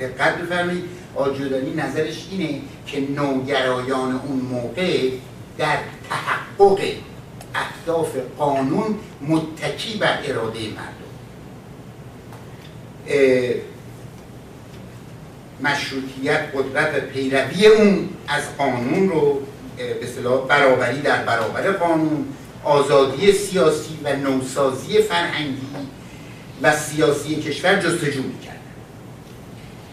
[0.00, 5.10] دقت بفرمایید آجودانی نظرش اینه که نوگرایان اون موقع
[5.58, 5.78] در
[6.10, 6.80] تحقق
[7.54, 8.98] اهداف قانون
[9.28, 11.04] متکی بر اراده مردم.
[15.60, 19.42] مشروطیت قدرت پیروی اون از قانون رو
[19.76, 22.24] به صلاح برابری در برابر قانون
[22.64, 25.66] آزادی سیاسی و نوسازی فرهنگی
[26.62, 28.60] و سیاسی کشور جستجو می‌کرد.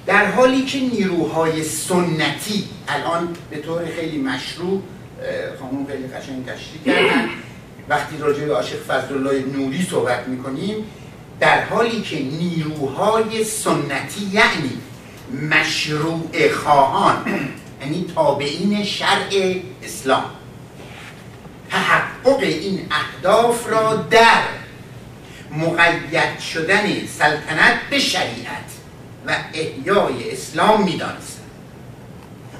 [0.06, 4.82] در حالی که نیروهای سنتی الان به طور خیلی مشروع
[5.60, 7.30] خانون خیلی قشنگ تشریح کردن
[7.90, 10.76] وقتی راجع به عاشق فضلالله نوری صحبت می‌کنیم
[11.40, 14.72] در حالی که نیروهای سنتی یعنی
[15.52, 17.26] مشروع خواهان
[17.82, 20.26] یعنی تابعین شرع اسلام.
[21.70, 24.44] تحقق این اهداف را در
[25.52, 28.72] مقید شدن سلطنت به شریعت
[29.28, 31.42] و احیای اسلام می‌دانستن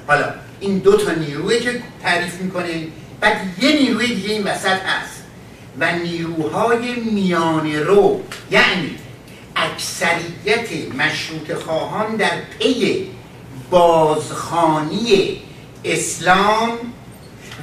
[0.06, 2.86] حالا این دو تا نیروی که تعریف می‌کنه
[3.20, 5.22] بعد یه نیروی دیگه این وسط هست
[5.78, 8.20] و نیروهای میان رو
[8.50, 8.98] یعنی
[9.62, 13.06] اکثریت مشروط خواهان در پی
[13.70, 15.40] بازخانی
[15.84, 16.70] اسلام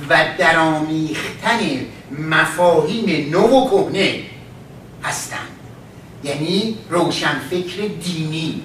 [0.09, 1.59] و درامیختن
[2.19, 4.19] مفاهیم نو و کهنه
[5.03, 5.39] هستند.
[6.23, 8.61] یعنی روشنفکر دینی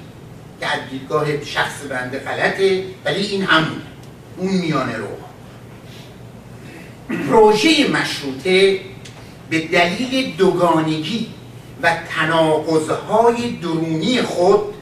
[0.62, 3.82] از دیدگاه شخص بنده غلطه ولی این همون
[4.36, 5.06] اون میانه رو.
[7.28, 8.80] پروژه مشروطه
[9.50, 11.26] به دلیل دوگانگی
[11.84, 14.74] و تناقضهای درونی خود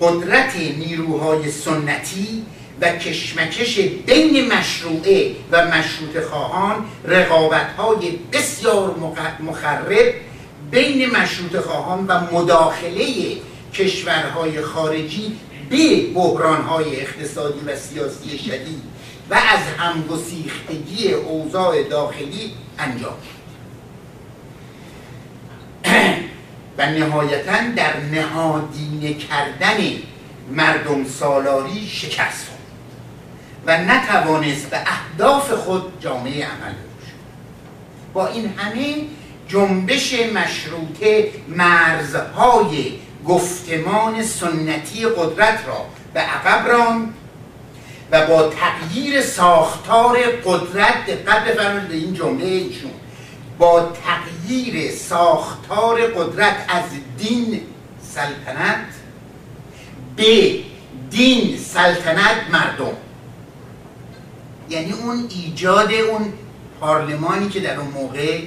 [0.00, 2.46] قدرت نیروهای سنتی
[2.80, 8.94] و کشمکش بین مشروعه و مشروط خواهان رقابت های بسیار
[9.40, 10.14] مخرب
[10.70, 13.06] بین مشروط خواهان و مداخله
[13.74, 15.36] کشورهای خارجی
[15.70, 18.82] به بحرانهای اقتصادی و سیاسی شدید
[19.30, 23.14] و از همگسیختگی اوضاع داخلی انجام
[26.80, 29.76] و نهایتا در نهادینه کردن
[30.50, 32.60] مردم سالاری شکست خورد
[33.66, 37.20] و نتوانست به اهداف خود جامعه عمل بکشد
[38.12, 38.94] با این همه
[39.48, 42.92] جنبش مشروطه مرزهای
[43.26, 47.14] گفتمان سنتی قدرت را به عقب راند
[48.10, 52.90] و با تغییر ساختار قدرت دقت بفرمایید به این جمله ایشون.
[53.60, 56.84] با تغییر ساختار قدرت از
[57.18, 57.60] دین
[58.02, 58.86] سلطنت
[60.16, 60.54] به
[61.10, 62.96] دین سلطنت مردم.
[64.70, 66.32] یعنی اون ایجاد اون
[66.80, 68.38] پارلمانی که در اون موقع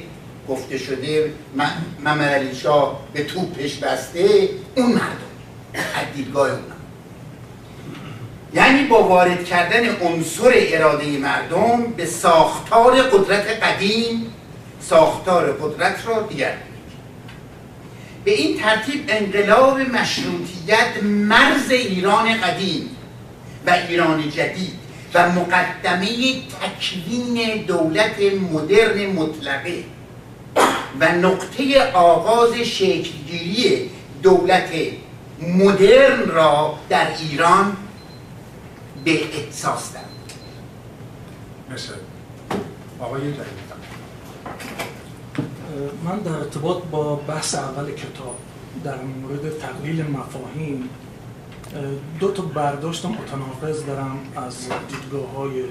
[0.49, 1.33] گفته شده
[2.03, 5.33] محمد علی شاه به توپش بسته اون مردم
[5.73, 6.59] از دیدگاه اون
[8.53, 14.33] یعنی با وارد کردن عنصر اراده مردم به ساختار قدرت قدیم
[14.89, 16.53] ساختار قدرت را دیگر
[18.25, 22.89] به این ترتیب انقلاب مشروطیت مرز ایران قدیم
[23.67, 24.73] و ایران جدید
[25.13, 26.07] و مقدمه
[26.61, 28.19] تکوین دولت
[28.51, 29.83] مدرن مطلقه
[30.99, 33.89] و نقطه آغاز شکلگیری
[34.23, 34.69] دولت
[35.41, 37.77] مدرن را در ایران
[39.05, 40.03] به احساس داد
[41.73, 41.93] مثل
[42.99, 43.21] آقای
[46.05, 48.35] من در ارتباط با بحث اول کتاب
[48.83, 50.89] در مورد تقلیل مفاهیم
[52.19, 55.63] دو تا برداشت متناقض دارم از دیدگاه های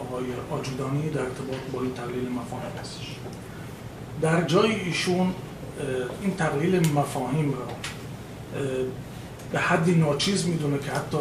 [0.00, 3.16] آقای آجودانی در ارتباط با این تقلیل مفاهیم هستش.
[4.20, 5.34] در جای ایشون
[6.22, 7.66] این تقلیل مفاهیم را
[9.52, 11.18] به حدی ناچیز می‌دونه که حتی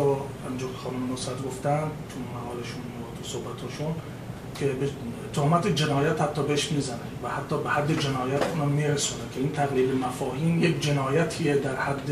[0.49, 3.95] همجور خانم نصرت گفتن تو مقالشون و تو صحبتاشون
[4.59, 4.89] که به
[5.33, 9.97] تهمت جنایت حتی بهش می‌زنه و حتی به حد جنایت اونم میرسونه که این تقلیل
[9.97, 12.11] مفاهیم یک جنایتیه در حد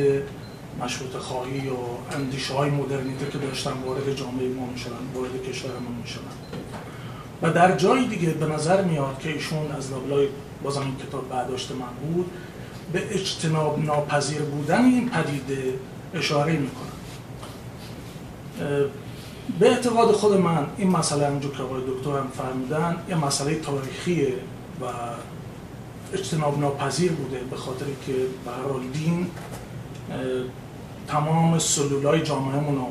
[0.81, 1.77] مشروط خواهی یا
[2.11, 6.35] اندیشه های مدرنیته که داشتن وارد جامعه ما می‌شدن وارد کشور ما می‌شدن.
[7.41, 10.27] و در جای دیگه به نظر میاد که ایشون از لابلای
[10.63, 12.31] بازم این کتاب برداشت من بود
[12.93, 15.73] به اجتناب ناپذیر بودن این پدیده
[16.13, 16.93] اشاره می‌کنن.
[19.59, 24.33] به اعتقاد خود من این مسئله همونجور که آقای دکتر هم فرمودن یه مسئله تاریخیه
[24.81, 24.85] و
[26.13, 29.27] اجتناب ناپذیر بوده به خاطر که به دین
[31.07, 32.87] تمام سلولای جامعهمون رو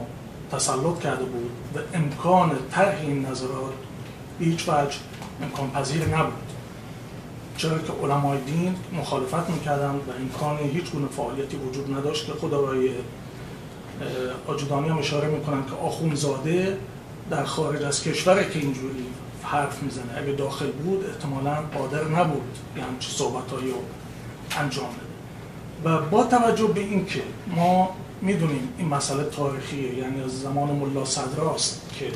[0.53, 3.73] تسلط کرده بود و امکان طرح این نظرات
[4.39, 4.97] هیچ وجه
[5.43, 6.33] امکان پذیر نبود.
[7.57, 12.55] چرا که علمای دین مخالفت می‌کردن و امکان هیچ گونه فعالیتی وجود نداشت که خود
[12.55, 12.91] آقای
[14.47, 16.79] آجودانی هم اشاره می‌کنن که آخونزاده
[17.31, 19.07] در خارج از کشور که اینجوری
[19.43, 20.19] حرف می‌زنه.
[20.23, 23.79] اگه داخل بود احتمالا قادر نبود یه همچه صحبتهایی رو
[24.59, 25.13] انجام بده.
[25.85, 27.23] و با توجه به اینکه
[27.57, 27.91] ما
[28.23, 32.07] می‌دونیم این مسئله تاریخیه یعنی از زمان ملا صدراست که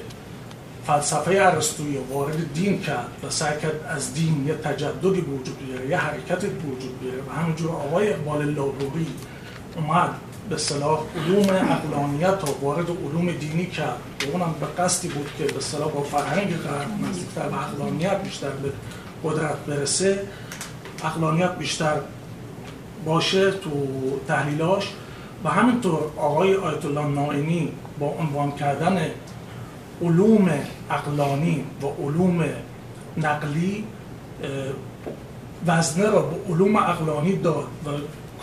[0.87, 5.97] فلسفه ارسطویی وارد دین کرد و سعی کرد از دین یه تجددی وجود بیاره یه
[5.97, 9.07] حرکتی وجود بیاره و همینجور آقای اقبال لاهوری
[9.77, 10.11] اومد
[10.51, 13.99] به صلاح علوم اقلانیت رو وارد علوم دینی کرد.
[14.27, 18.51] و اونم به قصدی بود که به صلاح با فرهنگ غرب نزدیکتر به اقلانیت بیشتر
[18.51, 18.73] به
[19.25, 20.23] قدرت برسه.
[21.05, 21.97] اقلانیت بیشتر
[23.05, 23.71] باشه تو
[24.29, 24.93] تحلیلاش.
[25.45, 29.11] و همینطور آقای آیت الله نائینی با عنوان کردن
[30.03, 30.51] علوم
[30.91, 32.45] اقلانی و علوم
[33.17, 33.85] نقلی
[35.67, 37.89] وزنه را به علوم اقلانی داد و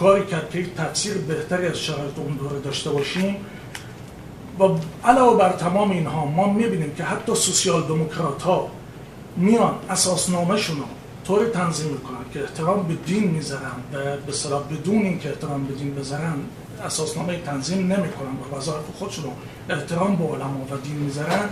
[0.03, 3.35] کاری کرد که تفسیر بهتری از شرایط اون دوره داشته باشیم
[4.59, 4.63] و
[5.07, 8.67] علاوه بر تمام اینها ما می‌بینیم که حتی سوسیال دموکرات ها
[9.37, 10.75] میان اساسنامه رو
[11.27, 15.95] طوری تنظیم می‌کنن که احترام به دین می‌ذارن و به بدون اینکه احترام به دین
[15.95, 16.35] بذارن
[16.85, 19.25] اساسنامه تنظیم نمی‌کنن و وظایف خودشون
[19.69, 21.49] احترام به علما و دین می‌ذارن.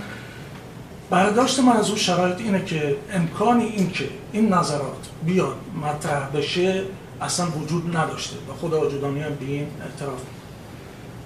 [1.09, 6.83] برداشت من از اون شرایط اینه که امکانی این که این نظرات بیاد مطرح بشه
[7.21, 8.35] اصلا وجود نداشته.
[8.35, 10.21] و خود آجودانی هم به این اعتراف.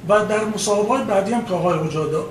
[0.09, 1.79] و در مصاحبه بعدی هم که آقای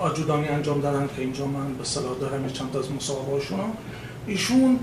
[0.01, 3.43] آجودانی انجام دادن که اینجا من به صلاح دارم چند از مصاحبه
[4.27, 4.79] ایشون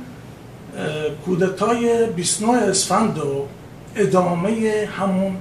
[1.25, 3.45] کودتای 29 اسفند و
[3.95, 5.37] ادامه همون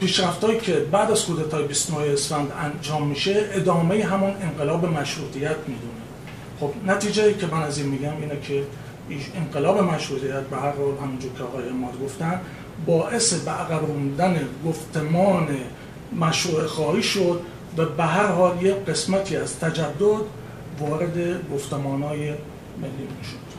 [0.00, 6.00] پیشرفتهایی که بعد از کودتای 29 اسفند انجام میشه ادامه همون انقلاب مشروطیت می‌دونه.
[6.60, 8.62] خب نتیجه که من از این میگم اینه که
[9.34, 12.40] انقلاب مشروطیت به هر حال همونجور که آقای اماد گفتن
[12.86, 15.48] باعث به عقب روندن گفتمان
[16.20, 17.40] مشروع خواهی شد
[17.76, 20.24] و به هر حال یک قسمتی از تجدد
[20.78, 22.30] وارد گفتمانهای
[22.78, 23.50] ملی شد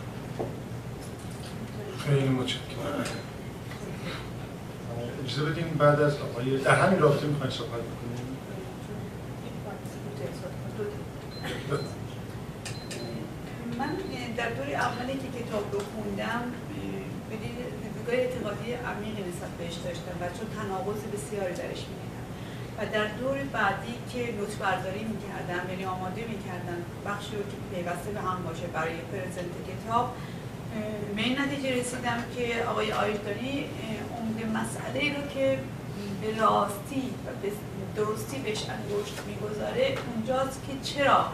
[2.05, 2.61] خیلی متشکرم.
[5.25, 8.31] اجازه بدین بعد از آقای در همین رابطه می‌خواین صحبت بکنیم؟
[14.37, 16.43] در دور اولی که کتاب رو خوندم
[17.83, 22.25] دیدگاه اعتقادی عمیقی نسبت بهش داشتم و چون تناقض بسیاری درش می‌دیدم
[22.77, 28.11] و در دور بعدی که لطف برداری می‌کردم یعنی آماده می‌کردم بخشی رو که پیوسته
[28.11, 30.15] به هم باشه برای پرزنت کتاب
[31.15, 33.65] به این نتیجه رسیدم که آقای آیتانی
[34.17, 35.59] عمده مسئله رو که
[36.21, 37.51] به راستی و به
[37.95, 41.25] درستی بهش انگشت می‌گذاره اونجاست که چرا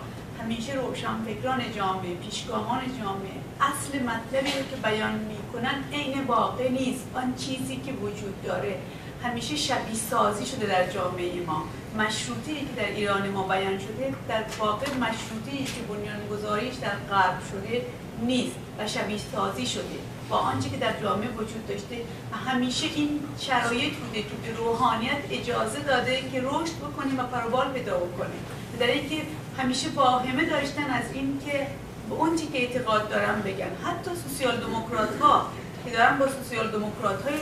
[0.44, 7.06] همیشه روشنفکران جامعه پیشگامان جامعه اصل مطلبی رو که بیان می‌کنن عین واقع نیست.
[7.16, 8.80] آن چیزی که وجود داره
[9.24, 11.64] همیشه شبیه سازی شده در جامعه ما.
[11.98, 17.86] مشروطی که در ایران ما بیان شده در واقع مشروطی که بنیانگذاریش در غرب شده
[18.22, 20.00] نیست و شبیه سازی شده.
[20.30, 21.96] با آنچه که در جامعه وجود داشته
[22.32, 27.72] و همیشه این شرایط بوده که به روحانیت اجازه داده که رشد بکنیم و پروبال
[27.72, 28.46] پیدا بکنیم
[28.80, 29.22] در اینکه
[29.58, 31.68] همیشه واهمه داشتن از این که
[32.10, 33.72] به اون که اعتقاد دارن بگن.
[33.86, 35.48] حتی سوسیال دموکرات ها
[35.86, 37.38] که دارن با سوسیال دموکرات های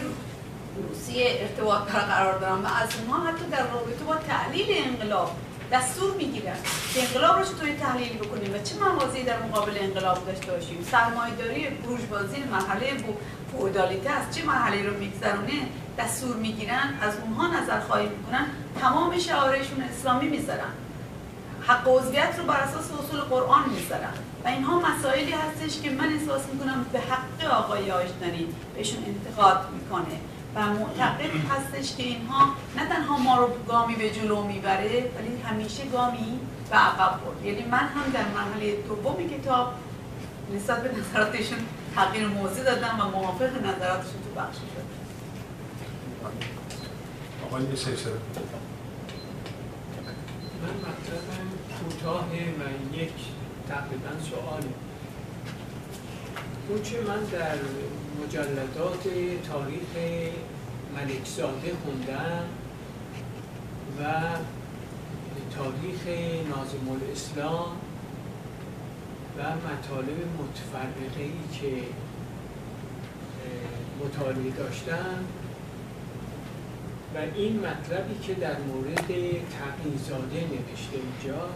[0.89, 5.31] روسیه ارتباط برقرار دارن و از اونها حتی در رابطه با تعلیل انقلاب
[5.71, 6.55] دستور می‌گیرن
[6.93, 10.87] که انقلاب رو چطوری تحلیل بکنیم و چه موازی در مقابل انقلاب داشته باشیم.
[10.91, 12.93] سرمایه‌داری بورژوازی مرحله
[13.51, 15.67] فئودالیته از چه مرحله رو میگذرونه
[15.97, 18.45] دستور می‌گیرن از اونها نظر خواهی می‌کنن
[18.81, 20.73] تمام شعارشون اسلامی می‌ذارن.
[21.67, 24.13] حق عضویت رو بر اساس اصول قرآن می‌ذارن.
[24.45, 30.19] و اینها مسائلی هستش که من احساس می‌کنم به حق آقای آشتانی بهشون انتقاد می‌کنه.
[30.55, 32.47] و معتقد هستش که اینها
[32.77, 36.39] نه تنها ما رو گامی به جلو می‌بره ولی همیشه گامی
[36.69, 39.73] به عقب برد یعنی من هم در مرحله دوم کتاب
[40.55, 41.57] نسبت به نظراتشون
[41.95, 44.85] تغییر موضوع دادم و موافق نظراتشون تو بخش شد
[47.45, 47.65] آقای
[50.65, 51.47] من مطلبم
[51.79, 53.13] کوتاه و یک
[53.69, 54.73] تقریبا سواله.
[56.69, 57.57] اون چه من در
[58.23, 59.03] مجلدات
[59.51, 60.21] تاریخ
[60.95, 62.45] ملکزاده خوندم
[63.99, 64.03] و
[65.55, 66.07] تاریخ
[66.49, 67.71] نازم الاسلام
[69.37, 71.83] و مطالب متفرقه ای که
[74.05, 75.25] مطالعه داشتم
[77.15, 81.49] و این مطلبی که در مورد تقیزاده نوشته اینجا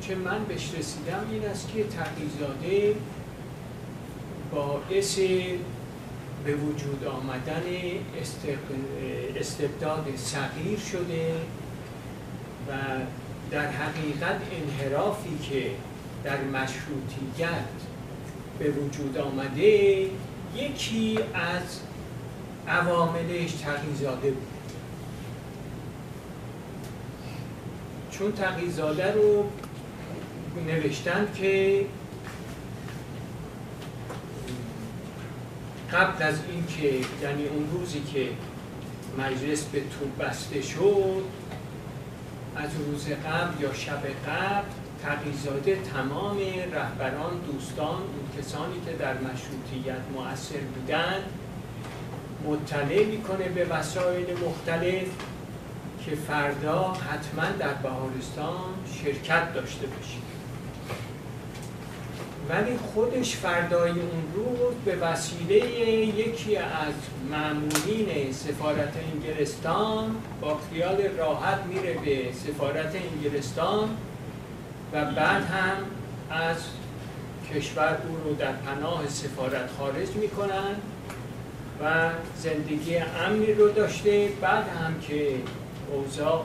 [0.00, 2.94] چه من بهش رسیدم این است که تقیزاده
[4.52, 5.18] باعث
[6.44, 7.62] به وجود آمدن
[9.36, 11.34] استبداد صغیر شده
[12.68, 12.72] و
[13.50, 15.70] در حقیقت انحرافی که
[16.24, 17.64] در مشروطیت
[18.58, 20.06] به وجود آمده
[20.56, 21.80] یکی از
[22.68, 24.46] عواملش تقیزاده بود.
[28.10, 29.44] چون تقیزاده رو
[30.66, 31.86] نوشتن که
[35.92, 38.28] قبل از اینکه یعنی اون روزی که
[39.18, 41.24] مجلس به تو بسته شد
[42.56, 46.38] از روز قبل یا شب قبل تقیزاده تمام
[46.72, 51.22] رهبران دوستان اون کسانی که در مشروطیت مؤثر بودند
[52.46, 55.06] مطلع می‌کنه به وسایل مختلف
[56.06, 60.30] که فردا حتما در بهارستان شرکت داشته باشید
[62.48, 66.94] ولی خودش فردای اون روز به وسیله یکی از
[67.30, 73.88] معمولین سفارت انگلستان با خیال راحت میره به سفارت انگلستان
[74.92, 75.76] و بعد هم
[76.30, 76.56] از
[77.54, 80.74] کشور او رو در پناه سفارت خارج می‌کنن
[81.82, 84.28] و زندگی امنی رو داشته.
[84.40, 85.34] بعد هم که
[85.92, 86.44] اوضاع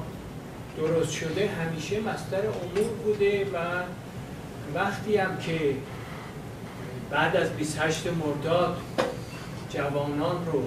[0.77, 3.57] درست شده همیشه مستر امور بوده و
[4.75, 5.75] وقتی هم که
[7.11, 8.77] بعد از 28 مرداد
[9.69, 10.63] جوانان رو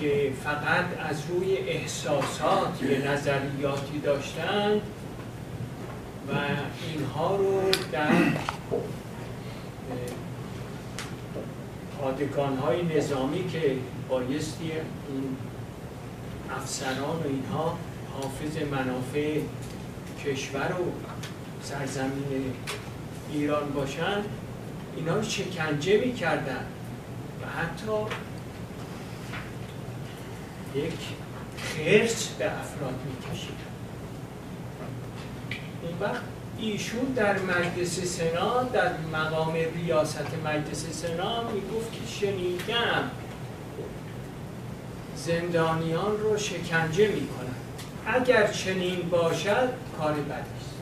[0.00, 4.80] که فقط از روی احساسات یه نظریاتی داشتند
[6.28, 6.32] و
[6.92, 7.60] اینها رو
[7.92, 8.12] در
[11.98, 13.76] پادگان های نظامی که
[14.08, 14.70] بایستی
[15.08, 15.36] اون
[16.50, 17.78] افسران و اینها
[18.14, 19.40] حافظ منافع
[20.24, 20.92] کشور و
[21.62, 22.52] سرزمین
[23.32, 24.22] ایران باشن
[24.96, 26.66] اینا رو شکنجه می‌کردن
[27.42, 27.92] و حتی
[30.74, 30.98] یک
[31.56, 33.61] خرس به افراد میکشیدن.
[35.82, 36.22] اون وقت
[36.58, 43.10] ایشون در مجلس سنا در مقام ریاست مجلس سنا می‌گفت که شنیدم
[45.16, 47.54] زندانیان رو شکنجه می‌کنن.
[48.06, 49.68] اگر چنین باشد
[49.98, 50.72] کار بدی است.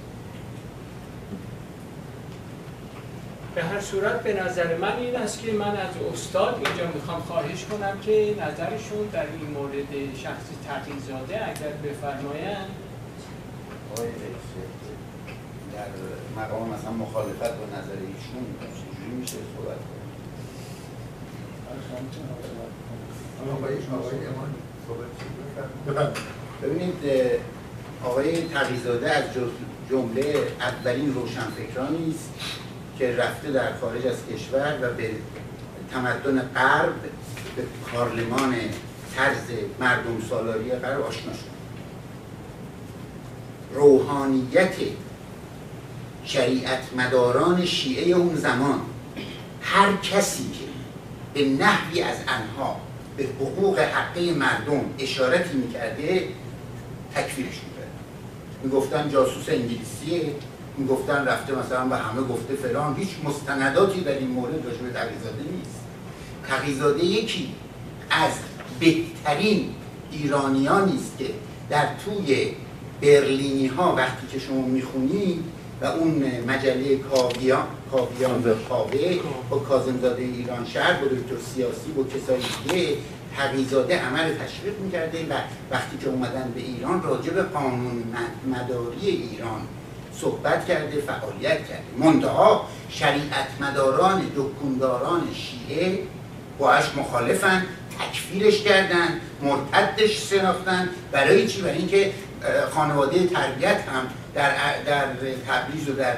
[3.54, 7.64] به هر صورت به نظر من این است که من از استاد اینجا می‌خوام خواهش
[7.64, 12.70] کنم که نظرشون در این مورد شخص تقیزاده اگر بفرمایند.
[15.80, 19.76] در مقام مثلا مخالفت با نظر ایشون چجوری میشه صحبت
[26.62, 26.94] ببینید
[28.04, 29.24] آقای تقیزاده از
[29.90, 32.30] جمله اولین روشنفکرانی است
[32.98, 35.10] که رفته در خارج از کشور و به
[35.92, 37.02] تمدن غرب
[37.56, 37.62] به
[37.92, 38.54] پارلمان
[39.16, 39.50] طرز
[39.80, 41.50] مردم سالاری غرب آشنا شد.
[43.74, 44.74] روحانیت
[46.32, 48.80] شریعت مداران شیعه اون زمان
[49.62, 50.64] هر کسی که
[51.34, 52.80] به نحوی از انها
[53.16, 56.28] به حقوق حقه مردم اشارتی می‌کرده
[57.14, 57.90] تکفیرش می‌کرد.
[58.64, 60.34] می‌گفتن جاسوس انگلیسیه
[60.76, 62.96] می‌گفتن رفته مثلا به همه گفته فلان.
[62.96, 65.80] هیچ مستنداتی در این مورد راجع به تقیزاده نیست.
[66.48, 67.54] تقیزاده یکی
[68.10, 68.32] از
[68.80, 69.74] بهترین
[70.12, 71.26] ایرانیانی است که
[71.70, 72.54] در توی
[73.02, 75.44] برلینی ها وقتی که شما می‌خونید
[75.80, 79.20] و اون مجله کاویان کاویان و کاوه
[79.50, 82.96] با کازمزاده ایران شهر با دکتر سیاسی با کسایی دیگه
[83.36, 85.34] تقیزاده همه رو تشویق می‌کرده و
[85.70, 88.02] وقتی که اومدن به ایران راجع به قانون
[88.46, 89.60] مداری ایران
[90.20, 95.98] صحبت کرده فعالیت کرده منتها شریعت مداران دکونداران شیعه
[96.58, 97.66] باش مخالفن
[97.98, 102.12] تکفیرش کردن مرتدش شناختن برای چی؟ برای اینکه
[102.74, 105.06] خانواده تربیت هم در, در
[105.48, 106.16] تبریز و در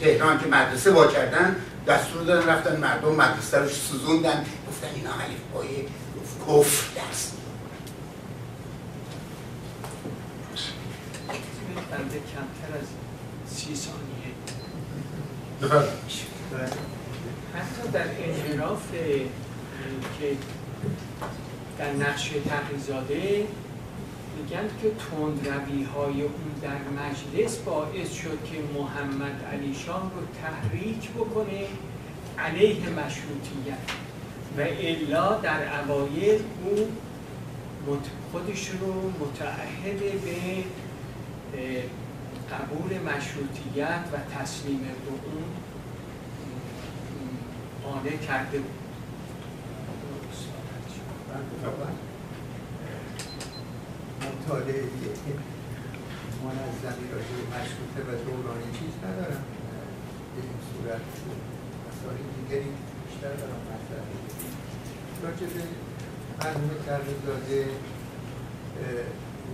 [0.00, 1.56] تهران که مدرسه با کردن
[1.88, 4.44] دستور دادن رفتن مردم مدرسه رو سوزوندن.
[4.68, 5.84] گفتن اینا الفبای
[6.46, 7.32] کفر درس.
[11.90, 12.86] بنده کمتر از
[13.56, 14.32] سی ثانیه.
[17.54, 18.92] حتی در انحراف
[20.20, 20.36] که
[21.78, 23.46] در نقشه تقیزاده
[24.36, 31.10] میگن که تندروی های اون در مجلس باعث شد که محمد علی شام رو تحریک
[31.10, 31.66] بکنه
[32.38, 33.78] علیه مشروطیت
[34.58, 36.88] و الا در اوایل او
[38.32, 40.64] خودش رو متعهد به
[42.52, 45.44] قبول مشروطیت و تسلیم به اون
[47.84, 48.82] قانع کرده بود.
[54.28, 54.82] مطالعه
[56.44, 59.44] منظمی راجع به مشروطه و دورانی چیز ندارم.
[60.34, 61.06] به این صورت
[61.86, 62.70] مسائل دیگری
[63.04, 64.04] بیشتر دارم مطرح
[65.24, 65.62] راجع به
[66.40, 67.60] مرحوم تغییرزاده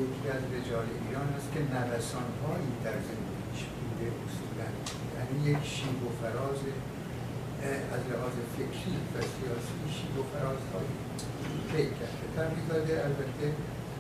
[0.05, 4.69] یکی از رجال ایران است که نوسانهایی در زندگیش بوده اصولا.
[5.17, 6.61] یعنی یک شیب و فراز
[7.95, 10.97] از لحاظ فکری و سیاسی شیب و فرازهایی
[11.71, 12.27] طی کرده.
[12.37, 13.47] تغییرزاده البته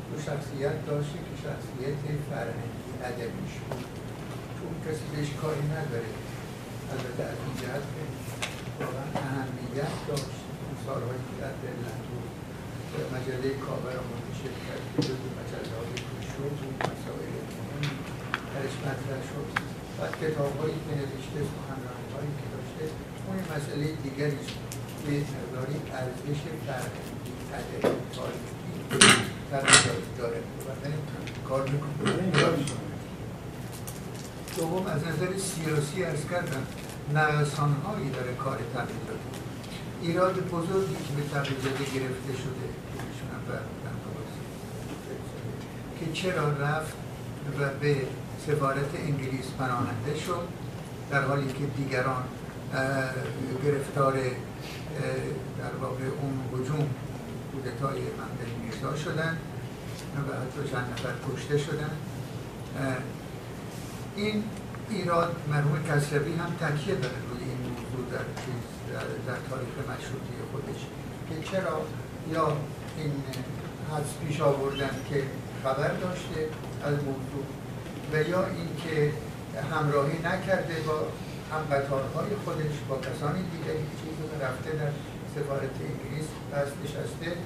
[0.09, 3.85] دو شخصیت داشته که شخصیت فرهنگی ادبیش بود.
[4.57, 6.13] چون کسی بهش کاری نداره.
[6.93, 7.85] البته از این جهت
[8.81, 10.41] واقعا اهمیت داشت.
[10.63, 12.31] اون سالهایی که در دلت بود.
[13.15, 17.93] مجله کابر منتشر کرد که جزو مجله های کشور بود مسائل مهمی
[18.53, 19.49] درش مطرح شد.
[19.99, 22.85] بعد کتاب هایی که نوشته سخنرانی هایی که داشته
[23.27, 24.43] اون مسئله دیگری
[25.05, 29.38] به مقداری ارزش فرهنگی ادبی تاریخی.
[29.51, 30.41] داره
[31.49, 31.69] کار
[34.57, 36.66] دوم از نظر سیاسی ارز کردم
[37.15, 39.39] نوسانهایی داره کار تغییراتی
[40.03, 42.69] ایراد بزرگی که به تغییراتی گرفته شده
[46.01, 46.93] که چرا رفت
[47.61, 47.97] و به
[48.47, 50.49] سفارت انگلیس پناهنده شد
[51.11, 52.25] در حالی که دیگران
[53.65, 54.12] گرفتار
[55.59, 56.91] در واقع اون هجوم
[57.53, 59.37] کودتای ممدل میرزا شدن
[60.17, 61.91] و حتی چند نفر کشته شدن.
[64.17, 64.45] این
[64.91, 68.25] ایراد مرحوم کسروی هم تکیه داره روی این موضوع در,
[69.27, 70.81] در, تاریخ مشروطی خودش.
[71.29, 71.81] که چرا؟
[72.33, 72.57] یا
[72.99, 73.13] این
[73.93, 75.23] حدس پیش آوردن که
[75.63, 76.49] خبر داشته
[76.85, 77.47] از موضوع
[78.13, 79.13] و یا اینکه
[79.73, 80.99] همراهی نکرده با
[81.53, 84.93] همقطارهای خودش با کسان دیگری چیزی رفته در
[85.35, 87.37] سفارت انگلیس بس نشسته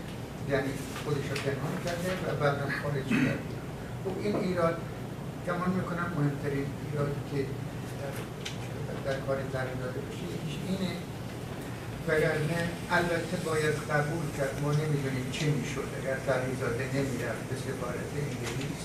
[0.50, 0.72] یعنی
[1.04, 3.48] خودش رو پنهان کرده و بعدا خارج کرده.
[4.04, 4.76] خب این ایراد
[5.46, 7.46] گمان می‌کنم مهمترین ایرادی که
[9.06, 10.92] در, کار تغییر داده بشه یکیش اینه
[12.08, 12.60] وگرنه
[12.90, 18.82] البته باید قبول کرد ما نمی‌دونیم چه می‌شد اگر تغییزاده نمی‌رفت به سفارت انگلیس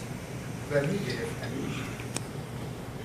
[0.72, 1.76] و میگرفتنش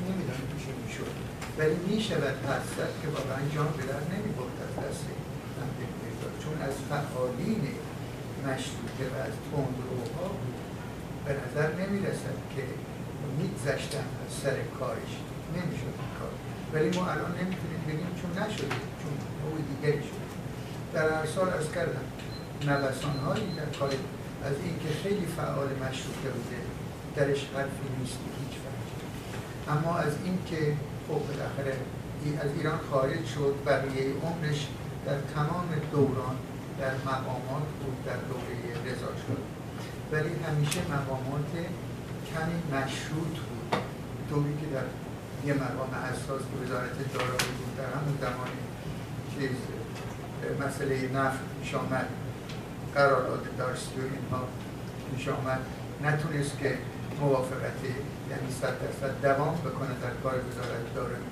[0.06, 1.14] نمی‌دونیم چه می‌شد.
[1.58, 5.04] ولی می‌شود حد که واقعا جان به در نمی‌برد از دست
[6.42, 7.64] چون از فعالین
[8.46, 10.58] مشروطه و از تندروها بود
[11.24, 12.62] به نظر نمی رسد که
[13.38, 15.12] میگذشتن از سر کارش.
[15.56, 16.32] نمی‌شد این کار.
[16.72, 19.12] ولی ما الان نمی‌تونیم بگیم چون نشده چون
[19.42, 20.26] نوع دیگری شده.
[20.94, 22.06] در هر سال از کردم
[22.66, 23.88] نوسان هایی در کار
[24.44, 26.60] از اینکه خیلی فعال مشروطه بوده
[27.16, 30.76] درش حرفی نیست هیچ فرقی اما از اینکه
[31.08, 31.76] خب بالاخره
[32.40, 34.68] از ایران خارج شد بقیه عمرش
[35.06, 36.36] در تمام دوران
[36.82, 38.56] در مقامات بود در دوره
[38.86, 39.42] رضا شد.
[40.12, 41.50] ولی همیشه مقامات
[42.30, 43.80] کمی مشروط بود.
[44.30, 44.86] دوری که در
[45.46, 48.50] یه مقام اساس وزارت دارایی بود در همون زمان
[49.34, 49.56] چیز
[50.66, 52.08] مسئله نفت پیش آمد
[52.94, 54.42] قرارداد دارستی و اینها
[55.10, 55.60] پیش آمد
[56.02, 56.78] نتونست که
[57.20, 57.80] موافقت
[58.30, 61.30] یعنی صد درصد دوام بکنه در کار وزارت دارایی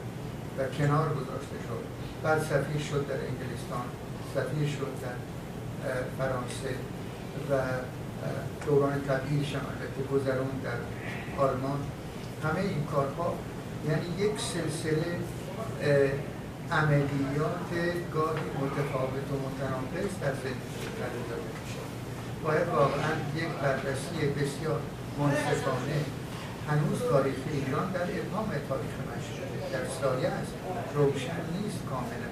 [0.59, 1.85] و کنار گذاشته شد.
[2.23, 3.87] بعد سفیر شد در انگلستان
[4.35, 5.30] سفیر شد در
[6.19, 6.75] فرانسه
[7.51, 7.53] و
[8.67, 10.81] دوران تبدیلش هم البته گذرون در
[11.43, 11.81] آلمان.
[12.45, 13.35] همه این کارها
[13.89, 15.11] یعنی یک سلسله
[16.73, 17.71] عملیات
[18.15, 21.83] گاهی متفاوت و متناقض در زندگی داده میشه
[22.45, 24.81] باید واقعا یک بررسی بسیار
[25.19, 26.01] منصفانه
[26.69, 30.53] هنوز تاریخ ایران در ابهام تاریخ مشروطه در سایه است.
[30.95, 32.31] روشن نیست کاملا.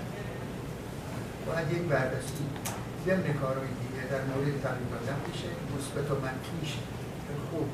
[1.47, 2.45] باید یک بررسی
[3.09, 4.57] ضمن کارهای دیگه در مورد
[4.93, 5.51] دادن میشه.
[5.75, 6.73] مثبت و منفیش
[7.51, 7.69] خوب.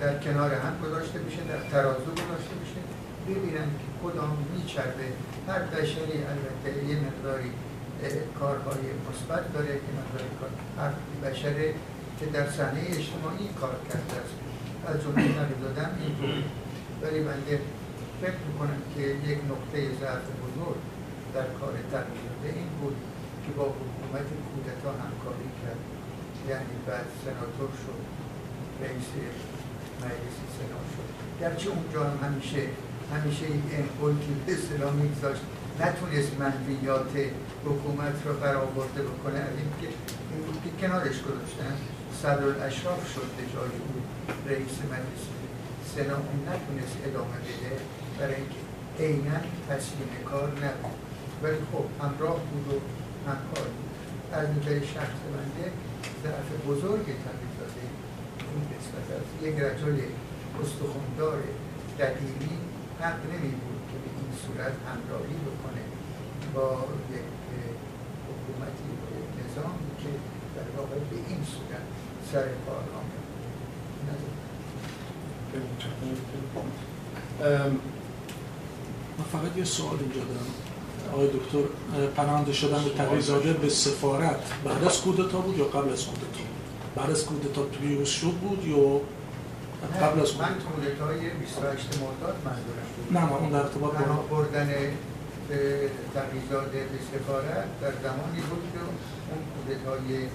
[0.00, 2.80] در کنار هم گذاشته بشه در ترازو گذاشته بشه
[3.28, 5.08] ببینن که کدام میچربه.
[5.48, 7.50] هر بشری البته یه مقداری
[8.40, 10.52] کارهای مثبت داره که مقداری کار.
[10.80, 10.92] هر
[11.24, 11.74] بشره
[12.18, 14.36] که در صحنه اجتماعی کار کرده است.
[14.88, 15.24] از جمله
[15.64, 16.44] دادم اینطوری
[17.02, 17.60] ولی بنده
[18.22, 20.80] فکر می‌کنم که یک نقطه ضعف بزرگ
[21.34, 22.96] در کار تغییر این بود
[23.44, 23.74] که با
[24.08, 25.80] حکومت کودتا همکاری کرد.
[26.50, 28.00] یعنی بعد سناتور شد
[28.82, 29.08] رئیس
[30.02, 31.08] مجلس سنا شد.
[31.40, 32.62] گرچه اونجا هم همیشه
[33.14, 33.62] همیشه این
[34.22, 35.42] که به اصطلاح میگذاشت.
[35.80, 37.12] نتونست منفیات
[37.64, 39.38] حکومت رو برآورده بکنه.
[39.38, 39.88] از اینکه
[40.30, 41.74] این بود که کنارش گذاشتن.
[42.22, 43.94] صدر اشراف شد به جای او
[44.46, 45.24] رئیس مجلس
[45.94, 46.16] سنا.
[46.28, 47.76] اون نتونست ادامه بده
[48.18, 48.60] برای اینکه
[49.00, 50.98] عینا تسلیم کار نبود.
[51.42, 52.76] ولی خب همراه بود و
[53.30, 53.87] همکار بود.
[54.32, 55.72] از نظر شخص بنده
[56.22, 57.84] ضعف بزرگ تبدیل داده
[58.52, 59.98] اون قسمت از یک رجل
[60.62, 61.38] استخوندار
[62.00, 62.58] قدیمی
[63.00, 65.84] حق نمی بود که به این صورت همراهی بکنه.
[66.54, 66.84] با
[67.14, 67.28] یک
[68.28, 70.10] حکومتی و یک نظامی که
[70.56, 71.84] در واقع به این صورت
[72.32, 73.28] سر کار آمد
[79.18, 80.67] من فقط یه سوال اینجا دارم.
[81.12, 81.58] آقای دکتر
[82.16, 86.44] پناهنده شدن به تقیزاده به سفارت بعد از کودتا بود یا قبل از کودتا؟
[86.96, 89.00] بعد از کودتا پیروز شد بود یا
[90.02, 94.70] قبل از من کودتای 28 مرداد منظورم بود نه نه اون در ارتباط با بردن
[96.14, 98.80] تقیزاده به سفارت در زمانی بود که
[99.30, 100.28] اون کودتای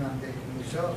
[0.00, 0.94] مملکت موسا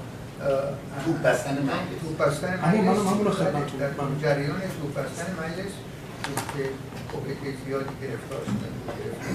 [1.06, 2.02] توپ بستن مجلس.
[2.02, 3.62] توپ بستن همون مجلس من
[4.00, 5.74] همون جریان توپ بستن مجلس
[6.26, 8.74] که زیادی گرفتار شدن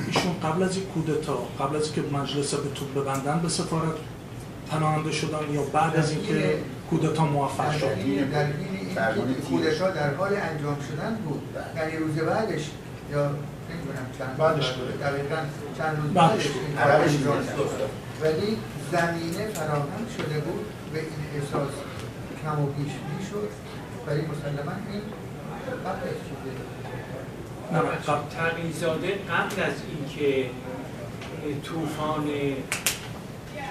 [0.06, 3.94] ایشون قبل از این کودتا قبل از اینکه مجلس به توپ ببندن به سفارت
[4.70, 6.58] پناهنده شدن یا بعد از اینکه
[6.90, 7.86] کودتا موفق شد؟
[8.32, 8.46] در
[8.94, 9.12] در
[9.48, 11.42] کودتا در حال انجام شدن بود.
[11.76, 12.70] یعنی روز بعدش
[13.12, 13.30] یا
[14.18, 14.74] چند بعدش.
[15.00, 15.36] دقیقاً
[15.78, 16.46] چند روز بعدش.
[16.76, 17.16] بعدش
[18.22, 18.56] ولی
[18.92, 21.72] زمینه فراهم شده بود به این احساس
[22.44, 23.48] کم و بیش می‌شد.
[24.06, 25.02] ولی مسلما این
[26.26, 26.79] چیزه
[28.36, 30.50] تقیزاده قبل از اینکه
[31.64, 32.24] طوفان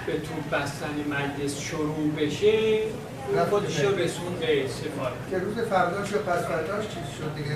[0.06, 2.78] به توپ بستن مجلس شروع بشه
[3.50, 7.50] خودش رو رسون به سفارت که روز فرداش و پس فرداش چیز شد دیگه.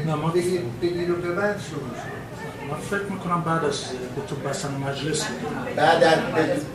[0.83, 2.25] بگیر, و ببند شروع شد.
[2.71, 3.85] من فکر می‌کنم بعد از
[4.16, 5.27] به توپ بستن مجلس.
[5.77, 6.19] بعد از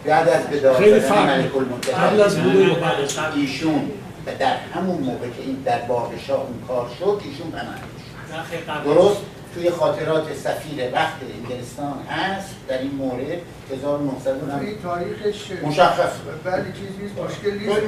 [0.06, 0.44] بعد از
[0.78, 3.92] خیلی قبل از بوده یا بعد از ایشون
[4.26, 8.36] و در همون موقع که این در باغشاه اون کار شد ایشون پناهنده شد.
[8.36, 9.22] نه خیلی قبل درست؟
[9.54, 13.38] توی خاطرات سفیر وقت انگلستان هست در این مورد
[13.72, 16.12] 1900 این تاریخش مشخص.
[16.46, 17.82] ولی چیز نیست مشکل نیست.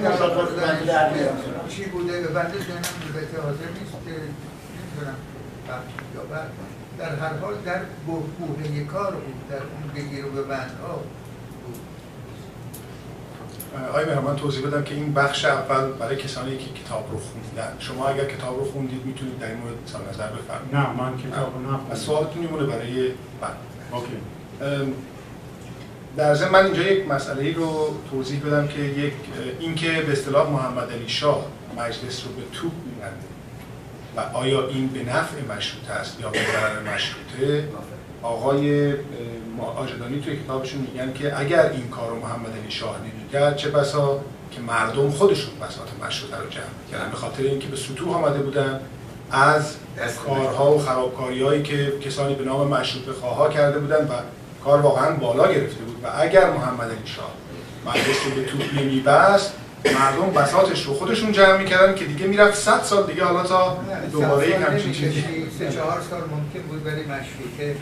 [1.13, 1.67] میارم.
[1.69, 2.81] چی بوده؟ به بنده ذهنم
[3.15, 5.15] البته حاضر نیست که نمی‌دونم.
[6.31, 6.47] بعد
[6.99, 11.20] در هر حال در بوهه کار بود در اون بگیر و ببند ها بود
[13.89, 17.75] آقای مهرمان توضیح بدم که این بخش اول برای کسانی که کتاب رو خوندن.
[17.79, 20.75] شما اگر کتاب رو خوندید می‌تونید در این مورد اظهار نظر بفرمایید.
[20.75, 21.91] نه من کتاب رو نخوندم.
[21.91, 23.11] از سوالتون میمونه برای
[23.41, 23.55] بعد.
[23.91, 24.17] اوکی.
[26.17, 29.13] در ضمن من اینجا یک مسئله رو توضیح بدم که یک
[29.59, 31.45] اینکه به اصطلاح محمد علی شاه
[31.77, 33.27] مجلس رو به توپ میبنده
[34.17, 37.67] و آیا این به نفع مشروطه است یا به ضرر مشروطه؟
[38.23, 38.93] آقای
[39.75, 44.19] آجدانی توی کتابشون میگن که اگر این کار رو محمد علی شاه نمی‌کرد چه بسا
[44.51, 47.11] که مردم خودشون بساط مشروطه رو جمع می‌کردن.
[47.11, 48.79] به خاطر اینکه به سطوح آمده بودن
[49.31, 49.75] از
[50.25, 54.11] کارها و خرابکاری که کسانی به نام مشروطه خواها کرده بودن و
[54.63, 56.03] کار واقعا بالا گرفته بود.
[56.03, 57.31] و اگر محمد علی شاه
[57.85, 59.53] مجلس رو به توپ نمیبست
[59.85, 63.77] مردم بساطش رو خودشون جمع می‌کردن که دیگه می‌رفت 100 سال دیگه حالا تا
[64.11, 65.23] دوباره یک همچین چیزی.
[65.59, 67.75] سه چهار سال ممکن بود ولی مشروطه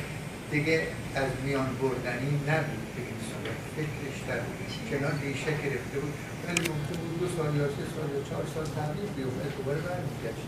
[0.52, 4.42] دیگه از میان بردنی نبود به این صورت فکرش در
[4.90, 6.14] چنان ریشه گرفته بود.
[6.46, 9.46] ولی ممکن بود دو سال یا سه سال یا چهار سال تغییر بیفته.
[9.58, 10.46] دوباره برمیگشت.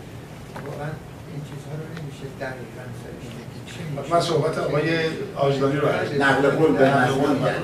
[0.66, 0.90] واقعا
[1.30, 4.98] این چیزها رو نمیشه دقیقا سرش؟ من صحبت آقای
[5.36, 7.54] آجدانی رو عرض نقل قول به نقل قول بله.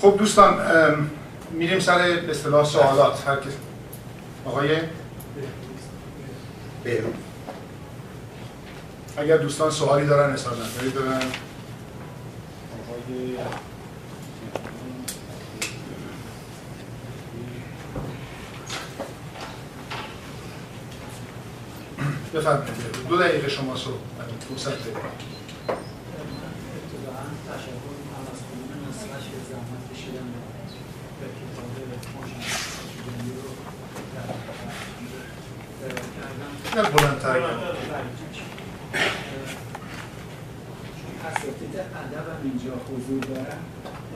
[0.00, 0.58] خب دوستان
[1.50, 3.28] میریم سر به اصطلاح سوالات.
[3.28, 3.52] هر کس.
[4.44, 4.68] آقای؟
[6.84, 7.12] بیرون
[9.18, 11.20] اگر دوستان سوالی دارن اظهار نظری دارن
[23.08, 23.90] دو دقیقه شما سو
[24.48, 24.86] فرصت بدید.
[24.86, 25.04] ابتداعا
[27.48, 30.28] تشکر می‌کنم از خانم نصرش که زحمت کشیدن
[31.20, 31.68] به کتاب
[32.14, 32.42] روشن
[33.36, 33.48] رو
[34.14, 34.28] در
[35.84, 37.78] ارائه کردن یکم بلندتر کنید.
[40.98, 42.40] چون اساتید ادب هم
[43.08, 43.60] حضور دارن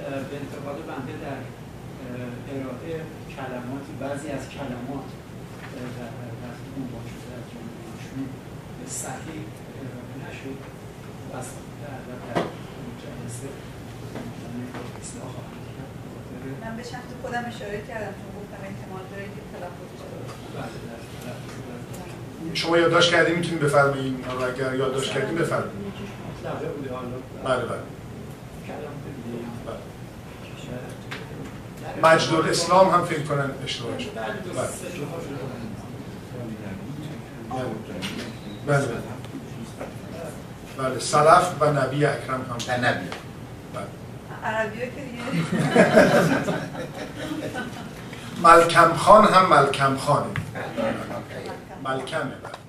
[0.07, 2.93] اه، به انتقاد بنده در اه، ارائه
[3.37, 5.09] کلماتی بعضی از کلمات
[5.75, 5.89] در
[6.21, 8.27] حقیقت عنوان شده از جمله‌هاشون
[9.03, 9.43] صحیح
[9.81, 10.59] ارائه نشد.
[11.33, 13.49] و ادب در این جلسه
[15.03, 15.91] اصلاح خواهند کرد.
[16.03, 19.91] به خاطر- من به شخص خودم اشاره کردم چون گفتم احتمال داره که تلفظ
[20.57, 25.73] بله، در شما یادداشت کردیم می‌تونید بفرمایید حالا اگر یادداشت کردیم بفرمایید
[27.45, 27.85] بله بله
[28.67, 28.95] کلام
[29.25, 29.77] دیگه هم.
[32.03, 34.11] مجد الاسلام هم فکر کنن اشتباه شد.
[38.67, 39.03] بله، بله.
[40.79, 40.99] بله.
[40.99, 42.57] سلف و نبی اکرم هم.
[42.69, 43.09] و نبی.
[43.75, 43.87] بله.
[44.45, 44.87] عربی که
[48.43, 50.27] ملکم خان هم ملکم خانه.
[51.85, 52.21] ملکمه.
[52.21, 52.62] بله